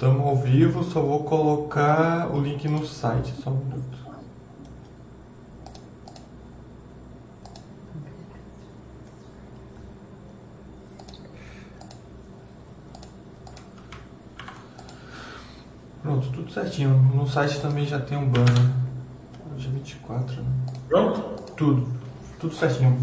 Estamos 0.00 0.26
ao 0.26 0.34
vivo, 0.34 0.82
só 0.82 1.02
vou 1.02 1.24
colocar 1.24 2.34
o 2.34 2.40
link 2.40 2.66
no 2.66 2.86
site, 2.86 3.34
só 3.42 3.50
um 3.50 3.56
minuto. 3.56 3.98
Pronto, 16.00 16.28
tudo 16.32 16.50
certinho. 16.50 16.94
No 17.14 17.26
site 17.28 17.60
também 17.60 17.84
já 17.84 18.00
tem 18.00 18.16
um 18.16 18.26
banner. 18.26 18.72
Hoje 19.54 19.68
é 19.68 19.70
24, 19.70 20.42
né? 20.42 20.50
Pronto? 20.88 21.20
Tudo. 21.52 21.86
Tudo 22.38 22.54
certinho. 22.54 22.96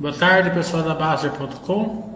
Boa 0.00 0.14
tarde, 0.14 0.52
pessoal 0.52 0.82
da 0.84 0.94
Baster.com. 0.94 2.07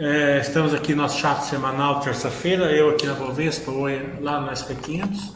É, 0.00 0.38
estamos 0.38 0.72
aqui 0.72 0.94
no 0.94 1.02
nosso 1.02 1.18
chat 1.18 1.40
semanal, 1.42 1.98
terça-feira. 1.98 2.70
Eu 2.70 2.90
aqui 2.90 3.04
na 3.04 3.14
Bovespa, 3.14 3.72
Oi, 3.72 4.14
lá 4.20 4.40
no 4.40 4.48
SP500. 4.52 5.32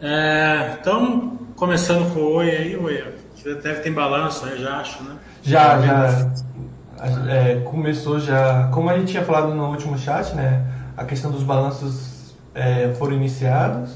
É, 0.00 0.76
então, 0.80 1.38
começando 1.54 2.12
com 2.12 2.18
o 2.18 2.34
Oi 2.38 2.50
aí, 2.50 2.76
Oi. 2.76 3.04
Deve 3.44 3.82
ter 3.82 3.92
balanço 3.92 4.44
aí, 4.46 4.60
já 4.60 4.78
acho, 4.78 5.00
né? 5.04 5.14
Já, 5.44 5.80
já. 5.80 6.32
É, 7.28 7.60
começou 7.60 8.18
já. 8.18 8.66
Como 8.72 8.90
a 8.90 8.98
gente 8.98 9.12
tinha 9.12 9.24
falado 9.24 9.54
no 9.54 9.70
último 9.70 9.96
chat, 9.96 10.34
né? 10.34 10.66
A 10.96 11.04
questão 11.04 11.30
dos 11.30 11.44
balanços 11.44 12.34
é, 12.52 12.92
foram 12.98 13.14
iniciados. 13.14 13.92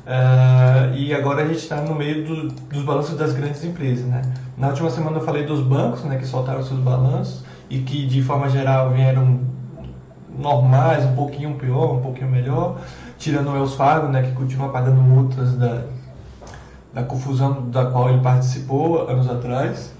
Uh, 0.00 0.96
e 0.96 1.14
agora 1.14 1.42
a 1.42 1.46
gente 1.46 1.58
está 1.58 1.76
no 1.76 1.94
meio 1.94 2.24
do, 2.24 2.48
dos 2.48 2.82
balanços 2.82 3.16
das 3.16 3.32
grandes 3.34 3.62
empresas. 3.62 4.04
Né? 4.06 4.22
Na 4.58 4.68
última 4.68 4.90
semana 4.90 5.18
eu 5.18 5.24
falei 5.24 5.46
dos 5.46 5.60
bancos 5.60 6.02
né, 6.02 6.18
que 6.18 6.26
soltaram 6.26 6.64
seus 6.64 6.80
balanços 6.80 7.44
e 7.70 7.78
que 7.78 8.04
de 8.04 8.20
forma 8.22 8.50
geral 8.50 8.90
vieram 8.90 9.40
normais, 10.38 11.04
um 11.04 11.14
pouquinho 11.14 11.54
pior, 11.54 11.94
um 11.94 12.02
pouquinho 12.02 12.28
melhor, 12.28 12.80
tirando 13.18 13.48
o 13.48 13.52
Wells 13.52 13.74
Fargo, 13.74 14.08
né, 14.08 14.22
que 14.22 14.32
continua 14.32 14.68
pagando 14.68 15.00
multas 15.00 15.54
da, 15.54 15.84
da 16.92 17.02
confusão 17.02 17.70
da 17.70 17.86
qual 17.86 18.10
ele 18.10 18.20
participou 18.20 19.08
anos 19.08 19.30
atrás. 19.30 19.92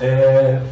É, 0.00 0.62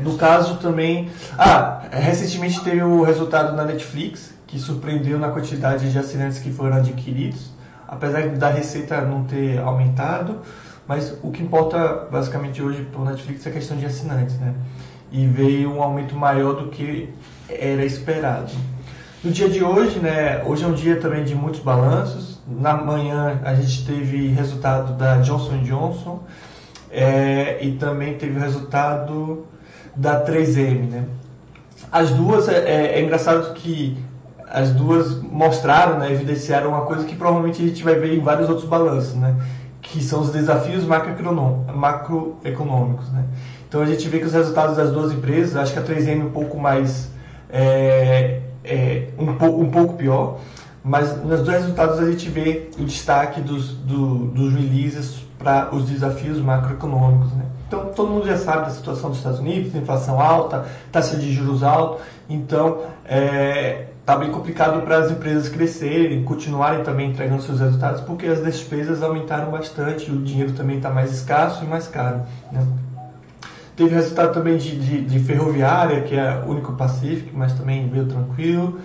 no 0.00 0.16
caso 0.16 0.56
também. 0.56 1.10
Ah, 1.38 1.82
recentemente 1.90 2.60
teve 2.62 2.82
o 2.82 3.02
resultado 3.02 3.56
na 3.56 3.64
Netflix, 3.64 4.34
que 4.46 4.58
surpreendeu 4.58 5.18
na 5.18 5.30
quantidade 5.30 5.90
de 5.90 5.98
assinantes 5.98 6.38
que 6.38 6.52
foram 6.52 6.76
adquiridos 6.76 7.54
apesar 7.94 8.28
da 8.30 8.50
receita 8.50 9.00
não 9.02 9.24
ter 9.24 9.58
aumentado, 9.58 10.40
mas 10.86 11.16
o 11.22 11.30
que 11.30 11.42
importa 11.42 12.08
basicamente 12.10 12.62
hoje 12.62 12.82
para 12.84 13.00
o 13.00 13.04
Netflix 13.04 13.46
é 13.46 13.50
a 13.50 13.52
questão 13.52 13.76
de 13.76 13.86
assinantes, 13.86 14.38
né? 14.38 14.54
E 15.14 15.28
veio 15.28 15.72
um 15.72 15.80
aumento 15.80 16.16
maior 16.16 16.54
do 16.54 16.70
que 16.70 17.08
era 17.48 17.84
esperado. 17.84 18.50
No 19.22 19.30
dia 19.30 19.48
de 19.48 19.62
hoje, 19.62 20.00
né? 20.00 20.42
Hoje 20.44 20.64
é 20.64 20.66
um 20.66 20.72
dia 20.72 20.96
também 20.96 21.22
de 21.22 21.36
muitos 21.36 21.60
balanços. 21.60 22.42
Na 22.48 22.74
manhã 22.74 23.40
a 23.44 23.54
gente 23.54 23.86
teve 23.86 24.26
resultado 24.26 24.94
da 24.94 25.18
Johnson 25.18 25.62
Johnson 25.62 26.20
é, 26.90 27.64
e 27.64 27.76
também 27.76 28.14
teve 28.18 28.36
o 28.36 28.40
resultado 28.40 29.46
da 29.94 30.24
3M, 30.24 30.90
né? 30.90 31.04
As 31.92 32.10
duas 32.10 32.48
é, 32.48 32.58
é, 32.58 32.98
é 32.98 33.00
engraçado 33.00 33.54
que 33.54 33.96
as 34.48 34.70
duas 34.72 35.22
mostraram, 35.22 35.98
né, 35.98 36.12
evidenciaram 36.12 36.70
uma 36.70 36.82
coisa 36.82 37.04
que 37.04 37.14
provavelmente 37.14 37.62
a 37.62 37.66
gente 37.66 37.84
vai 37.84 37.94
ver 37.94 38.16
em 38.16 38.20
vários 38.20 38.48
outros 38.48 38.68
balanços, 38.68 39.14
né, 39.14 39.34
que 39.84 40.02
são 40.02 40.22
os 40.22 40.30
desafios 40.30 40.84
macroeconômicos. 40.84 43.08
Né. 43.12 43.24
Então 43.68 43.82
a 43.82 43.86
gente 43.86 44.08
vê 44.08 44.18
que 44.18 44.24
os 44.24 44.32
resultados 44.32 44.76
das 44.76 44.90
duas 44.90 45.12
empresas, 45.12 45.54
acho 45.56 45.72
que 45.72 45.78
a 45.78 45.82
3M 45.82 46.26
um 46.26 46.30
pouco 46.30 46.58
mais, 46.58 47.10
é, 47.50 48.40
é, 48.64 49.08
um, 49.18 49.30
um 49.60 49.70
pouco 49.70 49.94
pior, 49.94 50.40
mas 50.82 51.16
nos 51.22 51.42
dois 51.42 51.62
resultados 51.62 51.98
a 51.98 52.10
gente 52.10 52.28
vê 52.28 52.70
o 52.78 52.84
destaque 52.84 53.40
dos, 53.40 53.74
do, 53.74 54.26
dos 54.26 54.54
releases 54.54 55.24
para 55.38 55.74
os 55.74 55.88
desafios 55.88 56.40
macroeconômicos. 56.40 57.32
Né. 57.32 57.44
Então 57.66 57.86
todo 57.86 58.10
mundo 58.10 58.26
já 58.26 58.38
sabe 58.38 58.66
da 58.66 58.70
situação 58.70 59.10
dos 59.10 59.18
Estados 59.18 59.40
Unidos, 59.40 59.74
inflação 59.74 60.20
alta, 60.20 60.66
taxa 60.90 61.16
de 61.16 61.32
juros 61.32 61.62
alta, 61.62 62.02
então 62.28 62.82
é, 63.04 63.86
está 64.04 64.16
bem 64.16 64.30
complicado 64.30 64.82
para 64.82 64.98
as 64.98 65.10
empresas 65.10 65.48
crescerem, 65.48 66.22
continuarem 66.24 66.84
também 66.84 67.08
entregando 67.08 67.42
seus 67.42 67.58
resultados, 67.58 68.02
porque 68.02 68.26
as 68.26 68.44
despesas 68.44 69.02
aumentaram 69.02 69.50
bastante, 69.50 70.10
o 70.10 70.18
dinheiro 70.18 70.52
também 70.52 70.76
está 70.76 70.90
mais 70.90 71.10
escasso 71.10 71.64
e 71.64 71.66
mais 71.66 71.88
caro. 71.88 72.20
Né? 72.52 72.66
Teve 73.74 73.94
resultado 73.94 74.34
também 74.34 74.58
de, 74.58 74.78
de, 74.78 75.00
de, 75.06 75.18
ferroviária, 75.20 76.02
que 76.02 76.14
é 76.14 76.42
o 76.46 76.50
único 76.50 76.74
Pacific, 76.74 77.30
mas 77.34 77.54
também 77.54 77.88
veio 77.88 78.04
tranquilo. 78.04 78.78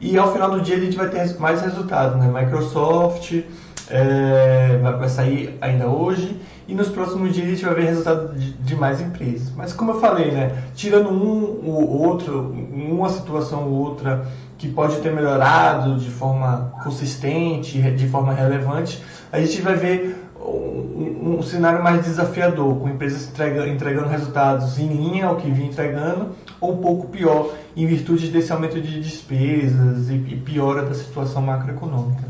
E 0.00 0.16
ao 0.16 0.32
final 0.32 0.50
do 0.50 0.62
dia 0.62 0.76
a 0.76 0.80
gente 0.80 0.96
vai 0.96 1.10
ter 1.10 1.38
mais 1.38 1.60
resultados, 1.60 2.18
né? 2.18 2.26
Microsoft 2.26 3.44
é, 3.90 4.78
vai 4.78 5.08
sair 5.08 5.56
ainda 5.60 5.86
hoje 5.86 6.40
e 6.66 6.74
nos 6.74 6.88
próximos 6.88 7.34
dias 7.34 7.46
a 7.46 7.50
gente 7.50 7.64
vai 7.64 7.74
ver 7.74 7.84
resultado 7.84 8.34
de, 8.34 8.52
de 8.54 8.74
mais 8.74 9.00
empresas. 9.00 9.52
Mas 9.54 9.72
como 9.72 9.92
eu 9.92 10.00
falei, 10.00 10.30
né? 10.30 10.50
Tirando 10.74 11.10
um 11.10 11.68
ou 11.68 12.02
outro, 12.08 12.50
uma 12.50 13.10
situação 13.10 13.68
ou 13.68 13.74
outra 13.74 14.26
que 14.62 14.68
pode 14.68 15.00
ter 15.00 15.12
melhorado 15.12 15.98
de 15.98 16.08
forma 16.08 16.72
consistente, 16.84 17.82
de 17.82 18.06
forma 18.06 18.32
relevante, 18.32 19.02
a 19.32 19.40
gente 19.40 19.60
vai 19.60 19.74
ver 19.74 20.16
um, 20.40 21.38
um 21.38 21.42
cenário 21.42 21.82
mais 21.82 22.04
desafiador, 22.04 22.78
com 22.78 22.88
empresas 22.88 23.28
entrega, 23.28 23.66
entregando 23.66 24.08
resultados 24.08 24.78
em 24.78 24.86
linha 24.86 25.26
ao 25.26 25.34
que 25.34 25.50
vinha 25.50 25.66
entregando, 25.66 26.36
ou 26.60 26.74
um 26.74 26.76
pouco 26.80 27.08
pior, 27.08 27.52
em 27.76 27.84
virtude 27.86 28.28
desse 28.28 28.52
aumento 28.52 28.80
de 28.80 29.00
despesas 29.00 30.08
e, 30.08 30.14
e 30.14 30.36
piora 30.36 30.82
da 30.82 30.94
situação 30.94 31.42
macroeconômica. 31.42 32.22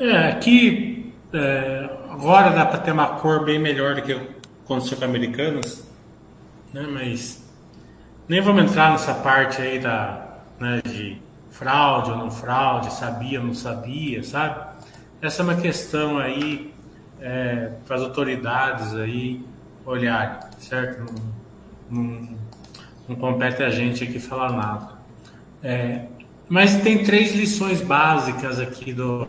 É, 0.00 0.30
aqui 0.30 1.14
é, 1.32 1.88
agora 2.10 2.50
dá 2.50 2.66
para 2.66 2.80
ter 2.80 2.90
uma 2.90 3.06
cor 3.06 3.44
bem 3.44 3.60
melhor 3.60 3.94
do 3.94 4.02
que 4.02 4.20
aconteceu 4.64 4.98
com 4.98 5.04
americanos, 5.04 5.84
né? 6.74 6.84
mas 6.92 7.39
nem 8.30 8.40
vamos 8.40 8.62
entrar 8.62 8.92
nessa 8.92 9.12
parte 9.12 9.60
aí 9.60 9.80
da, 9.80 10.36
né, 10.60 10.80
de 10.84 11.20
fraude 11.50 12.12
ou 12.12 12.16
não 12.16 12.30
fraude, 12.30 12.92
sabia 12.92 13.40
ou 13.40 13.46
não 13.46 13.54
sabia, 13.54 14.22
sabe? 14.22 14.66
Essa 15.20 15.42
é 15.42 15.44
uma 15.44 15.56
questão 15.56 16.16
aí 16.16 16.72
é, 17.20 17.72
para 17.84 17.96
as 17.96 18.02
autoridades 18.02 18.94
aí 18.94 19.44
olharem, 19.84 20.38
certo? 20.60 21.12
Não, 21.90 22.04
não, 22.04 22.28
não, 23.08 23.16
compete 23.16 23.64
a 23.64 23.68
gente 23.68 24.04
aqui 24.04 24.20
falar 24.20 24.52
nada. 24.52 24.92
É, 25.60 26.04
mas 26.48 26.76
tem 26.82 27.02
três 27.02 27.34
lições 27.34 27.80
básicas 27.80 28.60
aqui 28.60 28.92
do 28.92 29.28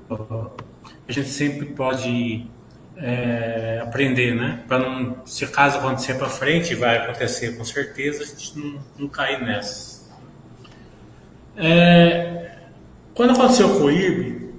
a 1.07 1.11
gente 1.11 1.29
sempre 1.29 1.65
pode 1.65 2.45
é, 3.01 3.81
aprender, 3.83 4.35
né? 4.35 4.63
Para 4.67 4.79
não, 4.79 5.25
se 5.25 5.45
caso 5.47 5.79
acontecer 5.79 6.13
para 6.15 6.29
frente, 6.29 6.75
vai 6.75 6.97
acontecer 6.97 7.57
com 7.57 7.65
certeza, 7.65 8.23
a 8.23 8.25
gente 8.27 8.57
não, 8.57 8.79
não 8.97 9.07
cair 9.07 9.41
nessa. 9.41 10.01
É, 11.57 12.57
quando 13.15 13.31
aconteceu 13.31 13.69
com 13.77 13.85
o 13.85 13.91
IRB, 13.91 14.53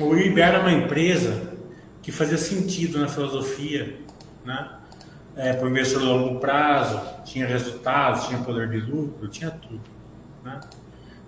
o 0.00 0.16
IRB 0.16 0.40
era 0.40 0.60
uma 0.60 0.72
empresa 0.72 1.54
que 2.02 2.10
fazia 2.10 2.36
sentido 2.36 2.98
na 2.98 3.08
filosofia, 3.08 4.00
né? 4.44 4.70
É, 5.36 5.52
para 5.52 5.66
a 5.66 5.98
longo 6.00 6.38
prazo, 6.38 7.00
tinha 7.24 7.46
resultados, 7.46 8.28
tinha 8.28 8.38
poder 8.40 8.68
de 8.70 8.78
lucro, 8.78 9.26
tinha 9.26 9.50
tudo. 9.50 9.80
Né? 10.44 10.60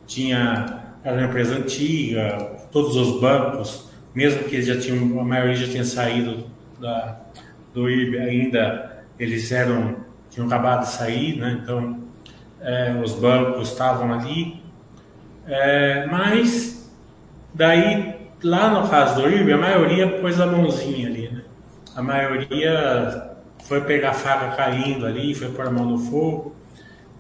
Tinha, 0.07 0.95
era 1.03 1.17
uma 1.17 1.27
empresa 1.27 1.57
antiga, 1.57 2.39
todos 2.71 2.95
os 2.95 3.21
bancos 3.21 3.91
mesmo 4.17 4.45
que 4.45 4.55
eles 4.55 4.67
já 4.67 4.81
tinham, 4.81 5.21
a 5.21 5.25
maioria 5.25 5.55
já 5.55 5.71
tinha 5.71 5.85
saído 5.85 6.47
da, 6.81 7.21
do 7.75 7.91
IB, 7.91 8.19
ainda 8.19 9.05
eles 9.19 9.53
eram, 9.53 9.97
tinham 10.31 10.47
acabado 10.47 10.85
de 10.85 10.89
sair, 10.89 11.37
né? 11.37 11.61
então 11.63 12.01
é, 12.63 12.99
os 13.05 13.13
bancos 13.13 13.69
estavam 13.69 14.11
ali, 14.15 14.63
é, 15.47 16.07
mas 16.07 16.91
daí, 17.53 18.31
lá 18.43 18.71
no 18.71 18.89
caso 18.89 19.21
do 19.21 19.29
IB, 19.29 19.53
a 19.53 19.59
maioria 19.59 20.09
pôs 20.19 20.41
a 20.41 20.47
mãozinha 20.47 21.09
ali, 21.09 21.29
né? 21.29 21.43
a 21.95 22.01
maioria 22.01 23.37
foi 23.65 23.83
pegar 23.83 24.11
a 24.11 24.15
faca 24.15 24.57
caindo 24.57 25.05
ali, 25.05 25.35
foi 25.35 25.51
pôr 25.51 25.67
a 25.67 25.71
mão 25.71 25.85
no 25.85 25.99
fogo, 25.99 26.57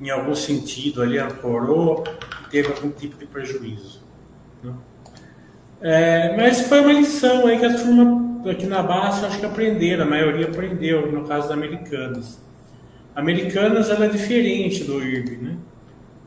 em 0.00 0.09
algum 0.09 0.35
sentido 0.35 1.03
ali 1.03 1.19
ancorou, 1.19 2.05
teve 2.50 2.73
algum 2.73 2.91
tipo 2.91 3.19
de 3.19 3.26
prejuízo. 3.26 4.03
Né? 4.62 4.73
É, 5.81 6.37
mas 6.37 6.62
foi 6.62 6.81
uma 6.81 6.93
lição 6.93 7.46
aí 7.46 7.58
que 7.58 7.64
a 7.67 7.75
turma 7.75 8.26
aqui 8.50 8.67
na 8.67 8.82
base 8.82 9.25
acho 9.25 9.38
que 9.38 9.46
aprenderam, 9.46 10.05
a 10.05 10.08
maioria 10.08 10.46
aprendeu, 10.46 11.11
no 11.11 11.26
caso 11.26 11.49
da 11.49 11.55
Americanas. 11.55 12.40
Americanas 13.14 13.90
ela 13.90 14.06
é 14.06 14.08
diferente 14.08 14.84
do 14.84 15.02
IRB, 15.02 15.37
né? 15.38 15.56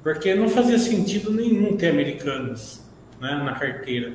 Porque 0.03 0.33
não 0.33 0.49
fazia 0.49 0.77
sentido 0.79 1.31
nenhum 1.31 1.77
ter 1.77 1.89
Americanas 1.89 2.83
né, 3.19 3.41
na 3.43 3.53
carteira. 3.53 4.13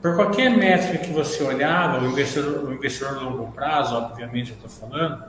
Por 0.00 0.16
qualquer 0.16 0.50
métrica 0.50 0.98
que 0.98 1.12
você 1.12 1.42
olhava, 1.44 2.04
o 2.04 2.10
investidor, 2.10 2.64
o 2.64 2.72
investidor 2.72 3.18
a 3.18 3.20
longo 3.20 3.52
prazo, 3.52 3.94
obviamente 3.94 4.50
eu 4.50 4.56
estou 4.56 4.88
falando, 4.88 5.24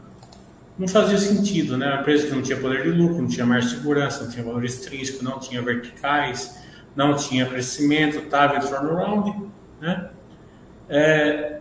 não 0.80 0.88
fazia 0.88 1.18
sentido, 1.18 1.77
né? 1.77 1.91
Uma 1.91 2.01
empresa 2.01 2.27
que 2.27 2.33
não 2.33 2.41
tinha 2.41 2.57
poder 2.57 2.81
de 2.83 2.89
lucro, 2.89 3.21
não 3.21 3.27
tinha 3.27 3.45
mais 3.45 3.65
segurança, 3.65 4.24
não 4.24 4.31
tinha 4.31 4.44
valor 4.44 4.65
extrínseco, 4.65 5.24
não 5.24 5.39
tinha 5.39 5.62
verticais, 5.62 6.62
não 6.95 7.16
tinha 7.16 7.45
crescimento, 7.45 8.18
estava 8.18 8.57
em 8.57 8.60
turnaround, 8.60 9.50
né? 9.81 10.10
É, 10.90 11.60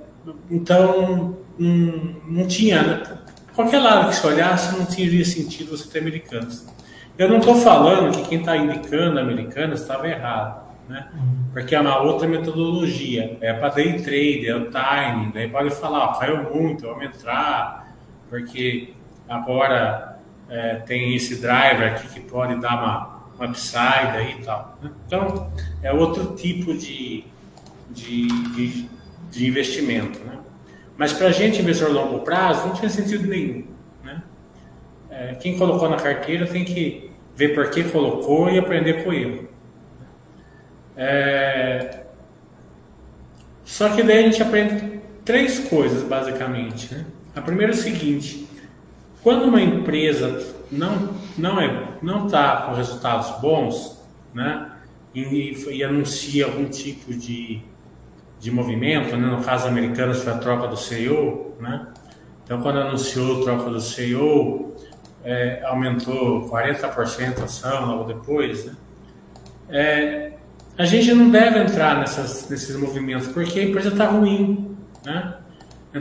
então, 0.50 1.36
não, 1.58 2.16
não 2.26 2.46
tinha, 2.46 2.82
né? 2.82 3.02
qualquer 3.54 3.78
lado 3.78 4.08
que 4.08 4.16
se 4.16 4.26
olhasse, 4.26 4.76
não 4.76 4.86
teria 4.86 5.24
sentido 5.24 5.76
você 5.76 5.88
ter 5.88 6.00
americanos. 6.00 6.66
Eu 7.18 7.28
não 7.28 7.38
estou 7.38 7.54
falando 7.56 8.12
que 8.16 8.28
quem 8.28 8.40
está 8.40 8.56
indicando 8.56 9.18
americanas 9.18 9.82
estava 9.82 10.08
errado, 10.08 10.66
né? 10.88 11.08
Porque 11.52 11.74
é 11.74 11.80
uma 11.80 12.00
outra 12.00 12.26
metodologia, 12.26 13.36
é 13.40 13.52
para 13.52 13.68
day 13.68 14.00
trade, 14.00 14.48
é 14.48 14.56
o 14.56 14.70
timing, 14.70 15.30
daí 15.32 15.48
pode 15.48 15.70
falar, 15.70 16.06
ó, 16.06 16.12
caiu 16.14 16.42
muito, 16.50 16.86
vamos 16.86 17.04
entrar, 17.04 17.94
porque 18.30 18.94
agora 19.28 20.18
é, 20.48 20.76
tem 20.76 21.14
esse 21.14 21.40
driver 21.40 21.92
aqui 21.92 22.08
que 22.08 22.20
pode 22.20 22.58
dar 22.60 22.82
uma, 22.82 23.21
uma 23.42 23.50
upside 23.50 24.16
aí 24.16 24.36
e 24.38 24.44
tal. 24.44 24.78
Né? 24.80 24.90
Então, 25.06 25.50
é 25.82 25.92
outro 25.92 26.34
tipo 26.36 26.72
de, 26.74 27.24
de, 27.90 28.26
de, 28.54 28.88
de 29.30 29.46
investimento, 29.46 30.20
né? 30.20 30.38
Mas 30.96 31.12
para 31.12 31.28
a 31.28 31.32
gente, 31.32 31.60
investidor 31.60 31.96
a 31.96 32.00
longo 32.02 32.20
prazo, 32.20 32.68
não 32.68 32.74
tinha 32.74 32.88
sentido 32.88 33.26
nenhum. 33.26 33.66
Né? 34.04 34.22
É, 35.10 35.34
quem 35.34 35.58
colocou 35.58 35.88
na 35.88 35.96
carteira 35.96 36.46
tem 36.46 36.64
que 36.64 37.10
ver 37.34 37.54
por 37.54 37.70
que 37.70 37.82
colocou 37.84 38.48
e 38.48 38.58
aprender 38.58 39.02
com 39.02 39.12
ele. 39.12 39.48
É... 40.96 42.02
Só 43.64 43.88
que 43.88 44.02
daí 44.02 44.18
a 44.18 44.22
gente 44.22 44.42
aprende 44.42 45.00
três 45.24 45.60
coisas, 45.60 46.02
basicamente. 46.02 46.94
Né? 46.94 47.06
A 47.34 47.40
primeira 47.40 47.72
é 47.72 47.74
o 47.74 47.78
seguinte: 47.78 48.46
quando 49.22 49.44
uma 49.46 49.62
empresa 49.62 50.51
não 50.72 51.10
não 51.36 51.60
é 51.60 51.98
não 52.02 52.26
está 52.26 52.62
com 52.62 52.74
resultados 52.74 53.40
bons, 53.40 54.02
né, 54.34 54.70
e, 55.14 55.54
e, 55.70 55.84
anuncia 55.84 56.46
algum 56.46 56.64
tipo 56.64 57.12
de, 57.12 57.60
de 58.40 58.50
movimento, 58.50 59.14
né, 59.14 59.26
no 59.28 59.44
caso 59.44 59.68
americano 59.68 60.14
foi 60.14 60.32
a 60.32 60.38
troca 60.38 60.66
do 60.66 60.76
CEO, 60.76 61.54
né, 61.60 61.86
então 62.42 62.60
quando 62.62 62.78
anunciou 62.78 63.40
a 63.40 63.44
troca 63.44 63.70
do 63.70 63.80
CEO 63.80 64.74
é, 65.22 65.62
aumentou 65.64 66.48
40% 66.50 67.40
a 67.40 67.44
ação 67.44 67.86
logo 67.86 68.04
depois, 68.04 68.64
né, 68.64 68.76
é, 69.68 70.32
a 70.78 70.86
gente 70.86 71.12
não 71.12 71.30
deve 71.30 71.58
entrar 71.60 71.98
nessas, 72.00 72.48
nesses 72.48 72.74
movimentos 72.76 73.28
porque 73.28 73.60
a 73.60 73.64
empresa 73.64 73.90
está 73.90 74.06
ruim, 74.06 74.76
né, 75.04 75.34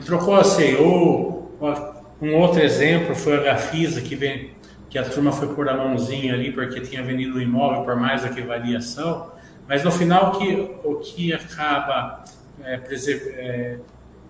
trocou 0.05 0.35
a 0.35 0.43
CEO, 0.43 1.51
um 2.21 2.35
outro 2.35 2.61
exemplo 2.61 3.13
foi 3.15 3.37
a 3.37 3.43
Gafisa, 3.43 3.99
que, 3.99 4.15
vem, 4.15 4.51
que 4.91 4.99
a 4.99 5.05
turma 5.05 5.31
foi 5.31 5.47
por 5.55 5.69
a 5.69 5.73
mãozinha 5.73 6.33
ali 6.33 6.51
porque 6.51 6.81
tinha 6.81 7.01
vendido 7.01 7.37
o 7.37 7.41
imóvel 7.41 7.83
por 7.83 7.95
mais 7.95 8.23
do 8.23 8.29
que 8.29 8.41
variação, 8.41 9.31
mas 9.67 9.85
no 9.85 9.91
final 9.91 10.33
que, 10.33 10.69
o 10.83 10.95
que 10.95 11.31
acaba 11.31 12.25
é, 12.61 12.77
é, 13.37 13.77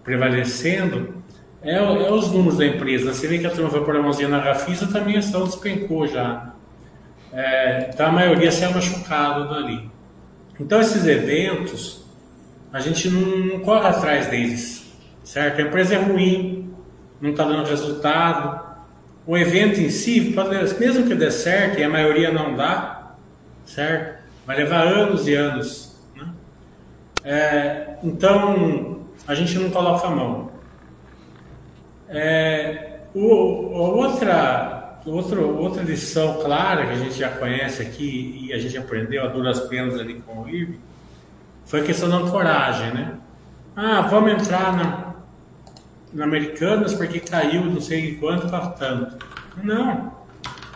prevalecendo 0.04 1.16
é, 1.64 1.76
é, 1.76 2.12
os 2.12 2.32
números 2.32 2.60
da 2.60 2.66
empresa. 2.68 3.12
Você 3.12 3.28
vê 3.28 3.40
que 3.40 3.48
a 3.48 3.50
turma 3.50 3.72
foi 3.72 3.84
por 3.84 3.96
a 3.96 4.02
mãozinha 4.04 4.30
na 4.30 4.40
Gafisa, 4.40 4.86
também 4.86 5.16
a 5.16 5.20
ação 5.20 5.46
despencou 5.46 6.08
já. 6.08 6.54
É, 7.34 7.90
então 7.92 8.06
a 8.06 8.12
maioria 8.12 8.52
saiu 8.52 8.72
machucado 8.72 9.50
dali. 9.50 9.90
Então 10.60 10.80
esses 10.80 11.08
eventos, 11.08 12.06
a 12.72 12.80
gente 12.80 13.10
não, 13.10 13.22
não 13.22 13.60
corre 13.62 13.88
atrás 13.88 14.28
deles, 14.28 14.96
certo? 15.24 15.60
A 15.60 15.64
empresa 15.64 15.96
é 15.96 15.98
ruim, 15.98 16.72
não 17.20 17.32
está 17.32 17.46
dando 17.46 17.68
resultado. 17.68 18.71
O 19.26 19.38
evento 19.38 19.80
em 19.80 19.90
si, 19.90 20.36
mesmo 20.80 21.08
que 21.08 21.16
dê 21.16 21.30
certo, 21.32 21.80
e 21.80 21.84
a 21.84 21.90
maioria 21.90 22.32
não 22.32 22.56
dá, 22.56 23.14
certo? 23.66 24.22
Vai 24.46 24.58
levar 24.58 24.88
anos 24.88 25.28
e 25.28 25.36
anos. 25.36 25.96
Né? 26.16 26.28
É, 27.24 27.96
então, 28.04 29.06
a 29.28 29.36
gente 29.36 29.58
não 29.60 29.70
coloca 29.70 30.08
a 30.08 30.10
mão. 30.10 30.52
É, 32.10 33.00
o, 33.14 33.22
outra, 33.24 35.00
outro, 35.06 35.58
outra 35.58 35.84
lição 35.84 36.42
clara 36.42 36.88
que 36.88 36.94
a 36.94 36.98
gente 36.98 37.14
já 37.14 37.30
conhece 37.30 37.82
aqui 37.82 38.48
e 38.48 38.54
a 38.54 38.58
gente 38.58 38.78
aprendeu 38.78 39.24
a 39.24 39.28
duras 39.28 39.62
penas 39.62 40.00
ali 40.00 40.16
com 40.22 40.42
o 40.42 40.50
IRB 40.50 40.80
foi 41.66 41.82
a 41.82 41.84
questão 41.84 42.10
da 42.10 42.18
ancoragem, 42.18 42.92
né? 42.94 43.14
Ah, 43.76 44.02
vamos 44.02 44.34
entrar 44.34 44.76
na 44.76 45.11
Americanas 46.20 46.94
porque 46.94 47.20
caiu 47.20 47.66
não 47.66 47.80
sei 47.80 48.16
quanto 48.16 48.50
para 48.50 48.68
tanto. 48.68 49.26
Não, 49.64 50.12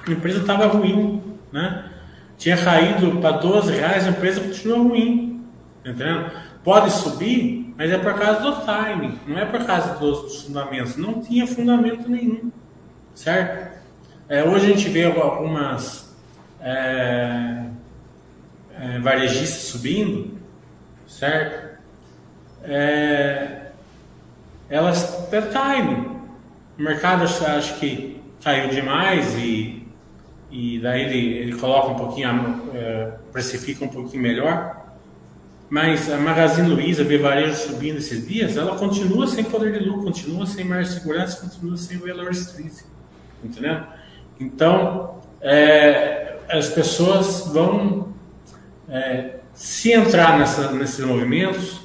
a 0.07 0.11
empresa 0.11 0.39
estava 0.39 0.67
ruim, 0.67 1.21
né? 1.51 1.91
Tinha 2.37 2.57
caído 2.57 3.19
para 3.19 3.37
12 3.37 3.73
reais, 3.73 4.05
a 4.05 4.09
empresa 4.09 4.41
continuou 4.41 4.89
ruim, 4.89 5.43
entendeu? 5.79 6.29
Pode 6.63 6.91
subir, 6.91 7.73
mas 7.77 7.91
é 7.91 7.97
por 7.97 8.13
causa 8.13 8.41
do 8.41 8.65
timing, 8.65 9.19
não 9.27 9.37
é 9.37 9.45
por 9.45 9.65
causa 9.65 9.95
dos 9.95 10.43
fundamentos. 10.43 10.97
Não 10.97 11.21
tinha 11.21 11.47
fundamento 11.47 12.09
nenhum, 12.09 12.51
certo? 13.13 13.75
É, 14.27 14.43
hoje 14.43 14.65
a 14.65 14.69
gente 14.69 14.89
vê 14.89 15.05
algumas 15.05 16.15
é, 16.59 17.65
é, 18.79 18.99
varejistas 18.99 19.63
subindo, 19.63 20.37
certo? 21.07 21.79
É, 22.63 23.64
elas 24.69 25.27
têm 25.29 25.41
time. 25.41 26.15
O 26.77 26.81
mercado 26.81 27.23
acho 27.23 27.79
que 27.79 28.21
caiu 28.43 28.69
demais 28.69 29.35
e, 29.35 29.87
e 30.51 30.79
daí 30.79 31.01
ele, 31.03 31.37
ele 31.37 31.55
coloca 31.55 31.89
um 31.89 31.95
pouquinho, 31.95 32.61
é, 32.73 33.11
precifica 33.31 33.85
um 33.85 33.87
pouquinho 33.87 34.21
melhor. 34.21 34.85
Mas 35.69 36.11
a 36.11 36.17
Magazine 36.17 36.69
Luiza, 36.69 37.01
a 37.01 37.17
varejo 37.17 37.55
subindo 37.55 37.97
esses 37.97 38.27
dias, 38.27 38.55
ela 38.55 38.77
continua 38.77 39.25
sem 39.25 39.43
poder 39.43 39.79
de 39.79 39.85
lucro, 39.85 40.05
continua 40.05 40.45
sem 40.45 40.63
mais 40.63 40.89
segurança, 40.89 41.41
continua 41.41 41.75
sem 41.75 41.97
valor 41.97 42.31
extrínseco. 42.31 42.89
Entendeu? 43.43 43.81
Então, 44.39 45.19
é, 45.41 46.37
as 46.49 46.69
pessoas 46.69 47.47
vão, 47.47 48.13
é, 48.87 49.35
se 49.53 49.91
entrar 49.91 50.37
nessa, 50.37 50.71
nesses 50.71 51.03
movimentos, 51.03 51.84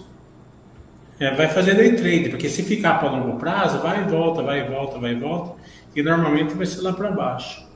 é, 1.21 1.35
vai 1.35 1.49
fazer 1.49 1.75
day 1.75 1.95
trade, 1.95 2.31
porque 2.31 2.49
se 2.49 2.63
ficar 2.63 2.99
para 2.99 3.11
longo 3.11 3.39
prazo, 3.39 3.79
vai 3.81 4.03
e 4.03 4.09
volta, 4.09 4.43
vai 4.43 4.65
e 4.65 4.69
volta, 4.69 4.99
vai 4.99 5.13
e 5.13 5.15
volta, 5.15 5.61
e 5.95 6.03
normalmente 6.03 6.55
vai 6.55 6.65
ser 6.65 6.81
lá 6.81 6.95
para 6.95 7.11
baixo. 7.11 7.69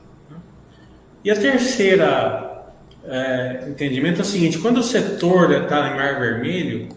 E 1.23 1.29
a 1.29 1.35
terceira 1.35 2.65
é, 3.03 3.65
entendimento 3.69 4.19
é 4.19 4.21
o 4.23 4.25
seguinte: 4.25 4.57
quando 4.57 4.79
o 4.79 4.83
setor 4.83 5.51
está 5.51 5.89
em 5.89 5.95
mar 5.95 6.19
vermelho, 6.19 6.89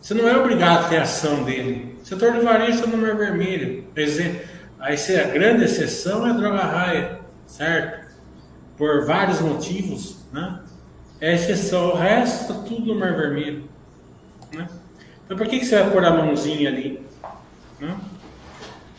você 0.00 0.14
não 0.14 0.28
é 0.28 0.36
obrigado 0.36 0.86
a 0.86 0.88
ter 0.88 0.98
ação 0.98 1.42
dele. 1.42 1.98
O 2.00 2.06
setor 2.06 2.32
de 2.32 2.40
varejo 2.40 2.78
está 2.78 2.86
no 2.86 2.96
mar 2.96 3.16
vermelho. 3.16 3.84
Quer 3.94 4.04
dizer, 4.04 4.48
aí 4.78 4.96
a 5.20 5.24
grande 5.28 5.64
exceção 5.64 6.26
é 6.26 6.30
a 6.30 6.32
droga 6.32 6.62
raia, 6.62 7.20
certo? 7.46 8.06
Por 8.76 9.04
vários 9.04 9.40
motivos, 9.40 10.24
né? 10.32 10.60
É 11.20 11.34
exceção, 11.34 11.90
o 11.90 11.96
resto 11.96 12.52
está 12.52 12.54
tudo 12.64 12.94
no 12.94 12.98
mar 12.98 13.16
vermelho. 13.16 13.64
Né? 14.52 14.66
Então 15.32 15.46
por 15.46 15.50
que, 15.50 15.60
que 15.60 15.64
você 15.64 15.80
vai 15.80 15.90
pôr 15.90 16.04
a 16.04 16.10
mãozinha 16.10 16.68
ali? 16.68 17.02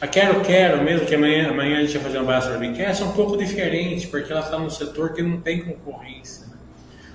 A 0.01 0.07
Quero 0.07 0.41
Quero, 0.41 0.83
mesmo 0.83 1.05
que 1.05 1.13
amanhã, 1.13 1.51
amanhã 1.51 1.77
a 1.77 1.81
gente 1.81 1.93
vai 1.93 2.05
fazer 2.05 2.19
um 2.19 2.25
basta 2.25 2.57
webcast, 2.57 3.03
é 3.03 3.05
um 3.05 3.11
pouco 3.11 3.37
diferente, 3.37 4.07
porque 4.07 4.31
ela 4.31 4.41
está 4.41 4.57
num 4.57 4.69
setor 4.69 5.13
que 5.13 5.21
não 5.21 5.39
tem 5.39 5.63
concorrência. 5.63 6.47
Né? 6.47 6.53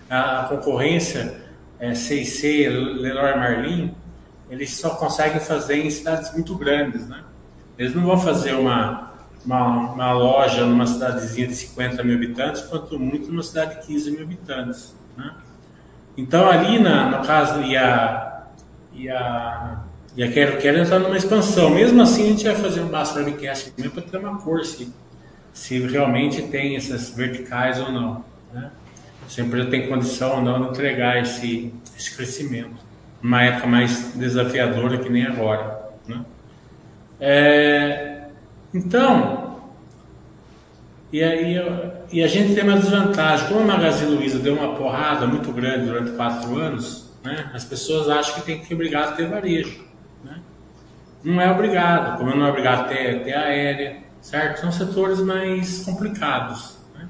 A, 0.08 0.42
a, 0.42 0.44
concorrência 0.44 1.36
é, 1.80 1.96
C&C, 1.96 2.68
Leroy 2.68 3.36
Marlin, 3.36 3.92
eles 4.48 4.76
só 4.76 4.90
conseguem 4.90 5.40
fazer 5.40 5.84
em 5.84 5.90
cidades 5.90 6.32
muito 6.32 6.54
grandes. 6.54 7.08
Né? 7.08 7.24
Eles 7.76 7.96
não 7.96 8.04
vão 8.04 8.20
fazer 8.20 8.52
uma, 8.52 9.14
uma, 9.44 9.94
uma, 9.94 10.12
loja 10.12 10.64
numa 10.64 10.86
cidadezinha 10.86 11.48
de 11.48 11.56
50 11.56 12.04
mil 12.04 12.14
habitantes, 12.14 12.62
quanto 12.62 12.96
muito 13.00 13.32
numa 13.32 13.42
cidade 13.42 13.80
de 13.80 13.86
15 13.88 14.12
mil 14.12 14.22
habitantes. 14.22 14.94
Né? 15.16 15.34
Então 16.16 16.48
ali, 16.48 16.78
na, 16.78 17.10
no 17.18 17.26
caso, 17.26 17.60
e 17.62 17.76
a, 17.76 18.37
e 18.98 19.08
a, 19.08 19.78
e 20.16 20.22
a 20.22 20.32
Quero 20.32 20.58
Quero 20.58 20.78
entrar 20.78 20.98
numa 20.98 21.16
expansão. 21.16 21.70
Mesmo 21.70 22.02
assim, 22.02 22.24
a 22.24 22.26
gente 22.26 22.44
vai 22.44 22.56
fazer 22.56 22.80
um 22.80 22.88
Basso 22.88 23.16
Webcast 23.16 23.72
mesmo 23.78 23.92
para 23.92 24.02
ter 24.02 24.18
uma 24.18 24.38
cor 24.38 24.64
se, 24.64 24.92
se 25.52 25.78
realmente 25.86 26.42
tem 26.42 26.76
essas 26.76 27.10
verticais 27.10 27.80
ou 27.80 27.92
não. 27.92 28.24
Né? 28.52 28.70
Se 29.28 29.40
a 29.40 29.44
empresa 29.44 29.70
tem 29.70 29.88
condição 29.88 30.36
ou 30.36 30.42
não 30.42 30.62
de 30.62 30.68
entregar 30.70 31.22
esse, 31.22 31.72
esse 31.96 32.16
crescimento. 32.16 32.88
Numa 33.22 33.42
época 33.42 33.66
mais 33.66 34.14
desafiadora 34.14 34.98
que 34.98 35.08
nem 35.08 35.24
agora. 35.24 35.90
Né? 36.06 36.24
É, 37.20 38.28
então, 38.74 39.60
e 41.12 41.22
aí 41.22 41.56
e 42.10 42.22
a 42.22 42.26
gente 42.26 42.54
tem 42.54 42.64
uma 42.64 42.78
desvantagem. 42.78 43.48
Como 43.48 43.60
a 43.60 43.64
Magazine 43.64 44.14
Luiza 44.14 44.38
deu 44.38 44.54
uma 44.54 44.74
porrada 44.74 45.26
muito 45.26 45.52
grande 45.52 45.86
durante 45.86 46.12
quatro 46.12 46.56
anos, 46.56 47.07
né? 47.28 47.50
As 47.52 47.64
pessoas 47.64 48.08
acham 48.08 48.34
que 48.36 48.42
tem 48.42 48.58
que 48.58 48.66
ser 48.66 48.74
obrigado 48.74 49.10
a 49.10 49.12
ter 49.12 49.28
varejo. 49.28 49.84
Né? 50.24 50.40
Não 51.22 51.40
é 51.40 51.50
obrigado, 51.50 52.18
como 52.18 52.34
não 52.34 52.46
é 52.46 52.48
obrigado 52.48 52.80
a 52.80 52.84
ter, 52.84 53.22
ter 53.22 53.34
aérea, 53.34 53.98
certo? 54.20 54.60
São 54.60 54.72
setores 54.72 55.20
mais 55.20 55.84
complicados. 55.84 56.78
Né? 56.94 57.06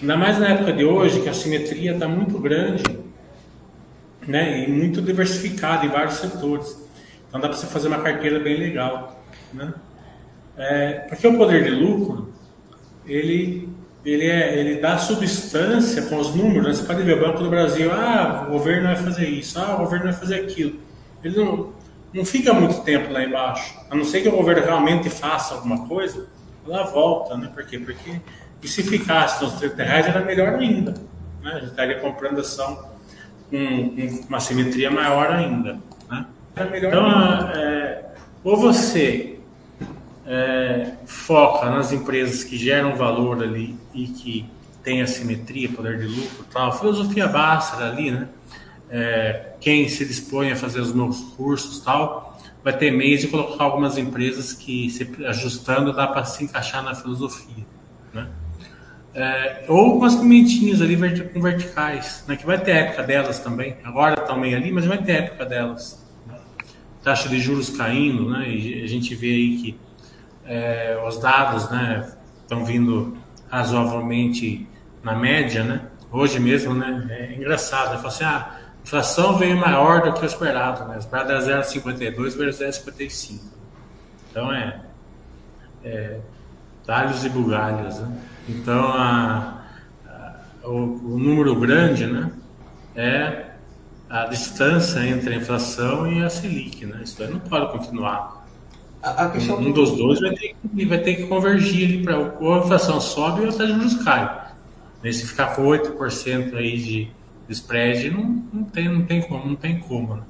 Ainda 0.00 0.16
mais 0.16 0.38
na 0.38 0.48
época 0.48 0.72
de 0.72 0.84
hoje, 0.84 1.20
que 1.20 1.28
a 1.28 1.34
simetria 1.34 1.92
está 1.92 2.08
muito 2.08 2.38
grande 2.38 2.98
né? 4.26 4.64
e 4.64 4.72
muito 4.72 5.02
diversificada 5.02 5.84
em 5.84 5.90
vários 5.90 6.14
setores. 6.14 6.88
Então 7.28 7.38
dá 7.38 7.48
para 7.48 7.56
você 7.58 7.66
fazer 7.66 7.88
uma 7.88 8.00
carteira 8.00 8.40
bem 8.40 8.56
legal. 8.56 9.22
Né? 9.52 9.74
É, 10.56 10.92
porque 11.08 11.28
o 11.28 11.36
poder 11.36 11.64
de 11.64 11.70
lucro, 11.70 12.32
ele, 13.06 13.68
ele, 14.10 14.26
é, 14.26 14.58
ele 14.58 14.80
dá 14.80 14.98
substância 14.98 16.02
com 16.02 16.18
os 16.18 16.34
números. 16.34 16.66
Né? 16.66 16.74
Você 16.74 16.82
pode 16.84 17.02
ver 17.02 17.18
o 17.18 17.20
Banco 17.20 17.42
do 17.42 17.50
Brasil, 17.50 17.90
ah, 17.92 18.46
o 18.48 18.52
governo 18.52 18.84
vai 18.84 18.96
fazer 18.96 19.28
isso, 19.28 19.58
ah, 19.58 19.74
o 19.74 19.78
governo 19.78 20.04
vai 20.04 20.14
fazer 20.14 20.40
aquilo. 20.40 20.78
Ele 21.22 21.36
não, 21.36 21.72
não 22.14 22.24
fica 22.24 22.52
muito 22.52 22.80
tempo 22.82 23.12
lá 23.12 23.22
embaixo. 23.22 23.74
A 23.90 23.94
não 23.94 24.04
ser 24.04 24.22
que 24.22 24.28
o 24.28 24.32
governo 24.32 24.64
realmente 24.64 25.10
faça 25.10 25.54
alguma 25.54 25.86
coisa, 25.86 26.26
ela 26.66 26.84
volta, 26.84 27.36
né? 27.36 27.50
Por 27.54 27.64
quê? 27.64 27.78
Porque 27.78 28.20
e 28.62 28.68
se 28.68 28.82
ficasse 28.82 29.42
nos 29.42 29.54
30 29.54 29.82
reais 29.82 30.06
era 30.06 30.24
melhor 30.24 30.54
ainda. 30.54 30.92
Né? 31.42 31.52
A 31.52 31.58
gente 31.60 31.70
estaria 31.70 31.98
comprando 32.00 32.40
ação 32.40 32.76
com, 33.50 33.90
com 33.90 34.26
uma 34.28 34.40
simetria 34.40 34.90
maior 34.90 35.30
ainda. 35.30 35.78
Né? 36.10 36.26
Então, 36.74 37.06
é, 37.54 38.04
ou 38.42 38.56
você 38.56 39.37
é, 40.28 40.92
foca 41.06 41.70
nas 41.70 41.90
empresas 41.90 42.44
que 42.44 42.58
geram 42.58 42.94
valor 42.94 43.42
ali 43.42 43.74
e 43.94 44.06
que 44.06 44.46
tem 44.84 45.00
assimetria, 45.00 45.70
poder 45.70 45.98
de 45.98 46.06
lucro, 46.06 46.44
tal, 46.52 46.78
filosofia 46.78 47.26
básica 47.26 47.84
ali, 47.84 48.10
né? 48.10 48.28
é, 48.90 49.52
quem 49.60 49.88
se 49.88 50.04
dispõe 50.04 50.52
a 50.52 50.56
fazer 50.56 50.80
os 50.80 50.92
meus 50.92 51.20
cursos 51.34 51.80
tal, 51.80 52.38
vai 52.62 52.76
ter 52.76 52.90
meios 52.90 53.22
de 53.22 53.28
colocar 53.28 53.64
algumas 53.64 53.96
empresas 53.96 54.52
que, 54.52 54.90
se 54.90 55.08
ajustando, 55.26 55.92
dá 55.92 56.06
para 56.06 56.24
se 56.24 56.44
encaixar 56.44 56.82
na 56.82 56.94
filosofia. 56.94 57.64
Né? 58.12 58.28
É, 59.14 59.64
ou 59.68 59.96
umas 59.96 60.14
pimentinhas 60.14 60.82
ali 60.82 60.96
com 61.32 61.40
verticais, 61.40 62.24
né? 62.28 62.36
que 62.36 62.46
vai 62.46 62.58
ter 62.58 62.72
época 62.72 63.02
delas 63.02 63.38
também. 63.38 63.76
Agora 63.84 64.20
estão 64.20 64.38
meio 64.38 64.56
ali, 64.56 64.70
mas 64.70 64.84
vai 64.84 64.98
ter 64.98 65.12
época 65.12 65.46
delas. 65.46 66.06
Né? 66.26 66.34
Taxa 67.02 67.28
de 67.28 67.40
juros 67.40 67.70
caindo, 67.70 68.28
né? 68.28 68.48
e 68.48 68.82
a 68.82 68.86
gente 68.86 69.14
vê 69.14 69.28
aí 69.28 69.56
que 69.58 69.87
é, 70.48 70.98
os 71.06 71.18
dados 71.18 71.70
né, 71.70 72.10
estão 72.40 72.64
vindo 72.64 73.16
razoavelmente 73.50 74.66
na 75.02 75.14
média, 75.14 75.62
né? 75.62 75.82
Hoje 76.10 76.40
mesmo, 76.40 76.72
né? 76.74 77.06
É 77.10 77.34
engraçado. 77.34 77.96
Falo 77.96 78.08
assim, 78.08 78.24
ah, 78.24 78.58
inflação 78.82 79.36
veio 79.36 79.56
maior 79.56 80.02
do 80.02 80.14
que 80.14 80.22
o 80.22 80.26
esperado, 80.26 80.86
né? 80.88 80.96
O 80.96 80.98
esperado 80.98 81.32
era 81.32 81.40
0,52 81.40 82.36
versus 82.36 82.60
0,55. 82.60 83.40
Então 84.30 84.52
é, 84.52 84.80
é 85.84 86.18
talhos 86.86 87.24
e 87.24 87.28
bugalhos, 87.28 87.98
né? 88.00 88.18
Então 88.48 88.88
a, 88.88 89.64
a, 90.06 90.34
o, 90.64 91.14
o, 91.14 91.18
número 91.18 91.54
grande, 91.56 92.06
né? 92.06 92.30
É 92.96 93.44
a 94.08 94.24
distância 94.24 95.06
entre 95.06 95.34
a 95.34 95.36
inflação 95.36 96.10
e 96.10 96.24
a 96.24 96.30
Selic, 96.30 96.86
né? 96.86 97.00
Isso 97.02 97.22
aí 97.22 97.30
não 97.30 97.40
pode 97.40 97.70
continuar. 97.70 98.37
A, 99.02 99.24
a 99.24 99.30
questão 99.30 99.58
um, 99.58 99.68
um 99.68 99.72
dos 99.72 99.96
dois 99.96 100.20
vai 100.20 100.34
ter, 100.34 100.54
que, 100.54 100.84
vai 100.84 100.98
ter 100.98 101.14
que 101.16 101.26
convergir 101.26 101.88
ali 101.88 102.02
para 102.02 102.18
ou 102.40 102.54
a 102.54 102.58
inflação 102.58 103.00
sobe 103.00 103.42
ou 103.42 103.48
a 103.48 103.52
taxa 103.52 103.66
de 103.66 103.74
juros 103.74 104.02
cai. 104.02 104.48
Se 105.04 105.26
ficar 105.26 105.54
com 105.54 105.62
8% 105.62 106.54
aí 106.56 106.78
de 106.78 107.10
spread 107.48 108.10
não, 108.10 108.42
não, 108.52 108.64
tem, 108.64 108.88
não, 108.88 109.02
tem 109.02 109.22
como, 109.22 109.46
não 109.46 109.56
tem 109.56 109.78
como. 109.78 110.16
Né? 110.16 110.22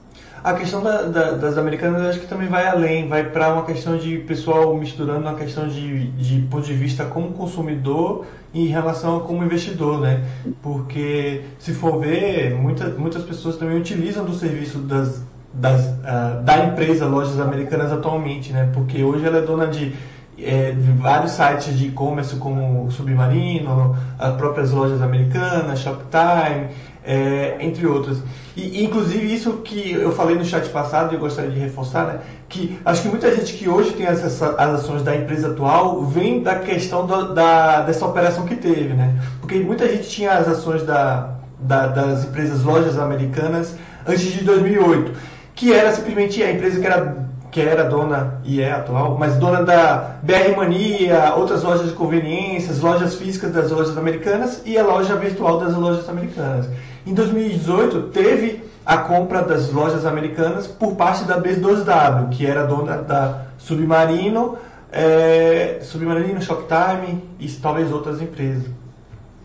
A 0.42 0.54
questão 0.54 0.82
da, 0.82 1.02
da, 1.02 1.30
das 1.32 1.58
americanas 1.58 2.02
acho 2.02 2.20
que 2.20 2.26
também 2.26 2.48
vai 2.48 2.66
além, 2.66 3.08
vai 3.08 3.28
para 3.28 3.52
uma 3.52 3.64
questão 3.64 3.96
de 3.96 4.18
pessoal 4.18 4.76
misturando 4.76 5.20
uma 5.20 5.34
questão 5.34 5.68
de, 5.68 6.08
de 6.12 6.40
ponto 6.48 6.64
de 6.64 6.74
vista 6.74 7.04
como 7.04 7.32
consumidor 7.32 8.24
em 8.54 8.66
relação 8.66 9.16
a 9.16 9.20
como 9.20 9.44
investidor, 9.44 10.00
né? 10.00 10.24
Porque 10.62 11.42
se 11.58 11.72
for 11.72 11.98
ver, 12.00 12.54
muita, 12.54 12.88
muitas 12.90 13.24
pessoas 13.24 13.56
também 13.56 13.78
utilizam 13.78 14.24
do 14.24 14.34
serviço 14.34 14.78
das, 14.78 15.22
das, 15.52 15.80
uh, 15.80 16.42
da 16.42 16.64
empresa 16.64 17.06
Lojas 17.06 17.40
Americanas 17.40 17.92
atualmente, 17.92 18.52
né? 18.52 18.70
Porque 18.72 19.02
hoje 19.02 19.26
ela 19.26 19.38
é 19.38 19.42
dona 19.42 19.66
de 19.66 19.94
é, 20.40 20.70
de 20.70 20.92
vários 20.92 21.32
sites 21.32 21.76
de 21.76 21.88
e-commerce 21.88 22.36
como 22.36 22.90
Submarino, 22.90 23.96
as 24.18 24.36
próprias 24.36 24.70
lojas 24.70 25.02
americanas, 25.02 25.80
Shoptime, 25.80 26.68
é, 27.04 27.56
entre 27.60 27.86
outras. 27.86 28.22
E, 28.56 28.84
inclusive, 28.84 29.32
isso 29.32 29.52
que 29.64 29.92
eu 29.92 30.12
falei 30.12 30.36
no 30.36 30.44
chat 30.44 30.68
passado 30.68 31.12
e 31.12 31.16
eu 31.16 31.20
gostaria 31.20 31.50
de 31.50 31.58
reforçar, 31.58 32.06
né, 32.06 32.18
que 32.48 32.78
acho 32.84 33.02
que 33.02 33.08
muita 33.08 33.34
gente 33.34 33.54
que 33.54 33.68
hoje 33.68 33.92
tem 33.92 34.06
as, 34.06 34.22
as 34.22 34.42
ações 34.58 35.02
da 35.02 35.16
empresa 35.16 35.48
atual 35.48 36.02
vem 36.04 36.42
da 36.42 36.56
questão 36.56 37.06
do, 37.06 37.34
da, 37.34 37.80
dessa 37.82 38.06
operação 38.06 38.46
que 38.46 38.56
teve, 38.56 38.94
né? 38.94 39.16
Porque 39.40 39.58
muita 39.58 39.88
gente 39.88 40.08
tinha 40.08 40.32
as 40.32 40.48
ações 40.48 40.82
da, 40.84 41.34
da, 41.58 41.86
das 41.88 42.24
empresas 42.24 42.62
lojas 42.62 42.98
americanas 42.98 43.76
antes 44.06 44.32
de 44.32 44.44
2008, 44.44 45.12
que 45.58 45.72
era 45.72 45.92
simplesmente 45.92 46.40
a 46.40 46.52
empresa 46.52 46.80
que 46.80 46.86
era 46.86 47.28
que 47.50 47.60
era 47.62 47.84
dona 47.84 48.40
e 48.44 48.60
é 48.60 48.70
atual, 48.70 49.16
mas 49.18 49.36
dona 49.36 49.62
da 49.64 50.16
BR 50.22 50.54
Mania, 50.54 51.34
outras 51.34 51.62
lojas 51.62 51.88
de 51.88 51.94
conveniências, 51.94 52.80
lojas 52.80 53.14
físicas 53.14 53.52
das 53.52 53.70
lojas 53.70 53.96
americanas 53.96 54.62
e 54.66 54.76
a 54.76 54.84
loja 54.84 55.16
virtual 55.16 55.58
das 55.58 55.74
lojas 55.74 56.08
americanas. 56.08 56.68
Em 57.06 57.14
2018 57.14 58.02
teve 58.08 58.62
a 58.84 58.98
compra 58.98 59.42
das 59.42 59.72
lojas 59.72 60.04
americanas 60.04 60.66
por 60.66 60.94
parte 60.94 61.24
da 61.24 61.40
B2W, 61.40 62.28
que 62.28 62.46
era 62.46 62.66
dona 62.66 62.98
da 62.98 63.46
Submarino, 63.56 64.58
é, 64.92 65.78
Submarino, 65.80 66.42
Shoptime 66.42 67.24
e 67.40 67.48
talvez 67.48 67.90
outras 67.90 68.20
empresas. 68.20 68.64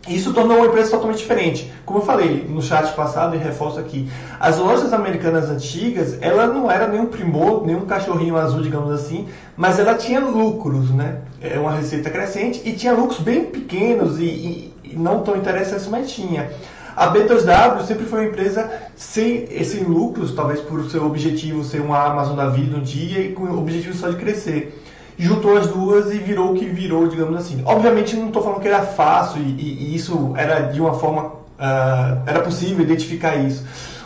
Isso 0.08 0.34
tornou 0.34 0.58
uma 0.58 0.66
empresa 0.66 0.92
totalmente 0.92 1.20
diferente. 1.20 1.72
Como 1.86 2.00
eu 2.00 2.04
falei 2.04 2.46
no 2.50 2.62
chat 2.62 2.94
passado 2.94 3.36
e 3.36 3.40
reforço 3.40 3.80
aqui, 3.80 4.10
as 4.38 4.58
lojas 4.58 4.92
americanas 4.92 5.50
antigas, 5.50 6.18
ela 6.20 6.46
não 6.48 6.70
era 6.70 6.88
nenhum 6.88 7.06
primor, 7.06 7.66
nenhum 7.66 7.86
cachorrinho 7.86 8.36
azul, 8.36 8.62
digamos 8.62 8.92
assim, 8.92 9.30
mas 9.56 9.80
ela 9.80 9.96
tinha 9.96 10.20
lucros, 10.20 10.92
né? 10.92 11.20
É 11.40 11.58
uma 11.58 11.72
receita 11.72 12.10
crescente 12.10 12.62
e 12.66 12.74
tinha 12.74 12.92
lucros 12.92 13.20
bem 13.20 13.46
pequenos 13.46 14.20
e, 14.20 14.26
e, 14.26 14.74
e 14.84 14.96
não 14.98 15.22
tão 15.22 15.38
interessantes, 15.38 15.88
mas 15.88 16.12
tinha. 16.12 16.52
A 16.98 17.12
B2W 17.12 17.86
sempre 17.86 18.06
foi 18.06 18.20
uma 18.20 18.30
empresa 18.30 18.70
sem, 18.98 19.48
sem 19.64 19.84
lucros, 19.86 20.36
talvez 20.36 20.60
por 20.60 20.84
seu 20.90 21.06
objetivo 21.06 21.64
ser 21.64 21.80
uma 21.80 21.98
Amazon 22.04 22.36
da 22.36 22.50
vida 22.50 22.76
um 22.76 22.82
dia 22.82 23.22
e 23.22 23.32
com 23.32 23.44
o 23.44 23.58
objetivo 23.58 23.96
só 23.96 24.10
de 24.10 24.18
crescer 24.18 24.83
juntou 25.18 25.58
as 25.58 25.68
duas 25.68 26.12
e 26.12 26.18
virou 26.18 26.52
o 26.52 26.56
que 26.56 26.66
virou, 26.66 27.08
digamos 27.08 27.40
assim. 27.40 27.62
Obviamente 27.66 28.16
não 28.16 28.28
estou 28.28 28.44
falando 28.44 28.62
que 28.62 28.68
era 28.68 28.82
fácil 28.82 29.42
e, 29.42 29.62
e, 29.62 29.96
isso 29.96 30.34
era 30.36 30.62
de 30.72 30.80
uma 30.80 30.94
forma. 30.94 31.44
Uh, 31.54 32.22
era 32.26 32.42
possível 32.42 32.84
identificar 32.84 33.36
isso. 33.36 33.64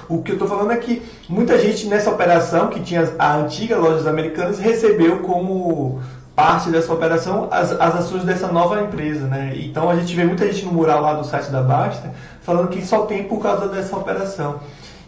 O 0.10 0.22
que 0.22 0.32
eu 0.32 0.36
estou 0.36 0.48
falando 0.48 0.72
é 0.72 0.78
que 0.78 1.02
muita 1.28 1.58
gente 1.60 1.88
nessa 1.88 2.10
operação, 2.10 2.68
que 2.68 2.80
tinha 2.80 3.14
a 3.18 3.36
antiga 3.36 3.78
Lojas 3.78 4.08
Americanas, 4.08 4.60
recebeu 4.60 5.20
como 5.20 6.00
parte 6.36 6.70
dessa 6.70 6.94
operação 6.94 7.48
as, 7.50 7.72
as 7.72 7.96
ações 7.96 8.24
dessa 8.24 8.48
nova 8.48 8.80
empresa. 8.82 9.26
Né? 9.28 9.54
Então 9.56 9.90
a 9.90 9.96
gente 9.96 10.16
vê 10.16 10.24
muita 10.24 10.46
gente 10.46 10.66
no 10.66 10.72
mural 10.72 11.02
lá 11.02 11.14
do 11.14 11.26
site 11.26 11.50
da 11.50 11.62
Basta 11.62 12.14
falando 12.42 12.70
que 12.70 12.86
só 12.86 13.06
tem 13.06 13.24
por 13.24 13.42
causa 13.42 13.68
dessa 13.68 13.96
operação. 13.98 14.60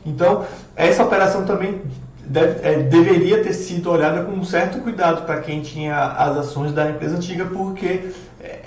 Então, 0.06 0.44
essa 0.76 1.04
operação 1.04 1.46
também 1.46 1.82
deve, 2.30 2.68
é, 2.68 2.84
deveria 2.84 3.44
ter 3.44 3.54
sido 3.54 3.90
olhada 3.90 4.24
com 4.24 4.34
um 4.34 4.44
certo 4.44 4.80
cuidado 4.80 5.26
para 5.26 5.42
quem 5.42 5.62
tinha 5.62 5.98
as 5.98 6.38
ações 6.38 6.72
da 6.72 6.90
empresa 6.90 7.18
antiga, 7.18 7.46
porque 7.46 8.12
é, 8.40 8.60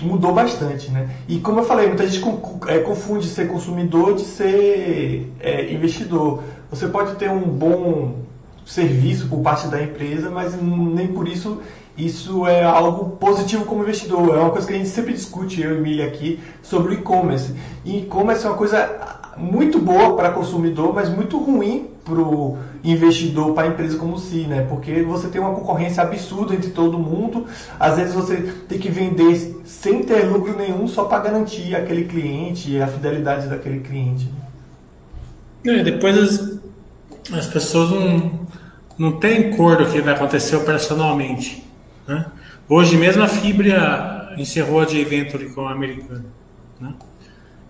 mudou 0.00 0.32
bastante, 0.32 0.90
né? 0.90 1.10
E 1.28 1.40
como 1.40 1.60
eu 1.60 1.64
falei, 1.64 1.88
muita 1.88 2.06
gente 2.06 2.24
é, 2.68 2.78
confunde 2.78 3.26
ser 3.26 3.48
consumidor 3.48 4.14
de 4.14 4.22
ser 4.22 5.32
é, 5.40 5.72
investidor. 5.72 6.42
Você 6.70 6.86
pode 6.86 7.16
ter 7.16 7.30
um 7.30 7.40
bom 7.40 8.20
serviço 8.64 9.28
por 9.28 9.40
parte 9.40 9.66
da 9.68 9.82
empresa, 9.82 10.30
mas 10.30 10.54
nem 10.60 11.08
por 11.08 11.28
isso 11.28 11.60
isso 11.96 12.46
é 12.46 12.64
algo 12.64 13.16
positivo 13.16 13.64
como 13.64 13.82
investidor. 13.82 14.36
É 14.36 14.40
uma 14.40 14.50
coisa 14.50 14.66
que 14.66 14.74
a 14.74 14.76
gente 14.76 14.88
sempre 14.88 15.12
discute, 15.12 15.60
eu 15.60 15.74
e 15.74 15.78
Emília 15.78 16.06
aqui, 16.06 16.40
sobre 16.62 16.94
o 16.94 16.94
e-commerce. 16.94 17.54
E 17.84 17.98
e-commerce 17.98 18.44
é 18.44 18.48
uma 18.48 18.56
coisa 18.56 19.24
muito 19.36 19.78
boa 19.78 20.16
para 20.16 20.30
consumidor, 20.30 20.92
mas 20.94 21.08
muito 21.08 21.38
ruim 21.38 21.88
para 22.04 22.20
o 22.20 22.58
investidor, 22.82 23.54
para 23.54 23.64
a 23.64 23.66
empresa 23.68 23.96
como 23.96 24.18
si, 24.18 24.46
né? 24.46 24.66
Porque 24.68 25.02
você 25.02 25.28
tem 25.28 25.40
uma 25.40 25.54
concorrência 25.54 26.02
absurda 26.02 26.54
entre 26.54 26.70
todo 26.70 26.98
mundo. 26.98 27.46
Às 27.80 27.96
vezes 27.96 28.14
você 28.14 28.36
tem 28.68 28.78
que 28.78 28.90
vender 28.90 29.62
sem 29.64 30.02
ter 30.02 30.24
lucro 30.24 30.56
nenhum 30.56 30.86
só 30.86 31.04
para 31.04 31.22
garantir 31.22 31.74
aquele 31.74 32.04
cliente, 32.04 32.80
a 32.80 32.86
fidelidade 32.86 33.48
daquele 33.48 33.80
cliente. 33.80 34.28
É, 35.64 35.82
depois 35.82 36.18
as, 36.18 36.58
as 37.32 37.46
pessoas 37.46 37.90
não, 37.90 38.40
não 38.98 39.12
têm 39.12 39.56
cor 39.56 39.78
do 39.78 39.86
que 39.86 40.00
vai 40.02 40.14
acontecer 40.14 40.56
operacionalmente. 40.56 41.63
Né? 42.06 42.26
Hoje 42.68 42.96
mesmo 42.96 43.22
a 43.22 43.28
Fibra 43.28 44.34
encerrou 44.36 44.80
a 44.80 44.84
J-Venture 44.84 45.50
com 45.50 45.66
a 45.66 45.72
americana. 45.72 46.24
Né? 46.80 46.94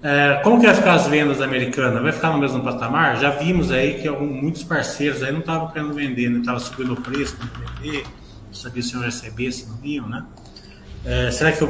É, 0.02 0.40
como 0.42 0.60
que 0.60 0.66
vai 0.66 0.74
ficar 0.74 0.94
as 0.94 1.06
vendas 1.06 1.40
americanas? 1.40 2.02
Vai 2.02 2.12
ficar 2.12 2.30
no 2.30 2.38
mesmo 2.38 2.62
patamar? 2.62 3.16
Já 3.18 3.30
vimos 3.30 3.70
aí 3.70 3.94
que 3.94 4.06
algum, 4.06 4.26
muitos 4.26 4.62
parceiros 4.62 5.22
aí 5.22 5.32
não 5.32 5.40
estavam 5.40 5.68
querendo 5.68 5.94
vender, 5.94 6.28
não 6.28 6.34
né? 6.34 6.40
estavam 6.40 6.60
subindo 6.60 6.92
o 6.92 7.00
preço 7.00 7.36
para 7.36 7.48
vender, 7.80 8.04
sabia 8.52 8.82
se 8.82 8.92
iam 8.92 9.02
receber, 9.02 9.50
se 9.50 9.66
não 9.66 9.78
iam, 9.82 10.06
né? 10.06 10.24
É, 11.06 11.30
será 11.30 11.52
que 11.52 11.66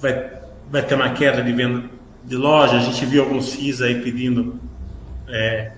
vai, 0.00 0.30
vai 0.70 0.82
ter 0.82 0.94
uma 0.94 1.10
queda 1.10 1.42
de 1.42 1.52
venda 1.52 1.84
de 2.24 2.36
loja? 2.36 2.76
A 2.76 2.80
gente 2.80 3.04
viu 3.04 3.22
alguns 3.22 3.54
FIIs 3.54 3.82
aí 3.82 4.00
pedindo 4.00 4.58
é, 5.28 5.72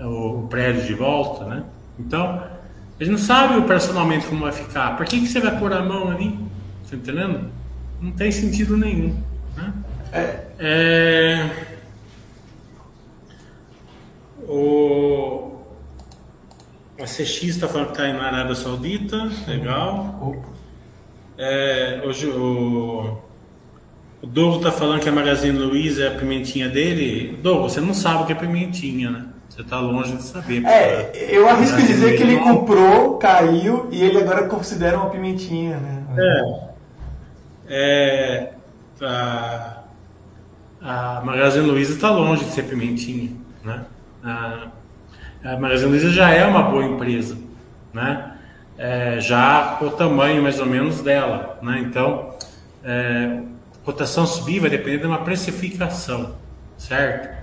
o, 0.00 0.46
prédio 0.48 0.84
de 0.84 0.94
volta, 0.94 1.44
né? 1.44 1.64
Então, 1.98 2.42
a 3.02 3.04
gente 3.04 3.18
não 3.18 3.18
sabe 3.18 3.58
operacionalmente 3.58 4.26
como 4.26 4.42
vai 4.42 4.52
ficar. 4.52 4.96
Por 4.96 5.04
que, 5.04 5.18
que 5.18 5.26
você 5.26 5.40
vai 5.40 5.58
pôr 5.58 5.72
a 5.72 5.82
mão 5.82 6.08
ali? 6.08 6.38
Tá 6.88 6.94
entendendo? 6.94 7.50
Não 8.00 8.12
tem 8.12 8.30
sentido 8.30 8.76
nenhum. 8.76 9.20
Né? 9.56 9.72
É. 10.12 10.46
é... 10.60 11.50
O... 14.46 15.50
A 17.00 17.04
CX 17.04 17.42
está 17.42 17.66
falando 17.66 17.86
que 17.86 18.00
está 18.00 18.12
na 18.12 18.22
Arábia 18.22 18.54
Saudita, 18.54 19.28
legal. 19.48 20.44
É, 21.36 22.02
hoje 22.04 22.28
o, 22.28 23.18
o 24.22 24.26
Douglas 24.28 24.58
está 24.58 24.70
falando 24.70 25.00
que 25.00 25.08
a 25.08 25.12
Magazine 25.12 25.58
Luiza 25.58 26.04
é 26.04 26.06
a 26.06 26.18
pimentinha 26.18 26.68
dele. 26.68 27.36
Douglas, 27.42 27.72
você 27.72 27.80
não 27.80 27.94
sabe 27.94 28.22
o 28.22 28.26
que 28.26 28.32
é 28.32 28.36
pimentinha, 28.36 29.10
né? 29.10 29.26
Você 29.52 29.60
está 29.60 29.78
longe 29.80 30.16
de 30.16 30.22
saber. 30.22 30.64
É, 30.64 31.12
eu 31.28 31.46
arrisco 31.46 31.76
dizer 31.76 32.16
que 32.16 32.22
ele 32.22 32.38
comprou, 32.38 33.18
caiu 33.18 33.86
e 33.92 34.02
ele 34.02 34.16
agora 34.16 34.48
considera 34.48 34.96
uma 34.96 35.10
pimentinha, 35.10 35.76
né? 35.76 36.04
É. 36.16 36.72
É, 37.68 38.52
a, 39.02 39.82
a 40.80 41.20
Magazine 41.22 41.66
Luiza 41.66 41.92
está 41.92 42.10
longe 42.10 42.46
de 42.46 42.50
ser 42.50 42.62
pimentinha, 42.62 43.32
né? 43.62 43.84
A, 44.24 44.68
a 45.44 45.56
Magazine 45.58 45.90
Luiza 45.90 46.08
já 46.08 46.30
é 46.30 46.46
uma 46.46 46.62
boa 46.62 46.86
empresa, 46.86 47.36
né? 47.92 48.38
É, 48.78 49.20
já 49.20 49.76
o 49.82 49.90
tamanho 49.90 50.42
mais 50.42 50.60
ou 50.60 50.66
menos 50.66 51.02
dela, 51.02 51.58
né? 51.60 51.78
Então, 51.78 52.36
é, 52.82 53.42
cotação 53.84 54.26
subir 54.26 54.60
vai 54.60 54.70
depender 54.70 55.00
de 55.00 55.06
uma 55.06 55.18
precificação, 55.18 56.36
certo? 56.78 57.41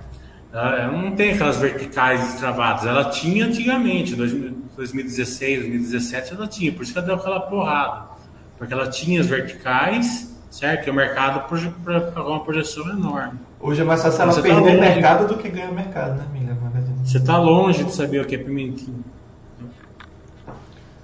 Ela 0.52 0.92
não 0.92 1.12
tem 1.12 1.32
aquelas 1.32 1.58
verticais 1.58 2.36
travadas. 2.36 2.86
Ela 2.86 3.10
tinha 3.12 3.46
antigamente, 3.46 4.16
2016, 4.16 5.60
2017, 5.60 6.34
ela 6.34 6.48
tinha. 6.48 6.72
Por 6.72 6.84
isso 6.84 6.92
que 6.92 6.98
ela 6.98 7.08
deu 7.08 7.16
aquela 7.16 7.40
porrada. 7.42 8.10
Porque 8.58 8.74
ela 8.74 8.90
tinha 8.90 9.22
as 9.22 9.28
verticais, 9.28 10.36
certo? 10.50 10.88
E 10.88 10.90
o 10.90 10.94
mercado 10.94 11.48
para 11.84 12.02
pagar 12.02 12.30
uma 12.30 12.44
projeção 12.44 12.90
enorme. 12.90 13.40
Hoje 13.60 13.82
é 13.82 13.84
mais 13.84 14.02
fácil 14.02 14.22
ela 14.22 14.34
tá 14.34 14.42
perder 14.42 14.76
tá 14.76 14.82
mercado 14.82 15.28
do 15.28 15.38
que 15.38 15.50
ganhar 15.50 15.72
mercado, 15.72 16.18
né, 16.18 16.26
Mila? 16.34 16.58
Você 17.04 17.18
está 17.18 17.38
longe 17.38 17.84
de 17.84 17.94
saber 17.94 18.22
o 18.22 18.26
que 18.26 18.36
é 18.36 18.38
pimentinho. 18.38 19.04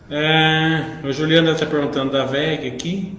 É, 0.10 1.00
o 1.04 1.12
Juliano 1.12 1.52
está 1.52 1.66
perguntando 1.66 2.12
da 2.12 2.26
VEG 2.26 2.68
aqui. 2.68 3.18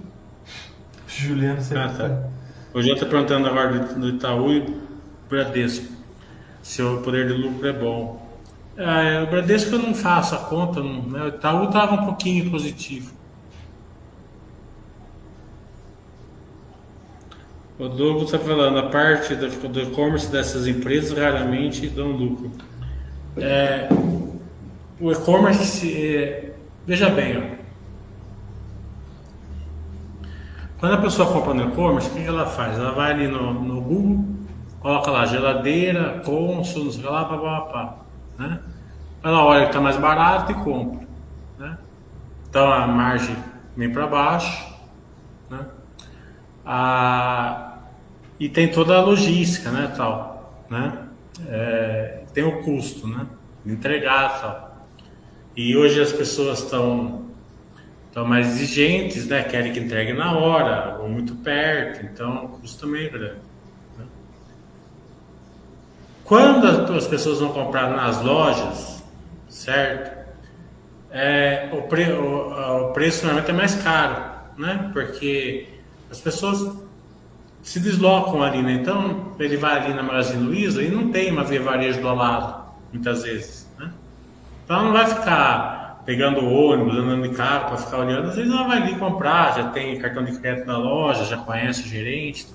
Juliano, 1.08 1.60
você 1.60 1.76
ah, 1.76 1.88
tá. 1.88 2.28
O 2.72 2.80
Juliano 2.80 3.00
está 3.00 3.06
perguntando 3.06 3.48
agora 3.48 3.78
do 3.78 4.08
Itaú 4.10 4.52
e 4.52 4.76
Bradesco. 5.28 5.95
Se 6.66 6.82
o 6.82 7.00
poder 7.00 7.28
de 7.28 7.32
lucro 7.32 7.68
é 7.68 7.72
bom. 7.72 8.20
É, 8.76 9.22
o 9.22 9.26
Bradesco 9.28 9.76
eu 9.76 9.78
não 9.78 9.94
faço 9.94 10.34
a 10.34 10.38
conta, 10.38 10.82
não, 10.82 11.00
né? 11.02 11.22
o 11.22 11.28
Itaú 11.28 11.68
estava 11.68 11.94
um 11.94 12.04
pouquinho 12.04 12.50
positivo. 12.50 13.14
O 17.78 17.88
Douglas 17.88 18.24
está 18.24 18.38
falando, 18.40 18.78
a 18.78 18.88
parte 18.90 19.36
do 19.36 19.80
e-commerce 19.80 20.30
dessas 20.30 20.66
empresas 20.66 21.16
raramente 21.16 21.86
dão 21.88 22.08
lucro. 22.08 22.50
É, 23.36 23.88
o 25.00 25.12
e-commerce, 25.12 25.88
é, 25.96 26.52
veja 26.84 27.08
bem, 27.10 27.38
ó. 27.38 27.56
quando 30.80 30.94
a 30.94 30.98
pessoa 30.98 31.32
compra 31.32 31.54
no 31.54 31.70
e-commerce, 31.70 32.10
o 32.10 32.12
que 32.12 32.24
ela 32.24 32.44
faz? 32.44 32.76
Ela 32.76 32.90
vai 32.90 33.12
ali 33.12 33.28
no, 33.28 33.54
no 33.54 33.80
Google, 33.80 34.35
coloca 34.86 35.10
lá 35.10 35.26
geladeira, 35.26 36.22
cônsul, 36.24 36.84
não 36.84 36.92
sei 36.92 37.02
lá, 37.02 37.24
pá, 37.24 37.36
pá, 37.36 37.60
pá, 37.62 37.96
né? 38.38 38.60
Ela 39.20 39.44
olha 39.44 39.62
que 39.62 39.70
está 39.70 39.80
mais 39.80 39.96
barato 39.96 40.52
e 40.52 40.54
compra. 40.54 41.04
Né? 41.58 41.76
Então 42.48 42.72
a 42.72 42.86
margem 42.86 43.34
vem 43.76 43.92
para 43.92 44.06
baixo. 44.06 44.64
Né? 45.50 45.66
A, 46.64 47.78
e 48.38 48.48
tem 48.48 48.70
toda 48.70 48.96
a 48.96 49.00
logística, 49.00 49.72
né, 49.72 49.92
tal, 49.96 50.64
né? 50.70 51.08
É, 51.48 52.22
tem 52.32 52.44
o 52.44 52.62
custo, 52.62 53.08
né? 53.08 53.26
Entregar, 53.66 54.40
tal. 54.40 54.86
E 55.56 55.76
hoje 55.76 56.00
as 56.00 56.12
pessoas 56.12 56.60
estão 56.60 57.26
estão 58.06 58.24
mais 58.24 58.46
exigentes, 58.46 59.26
né? 59.26 59.42
Querem 59.42 59.72
que 59.72 59.80
entregue 59.80 60.12
na 60.12 60.38
hora 60.38 60.98
ou 61.00 61.08
muito 61.08 61.34
perto, 61.34 62.06
então 62.06 62.44
o 62.44 62.48
custo 62.50 62.86
também 62.86 63.06
é 63.06 63.08
grande. 63.08 63.45
Quando 66.26 66.66
as 66.66 67.06
pessoas 67.06 67.38
vão 67.38 67.50
comprar 67.50 67.88
nas 67.90 68.20
lojas, 68.20 69.02
certo? 69.48 70.26
É, 71.10 71.68
o, 71.72 71.82
pre, 71.82 72.12
o, 72.12 72.88
o 72.88 72.92
preço 72.92 73.24
normalmente 73.24 73.50
é 73.50 73.54
mais 73.54 73.76
caro, 73.76 74.24
né? 74.58 74.90
Porque 74.92 75.68
as 76.10 76.20
pessoas 76.20 76.76
se 77.62 77.78
deslocam 77.78 78.42
ali, 78.42 78.60
né? 78.60 78.72
Então, 78.72 79.34
ele 79.38 79.56
vai 79.56 79.78
ali 79.78 79.94
na 79.94 80.02
Magazine 80.02 80.44
Luiza 80.44 80.82
e 80.82 80.90
não 80.90 81.12
tem 81.12 81.30
uma 81.30 81.44
via 81.44 81.62
varejo 81.62 82.00
do 82.00 82.12
lado, 82.12 82.72
muitas 82.92 83.22
vezes, 83.22 83.70
né? 83.78 83.92
Então, 84.64 84.84
não 84.84 84.92
vai 84.92 85.06
ficar 85.06 86.02
pegando 86.04 86.44
ônibus, 86.44 86.96
andando 86.96 87.28
de 87.28 87.36
carro 87.36 87.66
para 87.68 87.76
ficar 87.76 87.98
olhando. 87.98 88.28
Às 88.28 88.36
vezes 88.36 88.52
ela 88.52 88.66
vai 88.66 88.82
ali 88.82 88.96
comprar, 88.96 89.56
já 89.56 89.68
tem 89.70 89.96
cartão 89.98 90.24
de 90.24 90.36
crédito 90.38 90.66
na 90.66 90.76
loja, 90.76 91.24
já 91.24 91.36
conhece 91.36 91.82
o 91.82 91.86
gerente. 91.86 92.48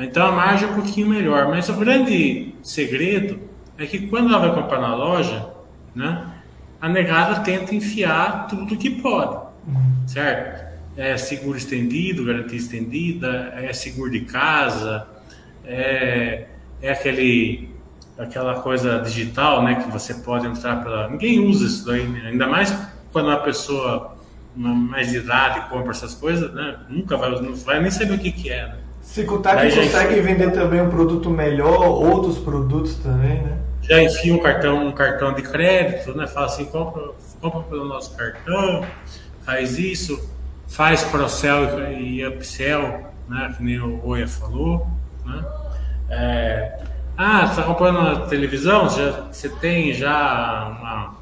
Então, 0.00 0.26
a 0.26 0.32
margem 0.32 0.68
é 0.68 0.72
um 0.72 0.74
pouquinho 0.74 1.08
melhor. 1.08 1.48
Mas 1.48 1.68
o 1.68 1.74
grande 1.74 2.54
segredo 2.62 3.40
é 3.78 3.86
que 3.86 4.06
quando 4.08 4.28
ela 4.28 4.38
vai 4.38 4.62
comprar 4.62 4.80
na 4.80 4.94
loja, 4.94 5.48
né? 5.94 6.26
A 6.80 6.88
negada 6.88 7.40
tenta 7.40 7.74
enfiar 7.74 8.46
tudo 8.46 8.76
que 8.76 8.88
pode, 8.88 9.38
certo? 10.06 10.70
é 10.96 11.16
seguro 11.16 11.56
estendido, 11.56 12.24
garantia 12.24 12.58
estendida, 12.58 13.52
é 13.56 13.72
seguro 13.72 14.10
de 14.10 14.20
casa, 14.20 15.06
é, 15.64 16.46
é 16.82 16.92
aquele, 16.92 17.70
aquela 18.18 18.60
coisa 18.60 18.98
digital, 18.98 19.62
né, 19.62 19.76
que 19.76 19.90
você 19.90 20.14
pode 20.14 20.46
entrar 20.46 20.82
pela... 20.82 21.08
Ninguém 21.08 21.40
usa 21.40 21.66
isso 21.66 21.86
daí, 21.86 22.06
né? 22.06 22.28
ainda 22.28 22.46
mais 22.46 22.76
quando 23.12 23.26
uma 23.28 23.40
pessoa 23.40 24.16
mais 24.54 25.10
de 25.10 25.18
idade 25.18 25.70
compra 25.70 25.92
essas 25.92 26.14
coisas, 26.14 26.52
né, 26.52 26.80
nunca 26.88 27.16
vai, 27.16 27.30
não 27.40 27.54
vai 27.54 27.80
nem 27.80 27.90
saber 27.90 28.14
o 28.14 28.18
que, 28.18 28.32
que 28.32 28.50
é, 28.50 28.66
né? 28.66 28.78
Se 29.10 29.24
contar 29.24 29.56
que 29.56 29.74
consegue 29.74 30.16
já... 30.16 30.22
vender 30.22 30.52
também 30.52 30.80
um 30.80 30.88
produto 30.88 31.28
melhor, 31.28 31.80
outros 31.88 32.38
produtos 32.38 32.94
também, 32.94 33.42
né? 33.42 33.58
Já 33.82 34.00
enfia 34.00 34.32
um 34.32 34.38
cartão, 34.38 34.86
um 34.86 34.92
cartão 34.92 35.34
de 35.34 35.42
crédito, 35.42 36.16
né? 36.16 36.28
Fala 36.28 36.46
assim, 36.46 36.66
compra, 36.66 37.10
compra 37.40 37.60
pelo 37.62 37.86
nosso 37.86 38.16
cartão, 38.16 38.86
faz 39.44 39.80
isso, 39.80 40.30
faz 40.68 41.02
Procel 41.02 41.90
e 41.90 42.24
Upsell, 42.24 43.04
né, 43.28 43.52
que 43.56 43.64
nem 43.64 43.80
o 43.80 44.00
Oia 44.06 44.28
falou. 44.28 44.86
Né? 45.26 45.44
É, 46.08 46.78
ah, 47.16 47.46
você 47.46 47.50
está 47.50 47.62
comprando 47.64 47.98
uma 47.98 48.28
televisão? 48.28 48.88
Você, 48.88 49.12
você 49.32 49.48
tem 49.48 49.92
já 49.92 50.68
uma, 50.68 51.14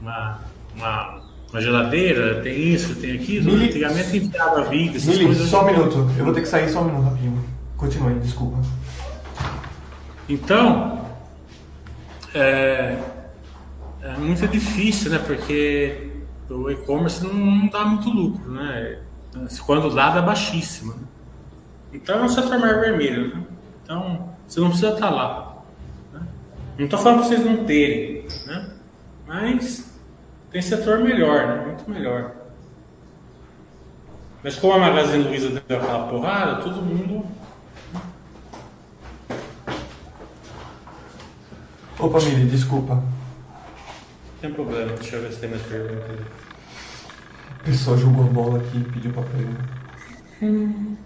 uma, 0.00 0.38
uma, 0.74 1.19
uma, 1.52 1.60
geladeira? 1.60 2.40
Tem 2.42 2.58
isso, 2.58 2.94
tem 2.96 3.16
aquilo? 3.16 3.52
Mili... 3.52 3.66
Antigamente 3.66 4.16
enviava 4.16 4.64
vídeo, 4.64 4.96
essas 4.96 5.08
Mili, 5.08 5.26
coisas. 5.26 5.48
Só 5.48 5.62
um 5.62 5.66
minuto, 5.66 6.10
eu 6.18 6.24
vou 6.24 6.34
ter 6.34 6.42
que 6.42 6.48
sair 6.48 6.68
só 6.68 6.80
um 6.80 6.84
minuto 6.84 7.04
rapidinho. 7.04 7.44
Continue, 7.76 8.18
desculpa. 8.20 8.58
Então, 10.28 11.04
é, 12.34 12.96
é 14.02 14.16
muito 14.18 14.46
difícil, 14.46 15.10
né? 15.10 15.18
Porque 15.18 16.10
o 16.48 16.70
e-commerce 16.70 17.24
não, 17.24 17.32
não, 17.32 17.66
dá 17.68 17.84
muito 17.84 18.08
lucro, 18.10 18.52
né? 18.52 18.98
Quando 19.64 19.94
dá, 19.94 20.10
dá 20.10 20.22
baixíssimo. 20.22 20.92
Né? 20.94 21.02
Então 21.92 22.18
é 22.20 22.22
um 22.22 22.28
setor 22.28 22.58
mais 22.58 22.78
vermelho, 22.80 23.34
né? 23.34 23.42
Então 23.82 24.34
você 24.46 24.60
não 24.60 24.68
precisa 24.68 24.92
estar 24.92 25.10
lá. 25.10 25.62
Né? 26.12 26.20
Não 26.78 26.84
estou 26.84 26.98
falando 26.98 27.18
para 27.20 27.28
vocês 27.28 27.44
não 27.44 27.64
terem, 27.64 28.26
né? 28.46 28.70
Mas 29.26 29.89
tem 30.50 30.60
setor 30.60 30.98
melhor, 30.98 31.46
né? 31.46 31.64
Muito 31.66 31.90
melhor. 31.90 32.32
Mas 34.42 34.56
como 34.56 34.72
a 34.74 34.78
Magazine 34.78 35.24
Luiza 35.24 35.62
deu 35.68 35.78
aquela 35.78 36.08
porrada, 36.08 36.62
todo 36.62 36.82
mundo. 36.82 37.24
Opa, 41.98 42.18
Mili, 42.20 42.46
desculpa. 42.46 43.02
Tem 44.40 44.50
problema, 44.50 44.92
deixa 44.94 45.16
eu 45.16 45.22
ver 45.22 45.32
se 45.32 45.40
tem 45.40 45.50
mais 45.50 45.62
perguntas. 45.62 46.18
O 47.60 47.64
pessoal 47.64 47.98
jogou 47.98 48.24
a 48.24 48.28
bola 48.28 48.58
aqui 48.58 48.78
e 48.78 48.84
pediu 48.84 49.12
pra 49.12 49.22
pegar. 49.22 49.80
Hum. 50.42 50.96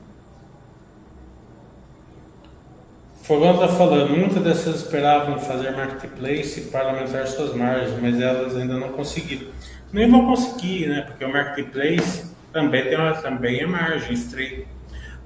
Fogão 3.25 3.55
está 3.55 3.69
falando, 3.69 4.11
muitas 4.11 4.43
dessas 4.43 4.83
esperavam 4.83 5.39
fazer 5.39 5.75
marketplace 5.75 6.61
para 6.71 6.91
aumentar 6.91 7.27
suas 7.27 7.55
margens, 7.55 7.99
mas 7.99 8.21
elas 8.21 8.55
ainda 8.55 8.75
não 8.75 8.91
conseguiram. 8.91 9.47
nem 9.91 10.11
vão 10.11 10.27
conseguir, 10.27 10.89
né? 10.89 11.01
Porque 11.07 11.25
o 11.25 11.33
marketplace 11.33 12.31
também 12.53 12.85
tem 12.85 12.99
uma, 12.99 13.15
também 13.15 13.61
é 13.61 13.67
margem 13.67 14.13
estreita. 14.13 14.67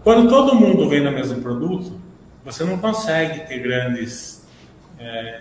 Quando 0.05 0.29
todo 0.29 0.55
mundo 0.55 0.89
vende 0.89 1.09
o 1.09 1.13
mesmo 1.13 1.43
produto, 1.43 2.01
você 2.45 2.63
não 2.63 2.79
consegue 2.79 3.41
ter 3.49 3.59
grandes 3.59 4.47
é, 5.01 5.41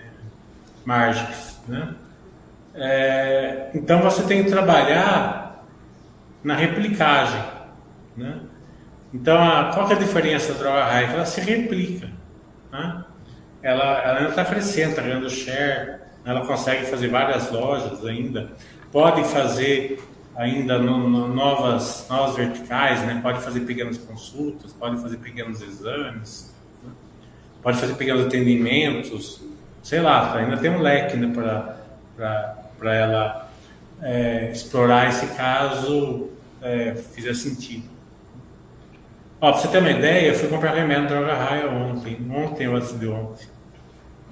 margens, 0.83 1.61
né? 1.67 1.93
É, 2.73 3.69
então 3.75 4.01
você 4.01 4.23
tem 4.23 4.43
que 4.43 4.49
trabalhar 4.49 5.63
na 6.43 6.55
replicagem, 6.55 7.43
né? 8.17 8.39
Então, 9.13 9.37
a, 9.37 9.71
qual 9.75 9.91
é 9.91 9.93
a 9.93 9.99
diferença 9.99 10.53
da 10.53 10.59
droga 10.59 10.85
raia? 10.85 11.05
Ela 11.05 11.25
se 11.25 11.39
replica, 11.39 12.16
né? 12.77 13.05
Ela, 13.61 14.01
ela 14.01 14.17
ainda 14.19 14.29
está 14.29 14.45
crescendo, 14.45 14.91
está 14.91 15.01
ganhando 15.01 15.29
share, 15.29 15.99
ela 16.23 16.45
consegue 16.45 16.85
fazer 16.85 17.07
várias 17.07 17.51
lojas 17.51 18.05
ainda, 18.05 18.51
pode 18.91 19.23
fazer 19.25 19.99
ainda 20.35 20.77
no, 20.77 21.09
no, 21.09 21.27
novas, 21.27 22.05
novas 22.09 22.35
verticais, 22.35 23.01
né? 23.01 23.19
pode 23.23 23.41
fazer 23.41 23.61
pequenas 23.61 23.97
consultas, 23.97 24.71
pode 24.73 25.01
fazer 25.01 25.17
pequenos 25.17 25.61
exames, 25.61 26.53
né? 26.83 26.91
pode 27.63 27.79
fazer 27.79 27.95
pequenos 27.95 28.27
atendimentos, 28.27 29.41
sei 29.81 29.99
lá, 30.01 30.35
ainda 30.35 30.57
tem 30.57 30.69
um 30.69 30.79
leque 30.79 31.17
né, 31.17 31.33
para 32.77 32.95
ela 32.95 33.49
é, 34.01 34.51
explorar 34.51 35.09
esse 35.09 35.25
caso 35.35 36.29
é, 36.61 36.93
fizer 36.93 37.33
sentido. 37.33 37.96
Ó, 39.39 39.51
pra 39.51 39.61
você 39.61 39.67
ter 39.67 39.77
uma 39.77 39.91
ideia, 39.91 40.29
eu 40.29 40.35
fui 40.35 40.49
comprar 40.49 40.73
remédio 40.73 41.07
droga 41.07 41.33
raia 41.33 41.69
ontem, 41.69 42.17
ontem 42.29 42.67
ou 42.67 42.75
antes 42.75 42.99
de 42.99 43.07
ontem. 43.07 43.47